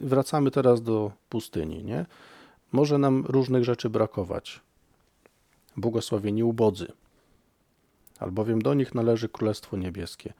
wracamy 0.01 0.51
teraz 0.51 0.81
do 0.81 1.11
pustyni, 1.29 1.83
nie? 1.83 2.05
Może 2.71 2.97
nam 2.97 3.25
różnych 3.25 3.63
rzeczy 3.63 3.89
brakować. 3.89 4.61
Błogosławieni 5.77 6.43
ubodzy, 6.43 6.88
albowiem 8.19 8.61
do 8.61 8.73
nich 8.73 8.95
należy 8.95 9.29
Królestwo 9.29 9.77
Niebieskie. 9.77 10.33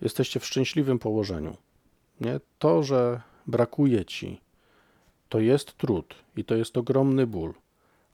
Jesteście 0.00 0.40
w 0.40 0.46
szczęśliwym 0.46 0.98
położeniu. 0.98 1.56
Nie? 2.20 2.40
To, 2.58 2.82
że 2.82 3.20
brakuje 3.46 4.04
ci, 4.04 4.40
to 5.28 5.40
jest 5.40 5.76
trud 5.76 6.14
i 6.36 6.44
to 6.44 6.54
jest 6.54 6.76
ogromny 6.76 7.26
ból 7.26 7.54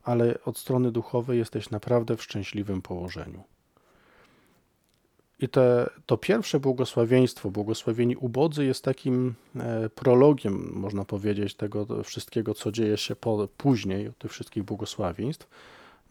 ale 0.07 0.39
od 0.45 0.59
strony 0.59 0.93
duchowej 0.93 1.39
jesteś 1.39 1.71
naprawdę 1.71 2.17
w 2.17 2.23
szczęśliwym 2.23 2.83
położeniu. 2.83 3.43
I 5.41 5.49
te, 5.49 5.91
to 6.07 6.17
pierwsze 6.17 6.61
błogosławieństwo, 6.61 7.51
błogosławieni 7.51 8.17
ubodzy, 8.17 8.65
jest 8.65 8.85
takim 8.85 9.35
e, 9.57 9.89
prologiem, 9.89 10.73
można 10.75 11.05
powiedzieć, 11.05 11.55
tego 11.55 12.03
wszystkiego, 12.05 12.55
co 12.55 12.73
dzieje 12.73 12.97
się 12.97 13.17
po, 13.17 13.49
później, 13.57 14.11
tych 14.19 14.31
wszystkich 14.31 14.63
błogosławieństw, 14.63 15.49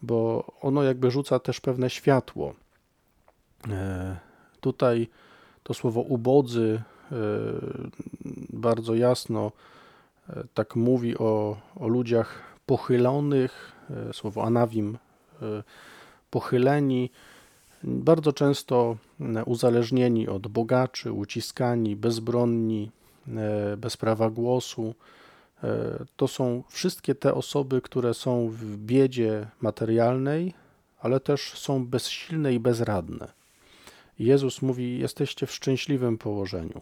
bo 0.02 0.44
ono 0.60 0.82
jakby 0.82 1.10
rzuca 1.10 1.38
też 1.38 1.60
pewne 1.60 1.90
światło. 1.90 2.54
E, 3.68 4.16
tutaj 4.60 5.08
to 5.62 5.74
słowo 5.74 6.00
ubodzy 6.00 6.82
e, 7.12 7.16
bardzo 8.50 8.94
jasno 8.94 9.52
tak 10.54 10.76
mówi 10.76 11.18
o, 11.18 11.56
o 11.76 11.88
ludziach 11.88 12.42
pochylonych, 12.66 13.72
słowo 14.12 14.44
anawim, 14.44 14.98
pochyleni, 16.30 17.10
bardzo 17.84 18.32
często 18.32 18.96
uzależnieni 19.46 20.28
od 20.28 20.46
bogaczy, 20.46 21.12
uciskani, 21.12 21.96
bezbronni, 21.96 22.90
bez 23.76 23.96
prawa 23.96 24.30
głosu. 24.30 24.94
To 26.16 26.28
są 26.28 26.62
wszystkie 26.68 27.14
te 27.14 27.34
osoby, 27.34 27.80
które 27.80 28.14
są 28.14 28.48
w 28.48 28.76
biedzie 28.76 29.46
materialnej, 29.60 30.54
ale 31.00 31.20
też 31.20 31.58
są 31.58 31.86
bezsilne 31.86 32.54
i 32.54 32.60
bezradne. 32.60 33.32
Jezus 34.18 34.62
mówi: 34.62 34.98
Jesteście 34.98 35.46
w 35.46 35.52
szczęśliwym 35.52 36.18
położeniu 36.18 36.80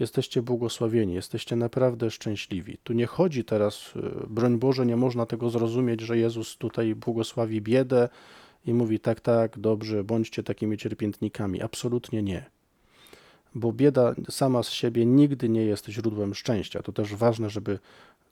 jesteście 0.00 0.42
błogosławieni, 0.42 1.14
jesteście 1.14 1.56
naprawdę 1.56 2.10
szczęśliwi. 2.10 2.78
Tu 2.84 2.92
nie 2.92 3.06
chodzi 3.06 3.44
teraz, 3.44 3.92
broń 4.28 4.58
Boże, 4.58 4.86
nie 4.86 4.96
można 4.96 5.26
tego 5.26 5.50
zrozumieć, 5.50 6.00
że 6.00 6.18
Jezus 6.18 6.56
tutaj 6.56 6.94
błogosławi 6.94 7.60
biedę 7.60 8.08
i 8.66 8.74
mówi 8.74 9.00
tak, 9.00 9.20
tak, 9.20 9.58
dobrze, 9.58 10.04
bądźcie 10.04 10.42
takimi 10.42 10.78
cierpiętnikami. 10.78 11.62
Absolutnie 11.62 12.22
nie. 12.22 12.44
Bo 13.54 13.72
bieda 13.72 14.14
sama 14.30 14.62
z 14.62 14.70
siebie 14.70 15.06
nigdy 15.06 15.48
nie 15.48 15.64
jest 15.64 15.86
źródłem 15.86 16.34
szczęścia. 16.34 16.82
To 16.82 16.92
też 16.92 17.14
ważne, 17.14 17.50
żeby 17.50 17.78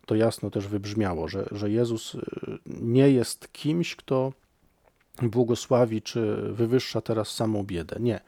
to 0.07 0.14
jasno 0.14 0.51
też 0.51 0.66
wybrzmiało, 0.66 1.29
że, 1.29 1.49
że 1.53 1.70
Jezus 1.70 2.14
y, 2.14 2.20
nie 2.66 3.11
jest 3.11 3.53
kimś, 3.53 3.97
kto 3.97 4.33
błogosławi 5.22 6.03
czy 6.03 6.37
wywyższa 6.53 7.01
teraz 7.01 7.29
samą 7.29 7.64
biedę. 7.64 7.97
Nie. 8.01 8.20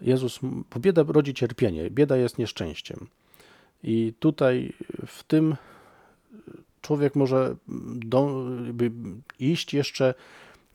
Jezus, 0.00 0.38
bo 0.42 0.80
bieda 0.80 1.04
rodzi 1.08 1.34
cierpienie, 1.34 1.90
bieda 1.90 2.16
jest 2.16 2.38
nieszczęściem. 2.38 3.06
I 3.82 4.12
tutaj 4.18 4.72
w 5.06 5.22
tym 5.22 5.56
człowiek 6.82 7.16
może 7.16 7.56
do, 7.94 8.44
iść 9.38 9.74
jeszcze 9.74 10.14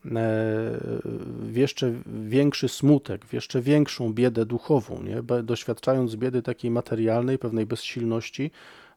w 0.05 1.55
jeszcze 1.55 1.93
większy 2.05 2.69
smutek, 2.69 3.25
w 3.25 3.33
jeszcze 3.33 3.61
większą 3.61 4.13
biedę 4.13 4.45
duchową, 4.45 5.03
nie? 5.03 5.43
doświadczając 5.43 6.15
biedy 6.15 6.41
takiej 6.41 6.71
materialnej, 6.71 7.37
pewnej 7.37 7.65
bezsilności, 7.65 8.51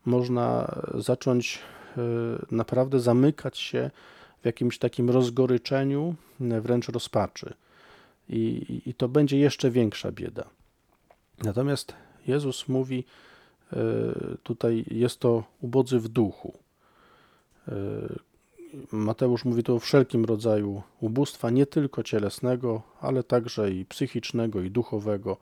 można 0.05 0.79
zacząć 0.95 1.59
e, 1.97 2.01
naprawdę 2.51 3.01
zamykać 3.01 3.59
się 3.59 3.91
w 4.43 4.47
jakimś 4.47 4.79
takim 4.79 5.11
rozgoryczeniu, 5.11 6.15
wręcz 6.41 6.89
rozpaczy 6.89 7.55
i, 8.29 8.83
i 8.87 8.95
to 8.95 9.09
będzie 9.09 9.39
jeszcze 9.39 9.71
większa 9.71 10.13
bieda. 10.13 10.45
Natomiast 11.39 11.95
Jezus 12.27 12.69
mówi, 12.69 13.05
e, 13.73 13.77
tutaj 14.43 14.85
jest 14.91 15.21
to 15.21 15.45
ubodzy 15.61 15.99
w 15.99 16.09
duchu. 16.09 16.59
Mateusz 18.93 19.45
mówi 19.45 19.63
tu 19.63 19.77
o 19.77 19.79
wszelkim 19.79 20.25
rodzaju 20.25 20.83
ubóstwa, 21.01 21.51
nie 21.51 21.67
tylko 21.67 22.03
cielesnego, 22.03 22.83
ale 23.01 23.23
także 23.23 23.71
i 23.71 23.85
psychicznego, 23.85 24.63
i 24.63 24.71
duchowego. 24.71 25.37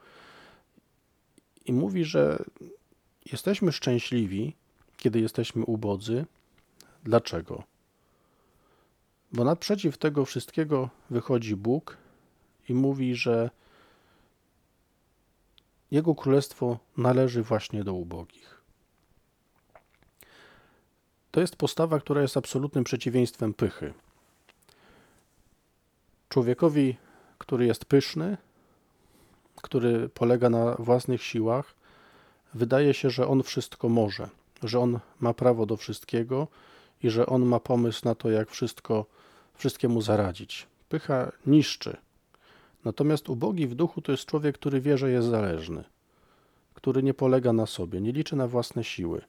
I 1.64 1.72
mówi, 1.72 2.04
że 2.04 2.44
jesteśmy 3.32 3.72
szczęśliwi, 3.72 4.54
kiedy 4.96 5.20
jesteśmy 5.20 5.64
ubodzy. 5.64 6.26
Dlaczego? 7.04 7.62
Bo 9.32 9.44
naprzeciw 9.44 9.98
tego 9.98 10.24
wszystkiego 10.24 10.90
wychodzi 11.10 11.56
Bóg 11.56 11.96
i 12.68 12.74
mówi, 12.74 13.14
że 13.14 13.50
Jego 15.90 16.14
królestwo 16.14 16.78
należy 16.96 17.42
właśnie 17.42 17.84
do 17.84 17.94
ubogich. 17.94 18.55
To 21.36 21.40
jest 21.40 21.56
postawa, 21.56 22.00
która 22.00 22.22
jest 22.22 22.36
absolutnym 22.36 22.84
przeciwieństwem 22.84 23.54
pychy. 23.54 23.92
Człowiekowi, 26.28 26.96
który 27.38 27.66
jest 27.66 27.84
pyszny, 27.84 28.36
który 29.56 30.08
polega 30.08 30.50
na 30.50 30.74
własnych 30.74 31.22
siłach, 31.22 31.74
wydaje 32.54 32.94
się, 32.94 33.10
że 33.10 33.28
on 33.28 33.42
wszystko 33.42 33.88
może, 33.88 34.28
że 34.62 34.80
on 34.80 34.98
ma 35.20 35.34
prawo 35.34 35.66
do 35.66 35.76
wszystkiego 35.76 36.48
i 37.02 37.10
że 37.10 37.26
on 37.26 37.44
ma 37.44 37.60
pomysł 37.60 38.00
na 38.04 38.14
to, 38.14 38.30
jak 38.30 38.50
wszystko, 38.50 39.06
wszystkiemu 39.54 40.02
zaradzić. 40.02 40.66
Pycha 40.88 41.32
niszczy. 41.46 41.96
Natomiast 42.84 43.28
ubogi 43.28 43.66
w 43.66 43.74
duchu 43.74 44.02
to 44.02 44.12
jest 44.12 44.24
człowiek, 44.24 44.58
który 44.58 44.80
wie, 44.80 44.98
że 44.98 45.10
jest 45.10 45.28
zależny, 45.28 45.84
który 46.74 47.02
nie 47.02 47.14
polega 47.14 47.52
na 47.52 47.66
sobie, 47.66 48.00
nie 48.00 48.12
liczy 48.12 48.36
na 48.36 48.48
własne 48.48 48.84
siły. 48.84 49.22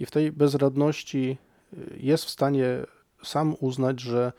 I 0.00 0.06
w 0.06 0.10
tej 0.10 0.32
bezradności 0.32 1.38
y, 1.72 1.96
jest 2.00 2.24
w 2.24 2.30
stanie 2.30 2.66
sam 3.22 3.56
uznać, 3.60 4.00
że 4.00 4.32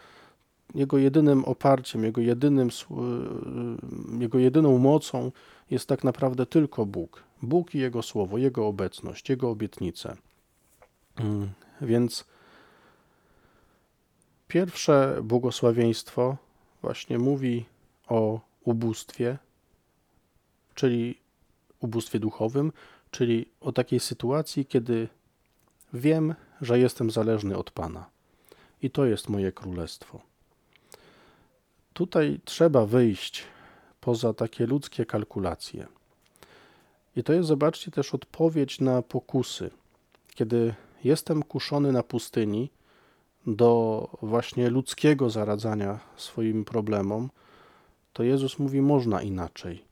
jego 0.76 0.98
jedynym 0.98 1.46
oparciem, 1.46 2.04
jego, 2.04 2.22
jedynym, 2.22 2.70
y, 2.70 4.20
jego 4.20 4.40
jedyną 4.40 4.78
mocą 4.78 5.32
jest 5.72 5.88
tak 5.88 6.04
naprawdę 6.04 6.46
tylko 6.46 6.86
Bóg. 6.86 7.24
Bóg 7.42 7.76
i 7.76 7.80
Jego 7.80 8.04
Słowo, 8.04 8.38
Jego 8.38 8.68
obecność, 8.68 9.30
Jego 9.30 9.50
obietnice. 9.50 10.18
Mm, 11.16 11.50
więc 11.82 12.26
pierwsze 14.48 15.20
błogosławieństwo 15.24 16.38
właśnie 16.82 17.20
mówi 17.20 17.66
o 18.08 18.40
ubóstwie, 18.64 19.38
czyli 20.76 21.20
ubóstwie 21.80 22.20
duchowym, 22.20 22.72
czyli 23.12 23.50
o 23.62 23.72
takiej 23.72 24.00
sytuacji, 24.00 24.66
kiedy 24.66 25.08
wiem, 25.94 26.36
że 26.62 26.80
jestem 26.80 27.12
zależny 27.12 27.58
od 27.58 27.72
Pana. 27.72 28.10
I 28.82 28.90
to 28.92 29.06
jest 29.06 29.30
moje 29.30 29.52
królestwo. 29.52 30.22
Tutaj 31.94 32.40
trzeba 32.46 32.86
wyjść 32.86 33.44
poza 34.02 34.34
takie 34.34 34.66
ludzkie 34.66 35.06
kalkulacje. 35.06 35.88
I 37.16 37.24
to 37.24 37.34
jest, 37.34 37.48
zobaczcie, 37.48 37.92
też 37.92 38.14
odpowiedź 38.14 38.80
na 38.80 39.02
pokusy. 39.02 39.70
Kiedy 40.36 40.74
jestem 41.04 41.44
kuszony 41.44 41.92
na 41.92 42.04
pustyni 42.04 42.70
do 43.48 44.10
właśnie 44.22 44.70
ludzkiego 44.70 45.30
zaradzania 45.30 46.00
swoim 46.16 46.66
problemom, 46.66 47.30
to 48.14 48.24
Jezus 48.24 48.60
mówi: 48.60 48.82
można 48.82 49.22
inaczej. 49.22 49.84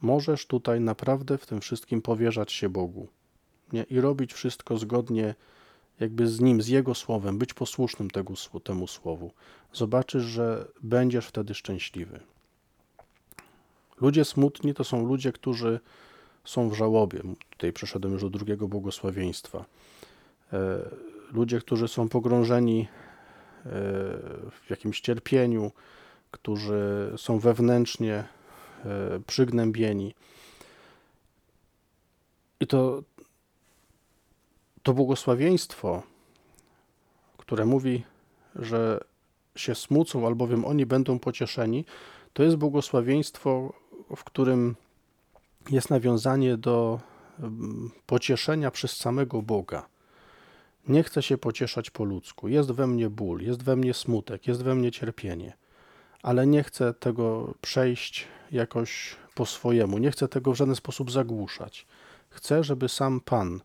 Możesz 0.00 0.46
tutaj 0.46 0.80
naprawdę 0.80 1.38
w 1.38 1.46
tym 1.46 1.60
wszystkim 1.60 2.02
powierzać 2.02 2.52
się 2.52 2.68
Bogu 2.68 3.08
nie? 3.72 3.82
i 3.82 4.00
robić 4.00 4.32
wszystko 4.32 4.78
zgodnie 4.78 5.34
jakby 6.00 6.26
z 6.26 6.40
Nim, 6.40 6.62
z 6.62 6.68
Jego 6.68 6.94
Słowem, 6.94 7.38
być 7.38 7.54
posłusznym 7.54 8.10
tego, 8.10 8.34
temu 8.64 8.86
Słowu. 8.86 9.30
Zobaczysz, 9.72 10.22
że 10.22 10.68
będziesz 10.82 11.26
wtedy 11.26 11.54
szczęśliwy. 11.54 12.20
Ludzie 14.00 14.24
smutni 14.24 14.74
to 14.74 14.84
są 14.84 15.06
ludzie, 15.06 15.32
którzy 15.32 15.80
są 16.44 16.68
w 16.68 16.74
żałobie. 16.74 17.22
Tutaj 17.50 17.72
przeszedłem 17.72 18.12
już 18.12 18.22
do 18.22 18.30
drugiego 18.30 18.68
błogosławieństwa. 18.68 19.64
E, 20.52 20.78
ludzie, 21.32 21.60
którzy 21.60 21.88
są 21.88 22.08
pogrążeni 22.08 22.80
e, 22.80 22.88
w 24.50 24.70
jakimś 24.70 25.00
cierpieniu, 25.00 25.72
którzy 26.30 27.12
są 27.16 27.38
wewnętrznie 27.38 28.14
e, 28.14 29.20
przygnębieni. 29.26 30.14
I 32.60 32.66
to, 32.66 33.02
to 34.82 34.94
błogosławieństwo, 34.94 36.02
które 37.36 37.64
mówi, 37.66 38.04
że 38.56 39.00
się 39.56 39.74
smucą, 39.74 40.26
albowiem 40.26 40.64
oni 40.64 40.86
będą 40.86 41.18
pocieszeni, 41.18 41.84
to 42.32 42.42
jest 42.42 42.56
błogosławieństwo, 42.56 43.72
w 44.16 44.24
którym 44.24 44.76
jest 45.70 45.90
nawiązanie 45.90 46.56
do 46.56 47.00
mm, 47.40 47.90
pocieszenia 48.06 48.70
przez 48.70 48.96
samego 48.96 49.42
Boga. 49.42 49.86
Nie 50.88 51.02
chcę 51.02 51.22
się 51.22 51.38
pocieszać 51.38 51.90
po 51.90 52.04
ludzku. 52.04 52.48
Jest 52.48 52.72
we 52.72 52.86
mnie 52.86 53.10
ból, 53.10 53.40
jest 53.40 53.62
we 53.62 53.76
mnie 53.76 53.94
smutek, 53.94 54.46
jest 54.46 54.62
we 54.62 54.74
mnie 54.74 54.90
cierpienie, 54.90 55.52
ale 56.22 56.46
nie 56.46 56.62
chcę 56.62 56.94
tego 56.94 57.54
przejść 57.60 58.26
jakoś 58.52 59.16
po 59.34 59.46
swojemu. 59.46 59.98
Nie 59.98 60.10
chcę 60.10 60.28
tego 60.28 60.52
w 60.52 60.56
żaden 60.56 60.76
sposób 60.76 61.10
zagłuszać. 61.10 61.86
Chcę, 62.30 62.64
żeby 62.64 62.88
sam 62.88 63.20
Pan 63.20 63.60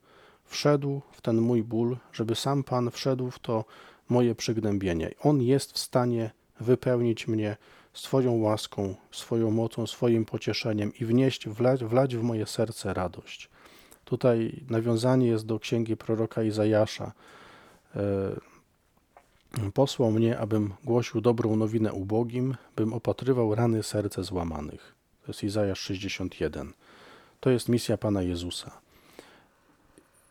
wszedł 0.47 1.01
w 1.11 1.21
ten 1.21 1.41
mój 1.41 1.63
ból, 1.63 1.97
żeby 2.13 2.35
sam 2.35 2.63
Pan 2.63 2.91
wszedł 2.91 3.31
w 3.31 3.39
to 3.39 3.65
moje 4.09 4.35
przygnębienie. 4.35 5.11
On 5.23 5.41
jest 5.41 5.71
w 5.71 5.77
stanie 5.77 6.31
wypełnić 6.59 7.27
mnie 7.27 7.57
swoją 7.93 8.37
łaską, 8.37 8.95
swoją 9.11 9.51
mocą, 9.51 9.87
swoim 9.87 10.25
pocieszeniem 10.25 10.91
i 10.99 11.05
wnieść, 11.05 11.47
wlać, 11.49 11.83
wlać 11.83 12.15
w 12.15 12.21
moje 12.21 12.45
serce 12.45 12.93
radość. 12.93 13.49
Tutaj 14.05 14.63
nawiązanie 14.69 15.27
jest 15.27 15.45
do 15.45 15.59
księgi 15.59 15.97
proroka 15.97 16.43
Izajasza. 16.43 17.11
E, 17.95 19.71
posłał 19.73 20.11
mnie, 20.11 20.39
abym 20.39 20.73
głosił 20.83 21.21
dobrą 21.21 21.55
nowinę 21.55 21.93
ubogim, 21.93 22.55
bym 22.75 22.93
opatrywał 22.93 23.55
rany 23.55 23.83
serce 23.83 24.23
złamanych. 24.23 24.95
To 25.21 25.27
jest 25.27 25.43
Izajasz 25.43 25.79
61. 25.79 26.73
To 27.39 27.49
jest 27.49 27.69
misja 27.69 27.97
Pana 27.97 28.21
Jezusa. 28.21 28.86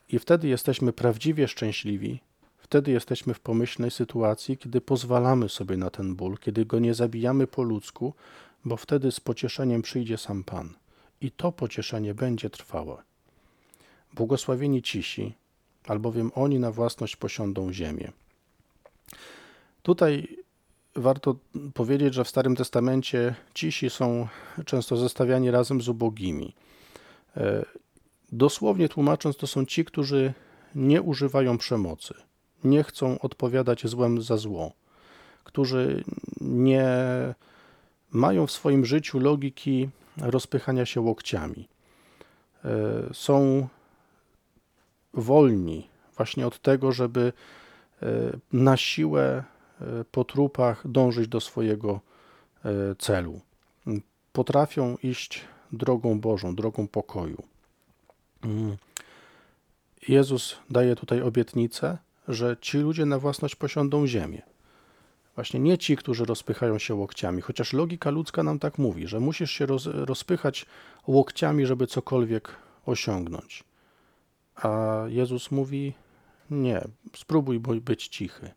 I 0.08 0.18
wtedy 0.18 0.48
jesteśmy 0.48 0.92
prawdziwie 0.92 1.48
szczęśliwi, 1.48 2.20
Wtedy 2.66 2.90
jesteśmy 2.90 3.34
w 3.34 3.40
pomyślnej 3.40 3.90
sytuacji, 3.90 4.58
kiedy 4.58 4.80
pozwalamy 4.80 5.48
sobie 5.48 5.76
na 5.76 5.90
ten 5.90 6.14
ból, 6.14 6.38
kiedy 6.38 6.64
go 6.64 6.78
nie 6.78 6.94
zabijamy 6.94 7.46
po 7.46 7.62
ludzku, 7.62 8.14
bo 8.64 8.76
wtedy 8.76 9.12
z 9.12 9.20
pocieszeniem 9.20 9.82
przyjdzie 9.82 10.18
sam 10.18 10.44
Pan. 10.44 10.74
I 11.20 11.30
to 11.30 11.52
pocieszenie 11.52 12.14
będzie 12.14 12.50
trwałe. 12.50 13.02
Błogosławieni 14.14 14.82
cisi, 14.82 15.34
albowiem 15.86 16.30
oni 16.34 16.58
na 16.58 16.72
własność 16.72 17.16
posiądą 17.16 17.72
ziemię. 17.72 18.12
Tutaj 19.82 20.36
warto 20.94 21.36
powiedzieć, 21.74 22.14
że 22.14 22.24
w 22.24 22.28
Starym 22.28 22.56
Testamencie 22.56 23.34
cisi 23.54 23.90
są 23.90 24.28
często 24.64 24.96
zestawiani 24.96 25.50
razem 25.50 25.80
z 25.80 25.88
ubogimi. 25.88 26.54
Dosłownie 28.36 28.88
tłumacząc, 28.88 29.36
to 29.36 29.46
są 29.46 29.64
ci, 29.64 29.84
którzy 29.84 30.32
nie 30.74 31.02
używają 31.02 31.58
przemocy 31.58 32.14
nie 32.66 32.82
chcą 32.82 33.18
odpowiadać 33.18 33.86
złem 33.86 34.22
za 34.22 34.36
zło, 34.36 34.72
którzy 35.44 36.04
nie 36.40 36.88
mają 38.10 38.46
w 38.46 38.52
swoim 38.52 38.84
życiu 38.84 39.18
logiki 39.18 39.88
rozpychania 40.16 40.86
się 40.86 41.00
łokciami. 41.00 41.68
E, 42.64 42.70
są 43.12 43.68
wolni 45.14 45.88
właśnie 46.16 46.46
od 46.46 46.58
tego, 46.58 46.92
żeby 46.92 47.32
e, 48.02 48.06
na 48.52 48.76
siłę 48.76 49.44
e, 49.80 49.84
po 50.04 50.24
trupach 50.24 50.88
dążyć 50.88 51.28
do 51.28 51.40
swojego 51.40 52.00
celu. 52.98 53.40
Potrafią 54.32 54.96
iść 55.02 55.44
drogą 55.72 56.20
Bożą, 56.20 56.54
drogą 56.54 56.88
pokoju. 56.88 57.42
Mm. 58.46 58.76
Jezus 60.08 60.56
daje 60.70 60.96
tutaj 60.96 61.22
obietnicę, 61.22 61.98
że 62.28 62.56
ci 62.60 62.78
ludzie 62.78 63.06
na 63.06 63.18
własność 63.18 63.56
posiądą 63.56 64.06
ziemię. 64.06 64.42
Właśnie 65.34 65.60
nie 65.60 65.78
ci, 65.78 65.96
którzy 65.96 66.24
rozpychają 66.24 66.78
się 66.78 66.94
łokciami, 66.94 67.42
chociaż 67.42 67.72
logika 67.72 68.10
ludzka 68.10 68.42
nam 68.42 68.58
tak 68.58 68.78
mówi, 68.78 69.06
że 69.06 69.20
musisz 69.20 69.50
się 69.50 69.66
roz, 69.66 69.86
rozpychać 69.86 70.66
łokciami, 71.06 71.66
żeby 71.66 71.86
cokolwiek 71.86 72.56
osiągnąć. 72.86 73.64
A 74.56 75.02
Jezus 75.08 75.50
mówi: 75.50 75.94
Nie, 76.50 76.84
spróbuj 77.16 77.60
być 77.60 78.08
cichy. 78.08 78.50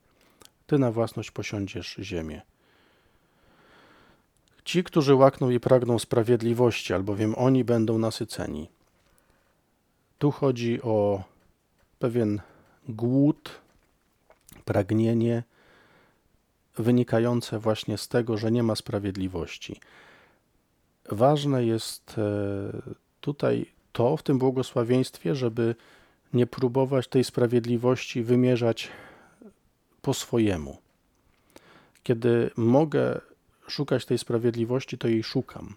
Ty 0.67 0.77
na 0.77 0.91
własność 0.91 1.31
posiądziesz 1.31 1.97
ziemię. 1.99 2.41
Ci, 4.63 4.83
którzy 4.83 5.15
łakną 5.15 5.49
i 5.49 5.59
pragną 5.59 5.99
sprawiedliwości, 5.99 6.93
albowiem 6.93 7.35
oni 7.37 7.63
będą 7.63 7.97
nasyceni. 7.97 8.69
Tu 10.19 10.31
chodzi 10.31 10.81
o 10.81 11.23
pewien 11.99 12.41
głód, 12.89 13.51
pragnienie 14.65 15.43
wynikające 16.77 17.59
właśnie 17.59 17.97
z 17.97 18.07
tego, 18.07 18.37
że 18.37 18.51
nie 18.51 18.63
ma 18.63 18.75
sprawiedliwości. 18.75 19.79
Ważne 21.11 21.65
jest 21.65 22.15
e, 22.17 22.21
tutaj 23.21 23.65
to 23.91 24.17
w 24.17 24.23
tym 24.23 24.39
błogosławieństwie, 24.39 25.35
żeby 25.35 25.75
nie 26.33 26.47
próbować 26.47 27.07
tej 27.07 27.23
sprawiedliwości 27.23 28.23
wymierzać 28.23 28.89
po 30.01 30.13
swojemu, 30.13 30.77
Kiedy 32.03 32.51
mogę 32.57 33.21
szukać 33.67 34.05
tej 34.05 34.17
sprawiedliwości, 34.17 34.97
to 34.97 35.07
jej 35.07 35.23
szukam. 35.23 35.75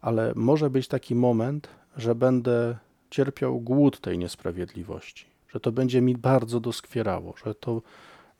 Ale 0.00 0.32
może 0.34 0.70
być 0.70 0.88
taki 0.88 1.14
moment, 1.14 1.68
że 1.96 2.14
będę 2.14 2.76
cierpiał 3.10 3.60
głód 3.60 4.00
tej 4.00 4.18
niesprawiedliwości, 4.18 5.26
że 5.48 5.60
to 5.60 5.72
będzie 5.72 6.00
mi 6.00 6.16
bardzo 6.16 6.60
doskwierało, 6.60 7.34
że 7.44 7.54
to 7.54 7.82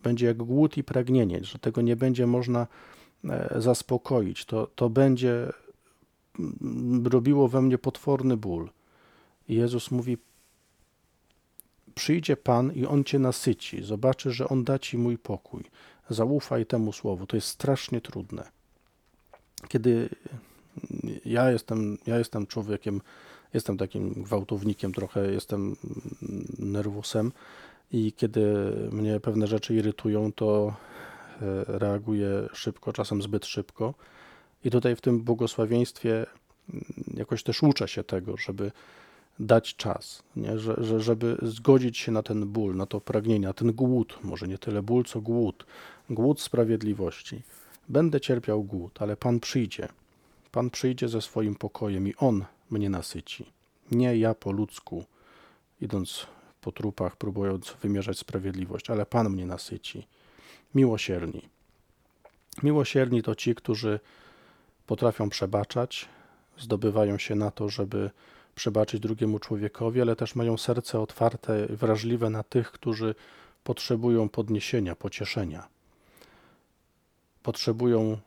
będzie 0.03 0.27
jak 0.27 0.37
głód 0.37 0.77
i 0.77 0.85
pragnienie, 0.85 1.45
że 1.45 1.59
tego 1.59 1.83
nie 1.83 1.97
będzie 1.97 2.27
można 2.27 2.67
e, 3.25 3.61
zaspokoić. 3.61 4.45
To, 4.45 4.67
to 4.67 4.91
będzie 4.91 5.53
mm, 6.39 7.07
robiło 7.07 7.49
we 7.49 7.62
mnie 7.62 7.79
potworny 7.79 8.37
ból. 8.37 8.71
I 9.49 9.55
Jezus 9.55 9.91
mówi: 9.91 10.19
Przyjdzie 11.95 12.37
Pan 12.37 12.73
i 12.73 12.87
On 12.87 13.05
cię 13.05 13.19
nasyci, 13.19 13.85
zobaczy, 13.85 14.31
że 14.31 14.49
On 14.49 14.64
da 14.64 14.79
ci 14.79 14.99
mój 14.99 15.19
pokój. 15.19 15.64
Zaufaj 16.11 16.67
temu 16.67 16.93
słowu. 16.93 17.27
To 17.27 17.37
jest 17.37 17.49
strasznie 17.49 18.01
trudne. 18.01 18.51
Kiedy 19.69 20.09
ja 21.25 21.51
jestem, 21.51 21.99
ja 22.07 22.19
jestem 22.19 22.47
człowiekiem, 22.47 23.01
jestem 23.55 23.77
takim 23.77 24.13
gwałtownikiem, 24.13 24.93
trochę 24.93 25.33
jestem 25.33 25.77
nerwusem 26.59 27.33
i 27.93 28.13
kiedy 28.13 28.73
mnie 28.93 29.21
pewne 29.21 29.47
rzeczy 29.47 29.75
irytują, 29.75 30.33
to 30.33 30.75
e, 31.43 31.65
reaguję 31.67 32.29
szybko, 32.53 32.93
czasem 32.93 33.23
zbyt 33.23 33.47
szybko. 33.47 33.95
I 34.65 34.71
tutaj 34.71 34.97
w 34.97 35.01
tym 35.01 35.21
błogosławieństwie 35.21 36.27
mm, 36.71 36.85
jakoś 37.15 37.43
też 37.43 37.63
uczę 37.63 37.89
się 37.89 38.05
tego, 38.05 38.37
żeby 38.37 38.73
dać 39.39 39.77
czas, 39.77 40.23
nie? 40.37 40.59
Że, 40.59 40.77
że, 40.79 41.01
żeby 41.01 41.37
zgodzić 41.43 41.99
się 41.99 42.13
na 42.13 42.23
ten 42.23 42.47
ból, 42.47 42.77
na 42.77 42.87
to 42.87 43.01
pragnienie, 43.01 43.47
na 43.47 43.53
ten 43.53 43.73
głód, 43.73 44.19
może 44.23 44.49
nie 44.49 44.59
tyle 44.59 44.83
ból, 44.83 45.05
co 45.05 45.21
głód, 45.21 45.67
głód 46.11 46.41
sprawiedliwości. 46.41 47.43
Będę 47.89 48.21
cierpiał 48.21 48.65
głód, 48.65 49.03
ale 49.03 49.17
Pan 49.17 49.41
przyjdzie. 49.41 49.89
Pan 50.53 50.71
przyjdzie 50.71 51.09
ze 51.09 51.23
swoim 51.23 51.55
pokojem 51.55 52.09
i 52.09 52.15
On 52.17 52.45
mnie 52.71 52.91
nasyci. 52.91 53.53
Nie 53.91 54.17
ja 54.17 54.35
po 54.35 54.53
ludzku, 54.53 55.05
idąc 55.81 56.27
po 56.61 56.73
trupach, 56.73 57.17
próbując 57.17 57.75
wymierzać 57.83 58.19
sprawiedliwość, 58.19 58.91
ale 58.91 59.07
Pan 59.07 59.31
mnie 59.31 59.47
nasyci. 59.47 60.07
Miłosierni. 60.75 61.49
Miłosierni 62.62 63.23
to 63.23 63.35
ci, 63.35 63.55
którzy 63.55 64.01
potrafią 64.87 65.29
przebaczać, 65.29 66.09
zdobywają 66.59 67.19
się 67.19 67.35
na 67.35 67.51
to, 67.51 67.69
żeby 67.69 68.11
przebaczyć 68.55 69.01
drugiemu 69.01 69.39
człowiekowi, 69.39 70.01
ale 70.01 70.17
też 70.17 70.35
mają 70.35 70.57
serce 70.57 71.01
otwarte, 71.01 71.67
wrażliwe 71.67 72.31
na 72.31 72.43
tych, 72.43 72.73
którzy 72.73 73.14
potrzebują 73.64 74.29
podniesienia, 74.29 74.97
pocieszenia. 74.97 75.69
Potrzebują 77.43 78.19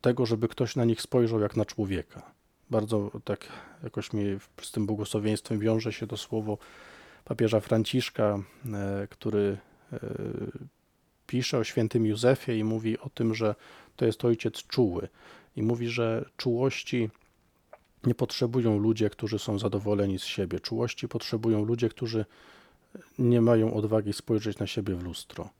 tego, 0.00 0.26
żeby 0.26 0.48
ktoś 0.48 0.76
na 0.76 0.84
nich 0.84 1.02
spojrzał 1.02 1.40
jak 1.40 1.56
na 1.56 1.64
człowieka. 1.64 2.32
Bardzo 2.72 3.10
tak 3.24 3.48
jakoś 3.82 4.12
mi 4.12 4.24
z 4.62 4.70
tym 4.70 4.86
błogosławieństwem 4.86 5.58
wiąże 5.58 5.92
się 5.92 6.06
to 6.06 6.16
słowo 6.16 6.58
papieża 7.24 7.60
Franciszka, 7.60 8.38
e, 8.72 9.06
który 9.10 9.58
e, 9.92 9.98
pisze 11.26 11.58
o 11.58 11.64
świętym 11.64 12.06
Józefie 12.06 12.58
i 12.58 12.64
mówi 12.64 12.98
o 12.98 13.08
tym, 13.08 13.34
że 13.34 13.54
to 13.96 14.04
jest 14.04 14.24
ojciec 14.24 14.54
czuły. 14.54 15.08
I 15.56 15.62
mówi, 15.62 15.88
że 15.88 16.24
czułości 16.36 17.10
nie 18.04 18.14
potrzebują 18.14 18.78
ludzie, 18.78 19.10
którzy 19.10 19.38
są 19.38 19.58
zadowoleni 19.58 20.18
z 20.18 20.24
siebie. 20.24 20.60
Czułości 20.60 21.08
potrzebują 21.08 21.64
ludzie, 21.64 21.88
którzy 21.88 22.24
nie 23.18 23.40
mają 23.40 23.74
odwagi 23.74 24.12
spojrzeć 24.12 24.58
na 24.58 24.66
siebie 24.66 24.94
w 24.94 25.02
lustro. 25.02 25.50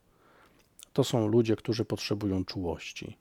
To 0.92 1.04
są 1.04 1.28
ludzie, 1.28 1.56
którzy 1.56 1.84
potrzebują 1.84 2.44
czułości. 2.44 3.16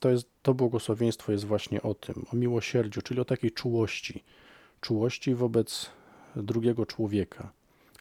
To, 0.00 0.10
jest, 0.10 0.28
to 0.42 0.54
błogosławieństwo 0.54 1.32
jest 1.32 1.44
właśnie 1.44 1.82
o 1.82 1.94
tym, 1.94 2.26
o 2.32 2.36
miłosierdziu, 2.36 3.02
czyli 3.02 3.20
o 3.20 3.24
takiej 3.24 3.52
czułości. 3.52 4.24
Czułości 4.80 5.34
wobec 5.34 5.90
drugiego 6.36 6.86
człowieka, 6.86 7.52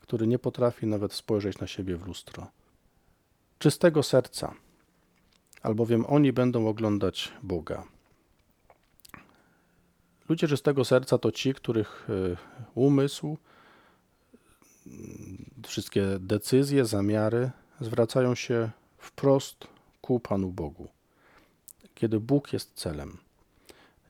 który 0.01 0.27
nie 0.27 0.39
potrafi 0.39 0.87
nawet 0.87 1.13
spojrzeć 1.13 1.59
na 1.59 1.67
siebie 1.67 1.97
w 1.97 2.07
lustro. 2.07 2.47
Czystego 3.59 4.03
serca, 4.03 4.53
albowiem 5.61 6.05
oni 6.05 6.33
będą 6.33 6.67
oglądać 6.67 7.31
Boga. 7.43 7.83
Ludzie 10.29 10.47
czystego 10.47 10.85
serca 10.85 11.17
to 11.17 11.31
ci, 11.31 11.53
których 11.53 12.07
e, 12.09 12.37
umysł, 12.75 13.37
wszystkie 15.67 16.05
decyzje, 16.19 16.85
zamiary 16.85 17.51
zwracają 17.81 18.35
się 18.35 18.69
wprost 18.97 19.67
ku 20.01 20.19
Panu 20.19 20.51
Bogu. 20.51 20.94
Kiedy 21.95 22.19
Bóg 22.19 22.53
jest 22.53 22.73
celem, 22.73 23.17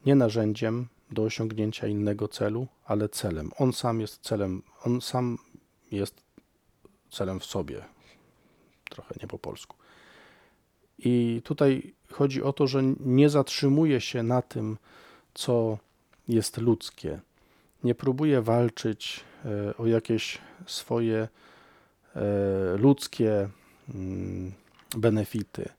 nie 0.05 0.15
narzędziem 0.15 0.87
do 1.11 1.23
osiągnięcia 1.23 1.87
innego 1.87 2.27
celu, 2.27 2.67
ale 2.85 3.09
celem. 3.09 3.51
On 3.57 3.73
sam 3.73 4.01
jest 4.01 4.21
celem, 4.21 4.61
on 4.83 5.01
sam 5.01 5.37
jest 5.91 6.21
celem 7.11 7.39
w 7.39 7.45
sobie. 7.45 7.85
Trochę 8.89 9.15
nie 9.21 9.27
po 9.27 9.39
polsku. 9.39 9.75
I 10.99 11.41
tutaj 11.43 11.93
chodzi 12.11 12.43
o 12.43 12.53
to, 12.53 12.67
że 12.67 12.83
nie 12.99 13.29
zatrzymuje 13.29 14.01
się 14.01 14.23
na 14.23 14.41
tym, 14.41 14.77
co 15.33 15.77
jest 16.27 16.57
ludzkie. 16.57 17.19
Nie 17.83 17.95
próbuje 17.95 18.41
walczyć 18.41 19.23
e, 19.45 19.77
o 19.77 19.87
jakieś 19.87 20.37
swoje 20.65 21.27
e, 22.15 22.21
ludzkie 22.77 23.49
mm, 23.95 24.51
benefity, 24.97 25.69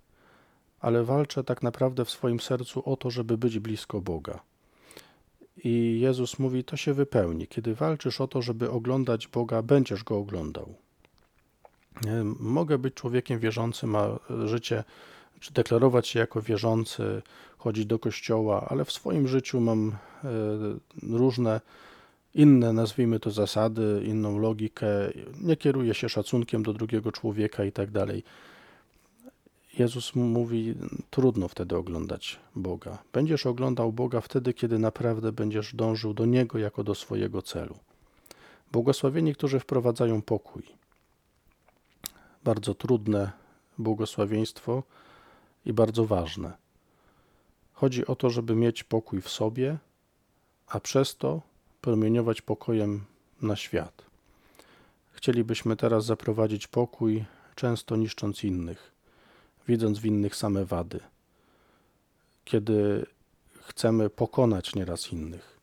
ale 0.87 1.05
walczę 1.05 1.45
tak 1.45 1.63
naprawdę 1.63 2.05
w 2.05 2.11
swoim 2.11 2.41
sercu 2.41 2.83
o 2.85 2.97
to, 2.97 3.11
żeby 3.11 3.39
być 3.39 3.59
blisko 3.59 4.01
Boga. 4.01 4.41
I 5.65 5.99
Jezus 6.01 6.39
mówi: 6.39 6.65
To 6.65 6.77
się 6.77 6.95
wypełni. 6.95 7.47
Kiedy 7.47 7.75
walczysz 7.75 8.21
o 8.21 8.29
to, 8.29 8.43
żeby 8.43 8.71
oglądać 8.71 9.29
Boga, 9.29 9.63
będziesz 9.63 10.05
go 10.05 10.19
oglądał. 10.19 10.75
Mogę 12.41 12.79
być 12.79 12.95
człowiekiem 12.95 13.39
wierzącym, 13.39 13.97
a 13.97 14.19
życie, 14.45 14.85
czy 15.41 15.53
deklarować 15.53 16.09
się 16.09 16.19
jako 16.19 16.43
wierzący, 16.43 17.23
chodzić 17.59 17.87
do 17.87 17.99
kościoła, 17.99 18.67
ale 18.69 18.85
w 18.85 18.93
swoim 18.93 19.29
życiu 19.29 19.61
mam 19.61 19.89
e, 19.89 19.97
różne 21.03 21.61
inne, 22.35 22.73
nazwijmy 22.73 23.21
to 23.21 23.31
zasady, 23.31 24.03
inną 24.05 24.39
logikę, 24.39 24.87
nie 25.41 25.57
kieruję 25.57 25.95
się 25.95 26.09
szacunkiem 26.09 26.63
do 26.63 26.73
drugiego 26.73 27.13
człowieka 27.13 27.65
i 27.65 27.73
tak 27.73 27.91
dalej. 27.91 28.23
Jezus 29.79 30.15
mówi, 30.15 30.75
trudno 31.11 31.49
wtedy 31.49 31.77
oglądać 31.77 32.39
Boga. 32.55 32.99
Będziesz 33.13 33.47
oglądał 33.47 33.93
Boga 33.93 34.21
wtedy, 34.21 34.55
kiedy 34.55 34.79
naprawdę 34.79 35.33
będziesz 35.33 35.75
dążył 35.75 36.15
do 36.15 36.27
Niego 36.27 36.59
jako 36.59 36.85
do 36.85 36.95
swojego 36.95 37.43
celu. 37.43 37.77
Błogosławieni, 38.73 39.35
którzy 39.35 39.61
wprowadzają 39.61 40.23
pokój. 40.23 40.63
Bardzo 42.45 42.75
trudne 42.75 43.33
błogosławieństwo 43.79 44.83
i 45.67 45.73
bardzo 45.73 46.07
ważne. 46.07 46.53
Chodzi 47.73 48.07
o 48.07 48.17
to, 48.17 48.31
żeby 48.31 48.55
mieć 48.55 48.85
pokój 48.85 49.21
w 49.21 49.29
sobie, 49.29 49.79
a 50.67 50.81
przez 50.81 51.17
to 51.17 51.43
promieniować 51.81 52.43
pokojem 52.43 53.05
na 53.43 53.57
świat. 53.57 54.03
Chcielibyśmy 55.13 55.77
teraz 55.77 56.05
zaprowadzić 56.05 56.67
pokój, 56.67 57.25
często 57.55 57.97
niszcząc 57.97 58.45
innych, 58.45 58.96
widząc 59.69 59.99
w 59.99 60.07
innych 60.07 60.37
same 60.37 60.65
wady. 60.65 61.01
Kiedy 62.45 63.07
chcemy 63.63 64.11
pokonać 64.11 64.75
nieraz 64.75 65.13
innych. 65.13 65.57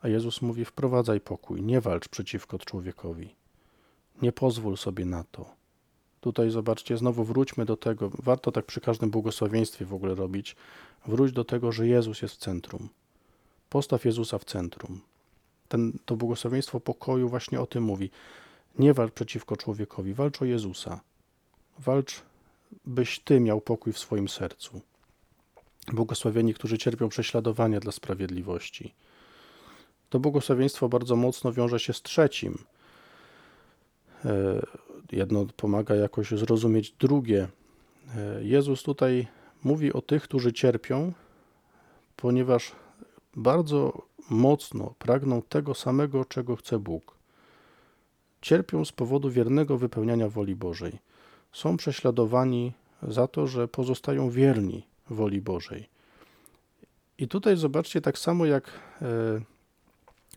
A 0.00 0.08
Jezus 0.08 0.42
mówi: 0.42 0.64
wprowadzaj 0.64 1.20
pokój, 1.20 1.62
nie 1.62 1.80
walcz 1.80 2.08
przeciwko 2.08 2.58
człowiekowi. 2.58 3.34
Nie 4.22 4.32
pozwól 4.32 4.76
sobie 4.76 5.04
na 5.04 5.24
to. 5.24 5.58
Tutaj 6.20 6.50
zobaczcie, 6.50 6.96
znowu 6.96 7.24
wróćmy 7.24 7.64
do 7.64 7.76
tego. 7.76 8.10
Warto 8.18 8.52
tak 8.52 8.66
przy 8.66 8.80
każdym 8.80 9.10
błogosławieństwie 9.10 9.84
w 9.84 9.94
ogóle 9.94 10.14
robić. 10.14 10.56
Wróć 11.06 11.32
do 11.32 11.44
tego, 11.44 11.72
że 11.72 11.86
Jezus 11.86 12.22
jest 12.22 12.34
w 12.34 12.38
centrum. 12.38 12.88
Postaw 13.68 14.04
Jezusa 14.04 14.38
w 14.38 14.44
centrum. 14.44 15.00
Ten, 15.68 15.92
to 16.04 16.16
błogosławieństwo 16.16 16.80
pokoju 16.80 17.28
właśnie 17.28 17.60
o 17.60 17.66
tym 17.66 17.84
mówi. 17.84 18.10
Nie 18.78 18.94
walcz 18.94 19.12
przeciwko 19.12 19.56
człowiekowi, 19.56 20.14
walcz 20.14 20.42
o 20.42 20.44
Jezusa. 20.44 21.00
Walcz, 21.78 22.22
byś 22.86 23.20
Ty 23.20 23.40
miał 23.40 23.60
pokój 23.60 23.92
w 23.92 23.98
swoim 23.98 24.28
sercu. 24.28 24.80
Błogosławieni, 25.92 26.54
którzy 26.54 26.78
cierpią 26.78 27.08
prześladowania 27.08 27.80
dla 27.80 27.92
sprawiedliwości. 27.92 28.94
To 30.08 30.20
błogosławieństwo 30.20 30.88
bardzo 30.88 31.16
mocno 31.16 31.52
wiąże 31.52 31.80
się 31.80 31.92
z 31.92 32.02
trzecim. 32.02 32.58
E, 34.24 34.60
jedno 35.12 35.46
pomaga 35.56 35.94
jakoś 35.94 36.30
zrozumieć 36.30 36.90
drugie. 36.90 37.48
E, 38.16 38.44
Jezus 38.44 38.82
tutaj 38.82 39.26
mówi 39.64 39.92
o 39.92 40.02
tych, 40.02 40.22
którzy 40.22 40.52
cierpią, 40.52 41.12
ponieważ 42.16 42.72
bardzo 43.36 44.02
mocno 44.30 44.94
pragną 44.98 45.42
tego 45.42 45.74
samego, 45.74 46.24
czego 46.24 46.56
chce 46.56 46.78
Bóg. 46.78 47.18
Cierpią 48.40 48.84
z 48.84 48.92
powodu 48.92 49.30
wiernego 49.30 49.78
wypełniania 49.78 50.28
woli 50.28 50.56
Bożej. 50.56 50.98
Są 51.52 51.76
prześladowani 51.76 52.72
za 53.02 53.28
to, 53.28 53.46
że 53.46 53.68
pozostają 53.68 54.30
wierni 54.30 54.86
woli 55.10 55.40
Bożej. 55.40 55.88
I 57.18 57.28
tutaj 57.28 57.56
zobaczcie, 57.56 58.00
tak 58.00 58.18
samo 58.18 58.46
jak 58.46 58.66
e, 58.66 58.70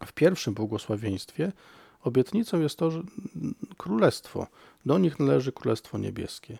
w 0.05 0.13
pierwszym 0.13 0.53
błogosławieństwie, 0.53 1.51
obietnicą 2.03 2.59
jest 2.59 2.77
to, 2.77 2.91
że 2.91 3.03
królestwo, 3.77 4.47
do 4.85 4.97
nich 4.97 5.19
należy 5.19 5.51
królestwo 5.51 5.97
niebieskie. 5.97 6.57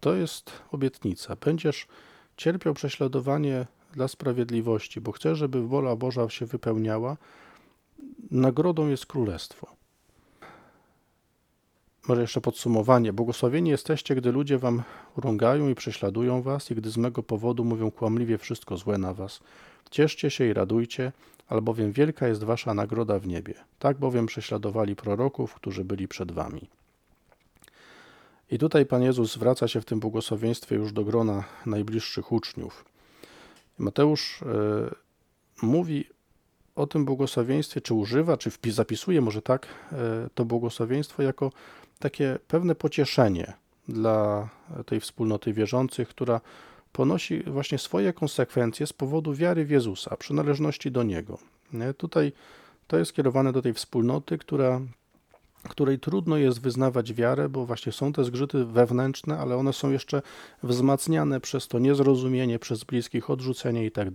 To 0.00 0.14
jest 0.14 0.52
obietnica. 0.72 1.36
Będziesz 1.36 1.86
cierpiał 2.36 2.74
prześladowanie 2.74 3.66
dla 3.92 4.08
sprawiedliwości, 4.08 5.00
bo 5.00 5.12
chcesz, 5.12 5.38
żeby 5.38 5.66
wola 5.68 5.96
Boża 5.96 6.28
się 6.28 6.46
wypełniała. 6.46 7.16
Nagrodą 8.30 8.88
jest 8.88 9.06
królestwo. 9.06 9.79
Może 12.08 12.20
jeszcze 12.20 12.40
podsumowanie. 12.40 13.12
Błogosławieni 13.12 13.70
jesteście, 13.70 14.14
gdy 14.14 14.32
ludzie 14.32 14.58
wam 14.58 14.82
urągają 15.16 15.68
i 15.68 15.74
prześladują 15.74 16.42
was, 16.42 16.70
i 16.70 16.74
gdy 16.74 16.90
z 16.90 16.96
mego 16.96 17.22
powodu 17.22 17.64
mówią 17.64 17.90
kłamliwie 17.90 18.38
wszystko 18.38 18.76
złe 18.76 18.98
na 18.98 19.14
was. 19.14 19.40
Cieszcie 19.90 20.30
się 20.30 20.44
i 20.44 20.52
radujcie, 20.52 21.12
albowiem 21.48 21.92
wielka 21.92 22.28
jest 22.28 22.44
wasza 22.44 22.74
nagroda 22.74 23.18
w 23.18 23.26
niebie. 23.26 23.54
Tak 23.78 23.98
bowiem 23.98 24.26
prześladowali 24.26 24.96
proroków, 24.96 25.54
którzy 25.54 25.84
byli 25.84 26.08
przed 26.08 26.32
wami. 26.32 26.68
I 28.50 28.58
tutaj 28.58 28.86
Pan 28.86 29.02
Jezus 29.02 29.32
zwraca 29.32 29.68
się 29.68 29.80
w 29.80 29.84
tym 29.84 30.00
błogosławieństwie 30.00 30.76
już 30.76 30.92
do 30.92 31.04
grona 31.04 31.44
najbliższych 31.66 32.32
uczniów. 32.32 32.84
Mateusz 33.78 34.42
y, 34.42 34.46
mówi 35.62 36.04
o 36.76 36.86
tym 36.86 37.04
błogosławieństwie, 37.04 37.80
czy 37.80 37.94
używa, 37.94 38.36
czy 38.36 38.50
zapisuje 38.70 39.20
może 39.20 39.42
tak 39.42 39.66
y, 39.66 39.96
to 40.34 40.44
błogosławieństwo 40.44 41.22
jako 41.22 41.52
takie 42.00 42.38
pewne 42.48 42.74
pocieszenie 42.74 43.52
dla 43.88 44.48
tej 44.86 45.00
wspólnoty 45.00 45.52
wierzących, 45.52 46.08
która 46.08 46.40
ponosi 46.92 47.42
właśnie 47.42 47.78
swoje 47.78 48.12
konsekwencje 48.12 48.86
z 48.86 48.92
powodu 48.92 49.34
wiary 49.34 49.64
w 49.64 49.70
Jezusa, 49.70 50.16
przynależności 50.16 50.90
do 50.90 51.02
Niego. 51.02 51.38
Nie? 51.72 51.94
Tutaj 51.94 52.32
to 52.86 52.98
jest 52.98 53.12
kierowane 53.12 53.52
do 53.52 53.62
tej 53.62 53.74
wspólnoty, 53.74 54.38
która, 54.38 54.80
której 55.68 55.98
trudno 55.98 56.36
jest 56.36 56.60
wyznawać 56.60 57.12
wiarę, 57.12 57.48
bo 57.48 57.66
właśnie 57.66 57.92
są 57.92 58.12
te 58.12 58.24
zgrzyty 58.24 58.64
wewnętrzne, 58.64 59.38
ale 59.38 59.56
one 59.56 59.72
są 59.72 59.90
jeszcze 59.90 60.22
wzmacniane 60.62 61.40
przez 61.40 61.68
to 61.68 61.78
niezrozumienie, 61.78 62.58
przez 62.58 62.84
bliskich, 62.84 63.30
odrzucenie 63.30 63.86
i 63.86 63.90
tak. 63.90 64.08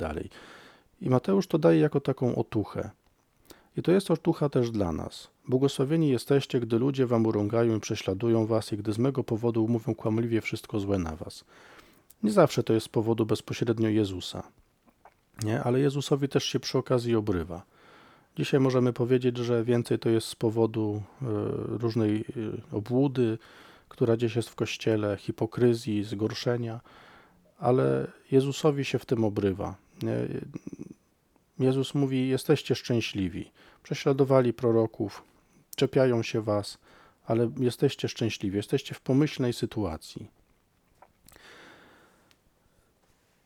I 1.02 1.10
Mateusz 1.10 1.48
to 1.48 1.58
daje 1.58 1.80
jako 1.80 2.02
taką 2.02 2.36
otuchę. 2.36 2.90
I 3.78 3.82
to 3.82 3.92
jest 3.92 4.12
otucha 4.12 4.50
też 4.50 4.72
dla 4.72 4.92
nas. 4.92 5.30
Błogosławieni 5.48 6.10
jesteście, 6.10 6.60
gdy 6.60 6.80
ludzie 6.80 7.06
wam 7.06 7.26
urągają 7.26 7.78
i 7.78 7.80
prześladują 7.80 8.46
was 8.46 8.74
i 8.74 8.78
gdy 8.78 8.94
z 8.94 8.98
mego 8.98 9.24
powodu 9.24 9.68
mówią 9.68 9.96
kłamliwie 9.96 10.42
wszystko 10.42 10.80
złe 10.80 10.98
na 10.98 11.16
was. 11.16 11.46
Nie 12.24 12.32
zawsze 12.32 12.64
to 12.64 12.74
jest 12.74 12.86
z 12.86 12.90
powodu 12.90 13.26
bezpośrednio 13.26 13.90
Jezusa, 13.90 14.44
nie? 15.44 15.64
ale 15.64 15.80
Jezusowi 15.80 16.30
też 16.30 16.44
się 16.44 16.60
przy 16.60 16.78
okazji 16.78 17.16
obrywa. 17.16 17.64
Dzisiaj 18.38 18.60
możemy 18.60 18.94
powiedzieć, 18.94 19.38
że 19.38 19.64
więcej 19.64 20.00
to 20.00 20.10
jest 20.10 20.28
z 20.28 20.36
powodu 20.36 21.02
e, 21.22 21.26
różnej 21.78 22.22
e, 22.72 22.76
obłudy, 22.78 23.38
która 23.90 24.18
gdzieś 24.18 24.36
jest 24.36 24.50
w 24.50 24.56
kościele, 24.56 25.18
hipokryzji, 25.18 26.04
zgorszenia, 26.04 26.80
ale 27.60 28.08
Jezusowi 28.32 28.86
się 28.86 29.00
w 29.00 29.06
tym 29.06 29.24
obrywa. 29.24 29.76
Jezus 31.60 31.96
mówi: 31.96 32.28
Jesteście 32.28 32.76
szczęśliwi. 32.76 33.52
Prześladowali 33.84 34.54
proroków, 34.54 35.24
czepiają 35.76 36.24
się 36.24 36.42
was, 36.42 36.78
ale 37.26 37.52
jesteście 37.58 38.08
szczęśliwi, 38.08 38.58
jesteście 38.58 38.96
w 38.96 39.02
pomyślnej 39.02 39.54
sytuacji. 39.54 40.28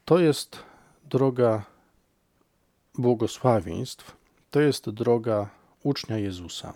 To 0.06 0.20
jest 0.20 0.64
droga 1.10 1.66
błogosławieństw, 2.98 4.18
to 4.52 4.62
jest 4.62 4.90
droga 4.90 5.50
ucznia 5.84 6.18
Jezusa. 6.18 6.74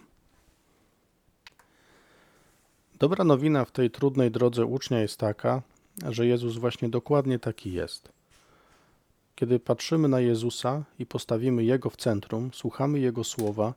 Dobra 3.00 3.24
nowina 3.24 3.66
w 3.66 3.72
tej 3.72 3.92
trudnej 3.92 4.32
drodze 4.32 4.66
ucznia 4.66 5.00
jest 5.00 5.20
taka, 5.20 5.62
że 6.10 6.28
Jezus 6.28 6.58
właśnie 6.58 6.90
dokładnie 6.90 7.40
taki 7.40 7.74
jest. 7.74 8.12
Kiedy 9.36 9.60
patrzymy 9.60 10.08
na 10.08 10.20
Jezusa 10.20 10.84
i 11.00 11.06
postawimy 11.06 11.64
Jego 11.64 11.90
w 11.90 11.98
centrum, 11.98 12.50
słuchamy 12.54 13.00
Jego 13.00 13.24
słowa, 13.24 13.74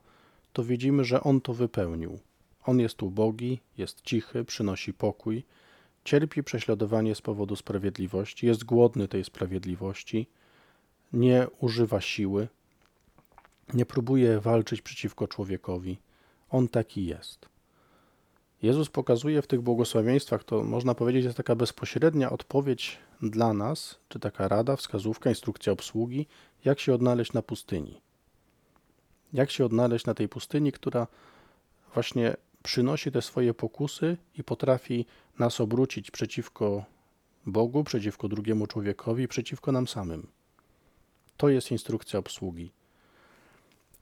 to 0.52 0.64
widzimy, 0.64 1.04
że 1.04 1.20
On 1.20 1.40
to 1.40 1.54
wypełnił. 1.54 2.18
On 2.64 2.80
jest 2.80 3.02
ubogi, 3.02 3.60
jest 3.78 4.02
cichy, 4.02 4.44
przynosi 4.44 4.94
pokój, 4.94 5.44
cierpi 6.04 6.42
prześladowanie 6.42 7.14
z 7.14 7.22
powodu 7.22 7.56
sprawiedliwości, 7.56 8.46
jest 8.46 8.64
głodny 8.64 9.08
tej 9.08 9.24
sprawiedliwości, 9.24 10.26
nie 11.12 11.46
używa 11.60 12.00
siły, 12.00 12.48
nie 13.74 13.86
próbuje 13.86 14.40
walczyć 14.40 14.82
przeciwko 14.82 15.28
człowiekowi. 15.28 15.98
On 16.50 16.68
taki 16.68 17.06
jest. 17.06 17.48
Jezus 18.62 18.88
pokazuje 18.88 19.42
w 19.42 19.46
tych 19.46 19.60
błogosławieństwach, 19.60 20.44
to 20.44 20.64
można 20.64 20.94
powiedzieć, 20.94 21.24
jest 21.24 21.36
taka 21.36 21.54
bezpośrednia 21.54 22.30
odpowiedź 22.30 22.98
dla 23.22 23.52
nas, 23.52 23.98
czy 24.08 24.20
taka 24.20 24.48
rada, 24.48 24.76
wskazówka, 24.76 25.30
instrukcja 25.30 25.72
obsługi, 25.72 26.26
jak 26.64 26.80
się 26.80 26.94
odnaleźć 26.94 27.32
na 27.32 27.42
pustyni. 27.42 28.00
Jak 29.32 29.50
się 29.50 29.64
odnaleźć 29.64 30.06
na 30.06 30.14
tej 30.14 30.28
pustyni, 30.28 30.72
która 30.72 31.06
właśnie 31.94 32.36
przynosi 32.62 33.12
te 33.12 33.22
swoje 33.22 33.54
pokusy 33.54 34.16
i 34.38 34.44
potrafi 34.44 35.06
nas 35.38 35.60
obrócić 35.60 36.10
przeciwko 36.10 36.84
Bogu, 37.46 37.84
przeciwko 37.84 38.28
drugiemu 38.28 38.66
człowiekowi, 38.66 39.28
przeciwko 39.28 39.72
nam 39.72 39.88
samym. 39.88 40.26
To 41.36 41.48
jest 41.48 41.70
instrukcja 41.70 42.18
obsługi. 42.18 42.72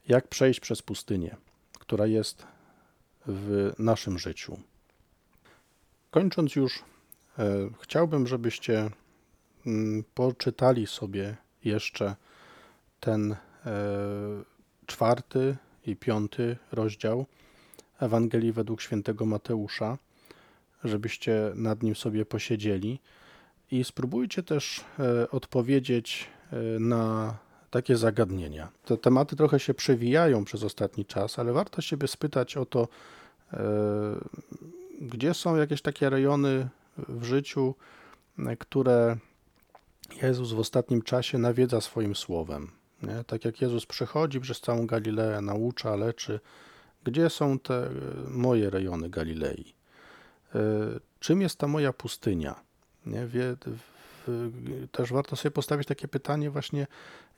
Jak 0.09 0.29
przejść 0.29 0.61
przez 0.61 0.83
pustynię, 0.83 1.37
która 1.79 2.07
jest 2.07 2.47
w 3.27 3.73
naszym 3.79 4.19
życiu. 4.19 4.59
Kończąc 6.11 6.57
już, 6.57 6.83
e, 7.39 7.45
chciałbym, 7.81 8.27
żebyście 8.27 8.91
poczytali 10.15 10.87
sobie 10.87 11.37
jeszcze 11.65 12.17
ten 13.01 13.33
e, 13.33 13.37
czwarty 14.87 15.57
i 15.87 15.97
piąty 15.97 16.57
rozdział 16.73 17.27
Ewangelii 18.01 18.53
według 18.53 18.81
świętego 18.81 19.27
Mateusza, 19.27 19.99
żebyście 20.85 21.53
nad 21.55 21.83
nim 21.83 21.95
sobie 21.97 22.27
posiedzieli 22.27 23.01
i 23.71 23.85
spróbujcie 23.85 24.43
też 24.43 24.85
e, 24.99 25.31
odpowiedzieć 25.31 26.27
na 26.81 27.37
takie 27.71 27.97
zagadnienia. 27.97 28.69
Te 28.85 28.97
tematy 28.97 29.37
trochę 29.37 29.61
się 29.61 29.75
przewijają 29.75 30.45
przez 30.45 30.65
ostatni 30.65 31.05
czas, 31.05 31.39
ale 31.39 31.53
warto 31.53 31.83
siebie 31.83 32.09
spytać 32.09 32.57
o 32.57 32.67
to, 32.67 32.89
e, 33.53 33.59
gdzie 35.01 35.35
są 35.35 35.57
jakieś 35.57 35.83
takie 35.83 36.11
rejony 36.11 36.69
w 37.09 37.25
życiu, 37.25 37.75
które 38.59 39.17
Jezus 40.23 40.53
w 40.53 40.59
ostatnim 40.59 41.03
czasie 41.03 41.39
nawiedza 41.39 41.81
swoim 41.81 42.17
słowem. 42.17 42.71
Nie? 43.03 43.25
Tak 43.25 43.45
jak 43.45 43.61
Jezus 43.61 43.87
przechodzi 43.87 44.41
przez 44.41 44.61
całą 44.61 44.87
Galileę, 44.87 45.41
naucza, 45.41 45.97
leczy, 45.97 46.41
gdzie 47.05 47.31
są 47.31 47.59
te 47.59 47.91
moje 48.29 48.71
rejony 48.71 49.11
Galilei? 49.11 49.75
E, 50.55 50.61
czym 51.21 51.41
jest 51.41 51.59
ta 51.59 51.67
moja 51.67 51.93
pustynia? 51.93 52.55
Nie? 53.07 53.27
Wie, 53.27 53.57
też 54.93 55.13
warto 55.13 55.37
sobie 55.37 55.51
postawić 55.51 55.89
takie 55.89 56.09
pytanie 56.09 56.51
właśnie, 56.51 56.87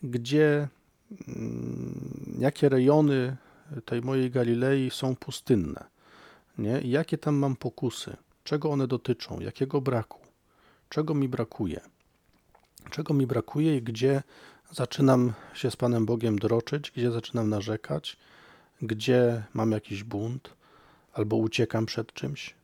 gdzie, 0.03 0.68
mm, 1.29 2.37
jakie 2.39 2.68
rejony 2.68 3.37
tej 3.85 4.03
mojej 4.03 4.31
Galilei 4.31 4.91
są 4.91 5.16
pustynne, 5.16 5.85
nie? 6.59 6.81
Jakie 6.85 7.18
tam 7.18 7.35
mam 7.35 7.57
pokusy, 7.57 8.16
czego 8.45 8.70
one 8.70 8.87
dotyczą, 8.87 9.41
jakiego 9.41 9.81
braku, 9.81 10.20
czego 10.89 11.14
mi 11.14 11.29
brakuje, 11.29 11.81
czego 12.91 13.14
mi 13.14 13.26
brakuje 13.26 13.76
i 13.76 13.82
gdzie 13.82 14.22
zaczynam 14.70 15.32
się 15.55 15.70
z 15.70 15.76
Panem 15.76 16.07
Bogiem 16.07 16.39
droczyć, 16.39 16.91
gdzie 16.91 17.11
zaczynam 17.11 17.49
narzekać, 17.49 18.16
gdzie 18.82 19.45
mam 19.55 19.72
jakiś 19.72 20.05
bunt 20.05 20.55
albo 21.12 21.37
uciekam 21.37 21.87
przed 21.87 22.12
czymś. 22.12 22.55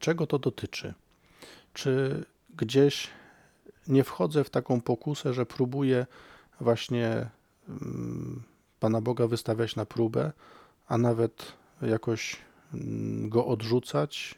Czego 0.00 0.26
to 0.26 0.38
dotyczy? 0.38 0.94
Czy 1.72 2.24
gdzieś 2.56 3.10
nie 3.88 4.04
wchodzę 4.04 4.44
w 4.44 4.50
taką 4.50 4.80
pokusę, 4.80 5.34
że 5.34 5.46
próbuję 5.46 6.06
właśnie 6.60 7.30
mm, 7.68 8.42
Pana 8.80 9.00
Boga 9.00 9.26
wystawiać 9.26 9.76
na 9.76 9.86
próbę, 9.86 10.32
a 10.88 10.98
nawet 10.98 11.52
jakoś 11.82 12.36
mm, 12.74 13.28
go 13.28 13.46
odrzucać, 13.46 14.34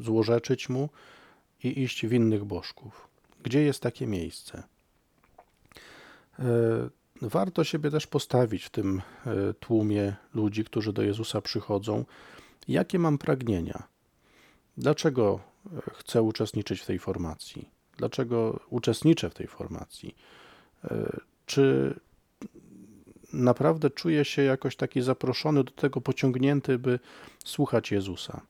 złorzeczyć 0.00 0.68
mu 0.68 0.88
i 1.62 1.82
iść 1.82 2.06
w 2.06 2.12
innych 2.12 2.44
bożków. 2.44 3.13
Gdzie 3.44 3.62
jest 3.62 3.82
takie 3.82 4.06
miejsce? 4.06 4.62
E, 6.38 6.44
warto 7.22 7.64
siebie 7.64 7.90
też 7.90 8.06
postawić 8.06 8.64
w 8.64 8.70
tym 8.70 9.02
e, 9.26 9.54
tłumie 9.54 10.16
ludzi, 10.34 10.64
którzy 10.64 10.92
do 10.92 11.02
Jezusa 11.02 11.40
przychodzą. 11.40 12.04
Jakie 12.68 12.98
mam 12.98 13.18
pragnienia? 13.18 13.82
Dlaczego 14.76 15.40
e, 15.66 15.80
chcę 15.94 16.22
uczestniczyć 16.22 16.80
w 16.80 16.86
tej 16.86 16.98
formacji? 16.98 17.68
Dlaczego 17.96 18.60
uczestniczę 18.70 19.30
w 19.30 19.34
tej 19.34 19.46
formacji? 19.46 20.16
Czy 21.46 21.94
naprawdę 23.32 23.90
czuję 23.90 24.24
się 24.24 24.42
jakoś 24.42 24.76
taki 24.76 25.02
zaproszony 25.02 25.64
do 25.64 25.72
tego, 25.72 26.00
pociągnięty, 26.00 26.78
by 26.78 26.98
słuchać 27.44 27.90
Jezusa? 27.90 28.40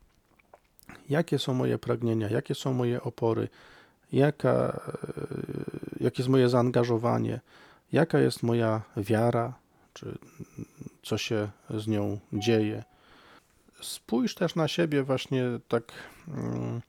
Jakie 1.08 1.38
są 1.38 1.54
moje 1.54 1.78
pragnienia, 1.78 2.30
jakie 2.30 2.54
są 2.54 2.72
moje 2.72 3.02
opory, 3.02 3.48
jaka, 4.14 4.80
e, 6.00 6.04
jakie 6.04 6.22
jest 6.22 6.28
moje 6.28 6.48
zaangażowanie, 6.48 7.40
jaka 7.92 8.18
jest 8.18 8.42
moja 8.42 8.82
wiara, 8.96 9.54
czy 9.94 10.18
co 11.02 11.18
się 11.18 11.48
z 11.70 11.86
nią 11.86 12.18
dzieje. 12.32 12.84
Spójrz 13.80 14.34
też 14.34 14.54
na 14.54 14.68
siebie 14.68 15.02
właśnie 15.02 15.44
tak 15.68 15.92
mm, 16.28 16.80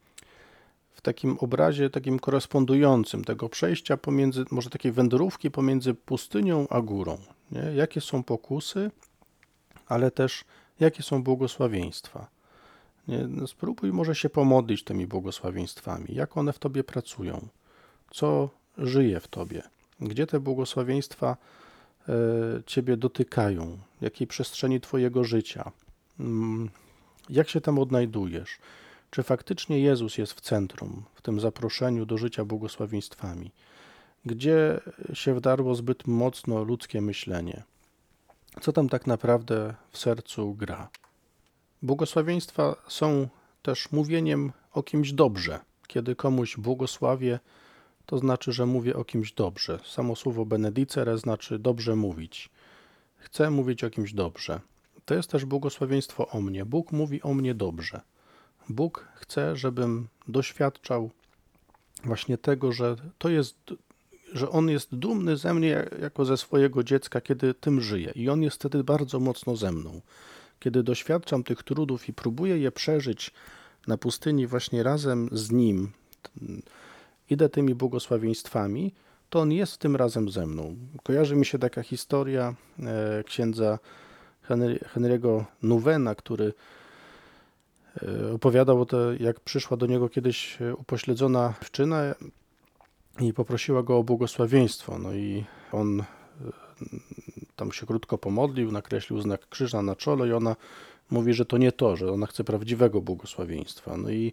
w 0.92 1.00
takim 1.00 1.36
obrazie, 1.40 1.90
takim 1.90 2.18
korespondującym 2.18 3.24
tego 3.24 3.48
przejścia 3.48 3.96
pomiędzy, 3.96 4.44
może 4.50 4.70
takiej 4.70 4.92
wędrówki 4.92 5.50
pomiędzy 5.50 5.94
pustynią 5.94 6.66
a 6.70 6.80
górą. 6.80 7.18
Nie? 7.52 7.60
Jakie 7.60 8.00
są 8.00 8.22
pokusy, 8.22 8.90
ale 9.86 10.10
też 10.10 10.44
jakie 10.80 11.02
są 11.02 11.22
błogosławieństwa. 11.22 12.35
Nie? 13.08 13.26
No 13.28 13.46
spróbuj 13.46 13.92
może 13.92 14.14
się 14.14 14.30
pomodlić 14.30 14.84
tymi 14.84 15.06
błogosławieństwami, 15.06 16.06
jak 16.08 16.36
one 16.36 16.52
w 16.52 16.58
tobie 16.58 16.84
pracują, 16.84 17.48
co 18.10 18.50
żyje 18.78 19.20
w 19.20 19.28
tobie, 19.28 19.62
gdzie 20.00 20.26
te 20.26 20.40
błogosławieństwa 20.40 21.36
e, 22.08 22.12
ciebie 22.66 22.96
dotykają, 22.96 23.78
jakiej 24.00 24.26
przestrzeni 24.26 24.80
twojego 24.80 25.24
życia, 25.24 25.72
mm, 26.20 26.70
jak 27.30 27.48
się 27.48 27.60
tam 27.60 27.78
odnajdujesz, 27.78 28.58
czy 29.10 29.22
faktycznie 29.22 29.80
Jezus 29.80 30.18
jest 30.18 30.32
w 30.32 30.40
centrum, 30.40 31.02
w 31.14 31.22
tym 31.22 31.40
zaproszeniu 31.40 32.06
do 32.06 32.18
życia 32.18 32.44
błogosławieństwami, 32.44 33.50
gdzie 34.24 34.80
się 35.12 35.34
wdarło 35.34 35.74
zbyt 35.74 36.06
mocno 36.06 36.64
ludzkie 36.64 37.00
myślenie, 37.00 37.62
co 38.60 38.72
tam 38.72 38.88
tak 38.88 39.06
naprawdę 39.06 39.74
w 39.90 39.98
sercu 39.98 40.54
gra. 40.54 40.88
Błogosławieństwa 41.86 42.76
są 42.88 43.28
też 43.62 43.92
mówieniem 43.92 44.52
o 44.72 44.82
kimś 44.82 45.12
dobrze. 45.12 45.60
Kiedy 45.86 46.16
komuś 46.16 46.56
błogosławię, 46.56 47.38
to 48.06 48.18
znaczy, 48.18 48.52
że 48.52 48.66
mówię 48.66 48.96
o 48.96 49.04
kimś 49.04 49.32
dobrze. 49.32 49.78
Samo 49.84 50.16
słowo 50.16 50.46
benedicere 50.46 51.18
znaczy 51.18 51.58
dobrze 51.58 51.96
mówić. 51.96 52.50
Chcę 53.16 53.50
mówić 53.50 53.84
o 53.84 53.90
kimś 53.90 54.12
dobrze. 54.12 54.60
To 55.04 55.14
jest 55.14 55.30
też 55.30 55.44
błogosławieństwo 55.44 56.28
o 56.28 56.40
mnie. 56.40 56.64
Bóg 56.64 56.92
mówi 56.92 57.22
o 57.22 57.34
mnie 57.34 57.54
dobrze. 57.54 58.00
Bóg 58.68 59.08
chce, 59.14 59.56
żebym 59.56 60.08
doświadczał 60.28 61.10
właśnie 62.04 62.38
tego, 62.38 62.72
że 62.72 62.96
to 63.18 63.28
jest, 63.28 63.56
że 64.32 64.50
On 64.50 64.68
jest 64.68 64.94
dumny 64.94 65.36
ze 65.36 65.54
mnie 65.54 65.88
jako 66.02 66.24
ze 66.24 66.36
swojego 66.36 66.82
dziecka, 66.82 67.20
kiedy 67.20 67.54
tym 67.54 67.80
żyje. 67.80 68.12
I 68.14 68.28
On 68.28 68.42
jest 68.42 68.56
wtedy 68.56 68.84
bardzo 68.84 69.20
mocno 69.20 69.56
ze 69.56 69.72
mną 69.72 70.00
kiedy 70.60 70.82
doświadczam 70.82 71.44
tych 71.44 71.62
trudów 71.62 72.08
i 72.08 72.12
próbuję 72.12 72.58
je 72.58 72.72
przeżyć 72.72 73.32
na 73.86 73.98
pustyni 73.98 74.46
właśnie 74.46 74.82
razem 74.82 75.28
z 75.32 75.50
Nim, 75.50 75.92
idę 77.30 77.48
tymi 77.48 77.74
błogosławieństwami, 77.74 78.92
to 79.30 79.40
On 79.40 79.52
jest 79.52 79.78
tym 79.78 79.96
razem 79.96 80.30
ze 80.30 80.46
mną. 80.46 80.76
Kojarzy 81.02 81.36
mi 81.36 81.46
się 81.46 81.58
taka 81.58 81.82
historia 81.82 82.54
e, 82.80 83.24
księdza 83.24 83.78
Henry, 84.42 84.78
Henry'ego 84.94 85.44
Nuvena, 85.62 86.14
który 86.14 86.52
e, 88.02 88.32
opowiadał 88.32 88.80
o 88.80 88.86
tym, 88.86 88.98
jak 89.20 89.40
przyszła 89.40 89.76
do 89.76 89.86
niego 89.86 90.08
kiedyś 90.08 90.58
upośledzona 90.78 91.54
dziewczyna 91.62 92.14
i 93.20 93.32
poprosiła 93.32 93.82
go 93.82 93.98
o 93.98 94.04
błogosławieństwo. 94.04 94.98
No 94.98 95.14
i 95.14 95.44
on 95.72 96.02
tam 97.56 97.72
się 97.72 97.86
krótko 97.86 98.18
pomodlił, 98.18 98.72
nakreślił 98.72 99.20
znak 99.20 99.48
krzyża 99.48 99.82
na 99.82 99.96
czole 99.96 100.28
i 100.28 100.32
ona 100.32 100.56
mówi, 101.10 101.34
że 101.34 101.44
to 101.44 101.58
nie 101.58 101.72
to, 101.72 101.96
że 101.96 102.12
ona 102.12 102.26
chce 102.26 102.44
prawdziwego 102.44 103.00
błogosławieństwa. 103.00 103.96
No 103.96 104.10
i, 104.10 104.32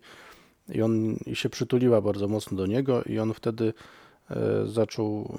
i 0.69 0.81
on 0.81 1.15
i 1.25 1.35
się 1.35 1.49
przytuliła 1.49 2.01
bardzo 2.01 2.27
mocno 2.27 2.57
do 2.57 2.65
niego 2.65 3.03
i 3.03 3.19
on 3.19 3.33
wtedy 3.33 3.73
e, 4.29 4.65
zaczął 4.65 5.37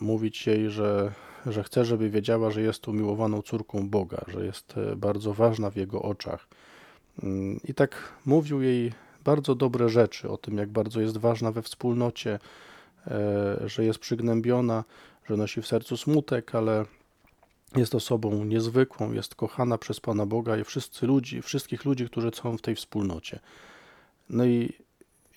mówić 0.00 0.46
jej, 0.46 0.70
że, 0.70 1.12
że 1.46 1.64
chce, 1.64 1.84
żeby 1.84 2.10
wiedziała, 2.10 2.50
że 2.50 2.62
jest 2.62 2.88
umiłowaną 2.88 3.42
córką 3.42 3.88
Boga, 3.88 4.24
że 4.28 4.44
jest 4.44 4.74
e, 4.76 4.96
bardzo 4.96 5.34
ważna 5.34 5.70
w 5.70 5.76
jego 5.76 6.02
oczach. 6.02 6.48
Mm, 7.22 7.60
I 7.68 7.74
tak 7.74 8.12
mówił 8.26 8.62
jej 8.62 8.92
bardzo 9.24 9.54
dobre 9.54 9.88
rzeczy 9.88 10.30
o 10.30 10.36
tym, 10.36 10.58
jak 10.58 10.68
bardzo 10.68 11.00
jest 11.00 11.16
ważna 11.16 11.52
we 11.52 11.62
wspólnocie, 11.62 12.38
e, 13.06 13.68
że 13.68 13.84
jest 13.84 13.98
przygnębiona, 13.98 14.84
że 15.28 15.36
nosi 15.36 15.62
w 15.62 15.66
sercu 15.66 15.96
smutek, 15.96 16.54
ale 16.54 16.84
jest 17.76 17.94
osobą 17.94 18.44
niezwykłą, 18.44 19.12
jest 19.12 19.34
kochana 19.34 19.78
przez 19.78 20.00
Pana 20.00 20.26
Boga 20.26 20.56
i 20.56 20.64
wszyscy 20.64 21.06
ludzi, 21.06 21.42
wszystkich 21.42 21.84
ludzi, 21.84 22.06
którzy 22.06 22.30
są 22.34 22.58
w 22.58 22.62
tej 22.62 22.74
wspólnocie. 22.74 23.40
No 24.30 24.44
i, 24.44 24.72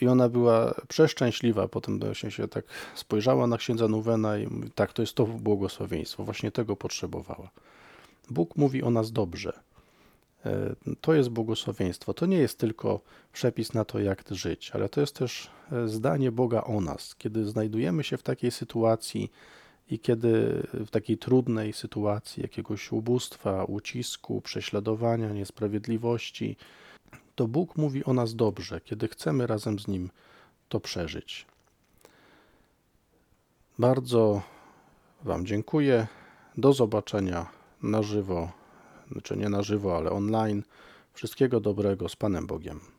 i 0.02 0.08
ona 0.08 0.30
była 0.30 0.74
przeszczęśliwa, 0.88 1.68
potem 1.68 2.00
właśnie 2.00 2.32
się 2.32 2.48
tak 2.48 2.66
spojrzała 2.96 3.48
na 3.48 3.58
księdza 3.58 3.88
Nuwena 3.88 4.38
i 4.38 4.48
mówi, 4.48 4.72
tak, 4.72 4.94
to 4.94 5.02
jest 5.02 5.14
to 5.14 5.26
błogosławieństwo, 5.26 6.24
właśnie 6.24 6.52
tego 6.52 6.76
potrzebowała. 6.76 7.50
Bóg 8.30 8.56
mówi 8.56 8.84
o 8.84 8.90
nas 8.90 9.12
dobrze. 9.12 9.60
E, 10.46 10.76
to 11.02 11.14
jest 11.14 11.30
błogosławieństwo. 11.30 12.14
To 12.14 12.26
nie 12.26 12.38
jest 12.38 12.60
tylko 12.60 13.00
przepis 13.34 13.74
na 13.74 13.86
to, 13.86 14.00
jak 14.00 14.24
żyć, 14.32 14.72
ale 14.72 14.90
to 14.90 15.02
jest 15.02 15.16
też 15.16 15.50
e, 15.72 15.88
zdanie 15.88 16.32
Boga 16.32 16.64
o 16.64 16.82
nas. 16.82 17.16
Kiedy 17.16 17.46
znajdujemy 17.46 18.04
się 18.04 18.18
w 18.18 18.24
takiej 18.24 18.52
sytuacji, 18.52 19.32
i 19.90 20.00
kiedy 20.00 20.64
w 20.74 20.90
takiej 20.90 21.18
trudnej 21.18 21.74
sytuacji 21.74 22.42
jakiegoś 22.42 22.92
ubóstwa, 22.92 23.64
ucisku, 23.64 24.42
prześladowania, 24.42 25.30
niesprawiedliwości, 25.30 26.58
to 27.36 27.48
Bóg 27.48 27.78
mówi 27.78 28.06
o 28.06 28.14
nas 28.14 28.36
dobrze, 28.36 28.82
kiedy 28.82 29.08
chcemy 29.08 29.48
razem 29.48 29.80
z 29.80 29.88
Nim 29.88 30.10
to 30.70 30.80
przeżyć. 30.80 31.46
Bardzo 33.80 34.42
Wam 35.24 35.46
dziękuję. 35.46 36.08
Do 36.58 36.74
zobaczenia 36.74 37.46
na 37.84 38.04
żywo, 38.04 38.52
znaczy 39.12 39.38
nie 39.38 39.50
na 39.50 39.64
żywo, 39.64 39.98
ale 39.98 40.12
online. 40.12 40.64
Wszystkiego 41.14 41.60
dobrego 41.60 42.10
z 42.10 42.16
Panem 42.16 42.48
Bogiem. 42.48 42.97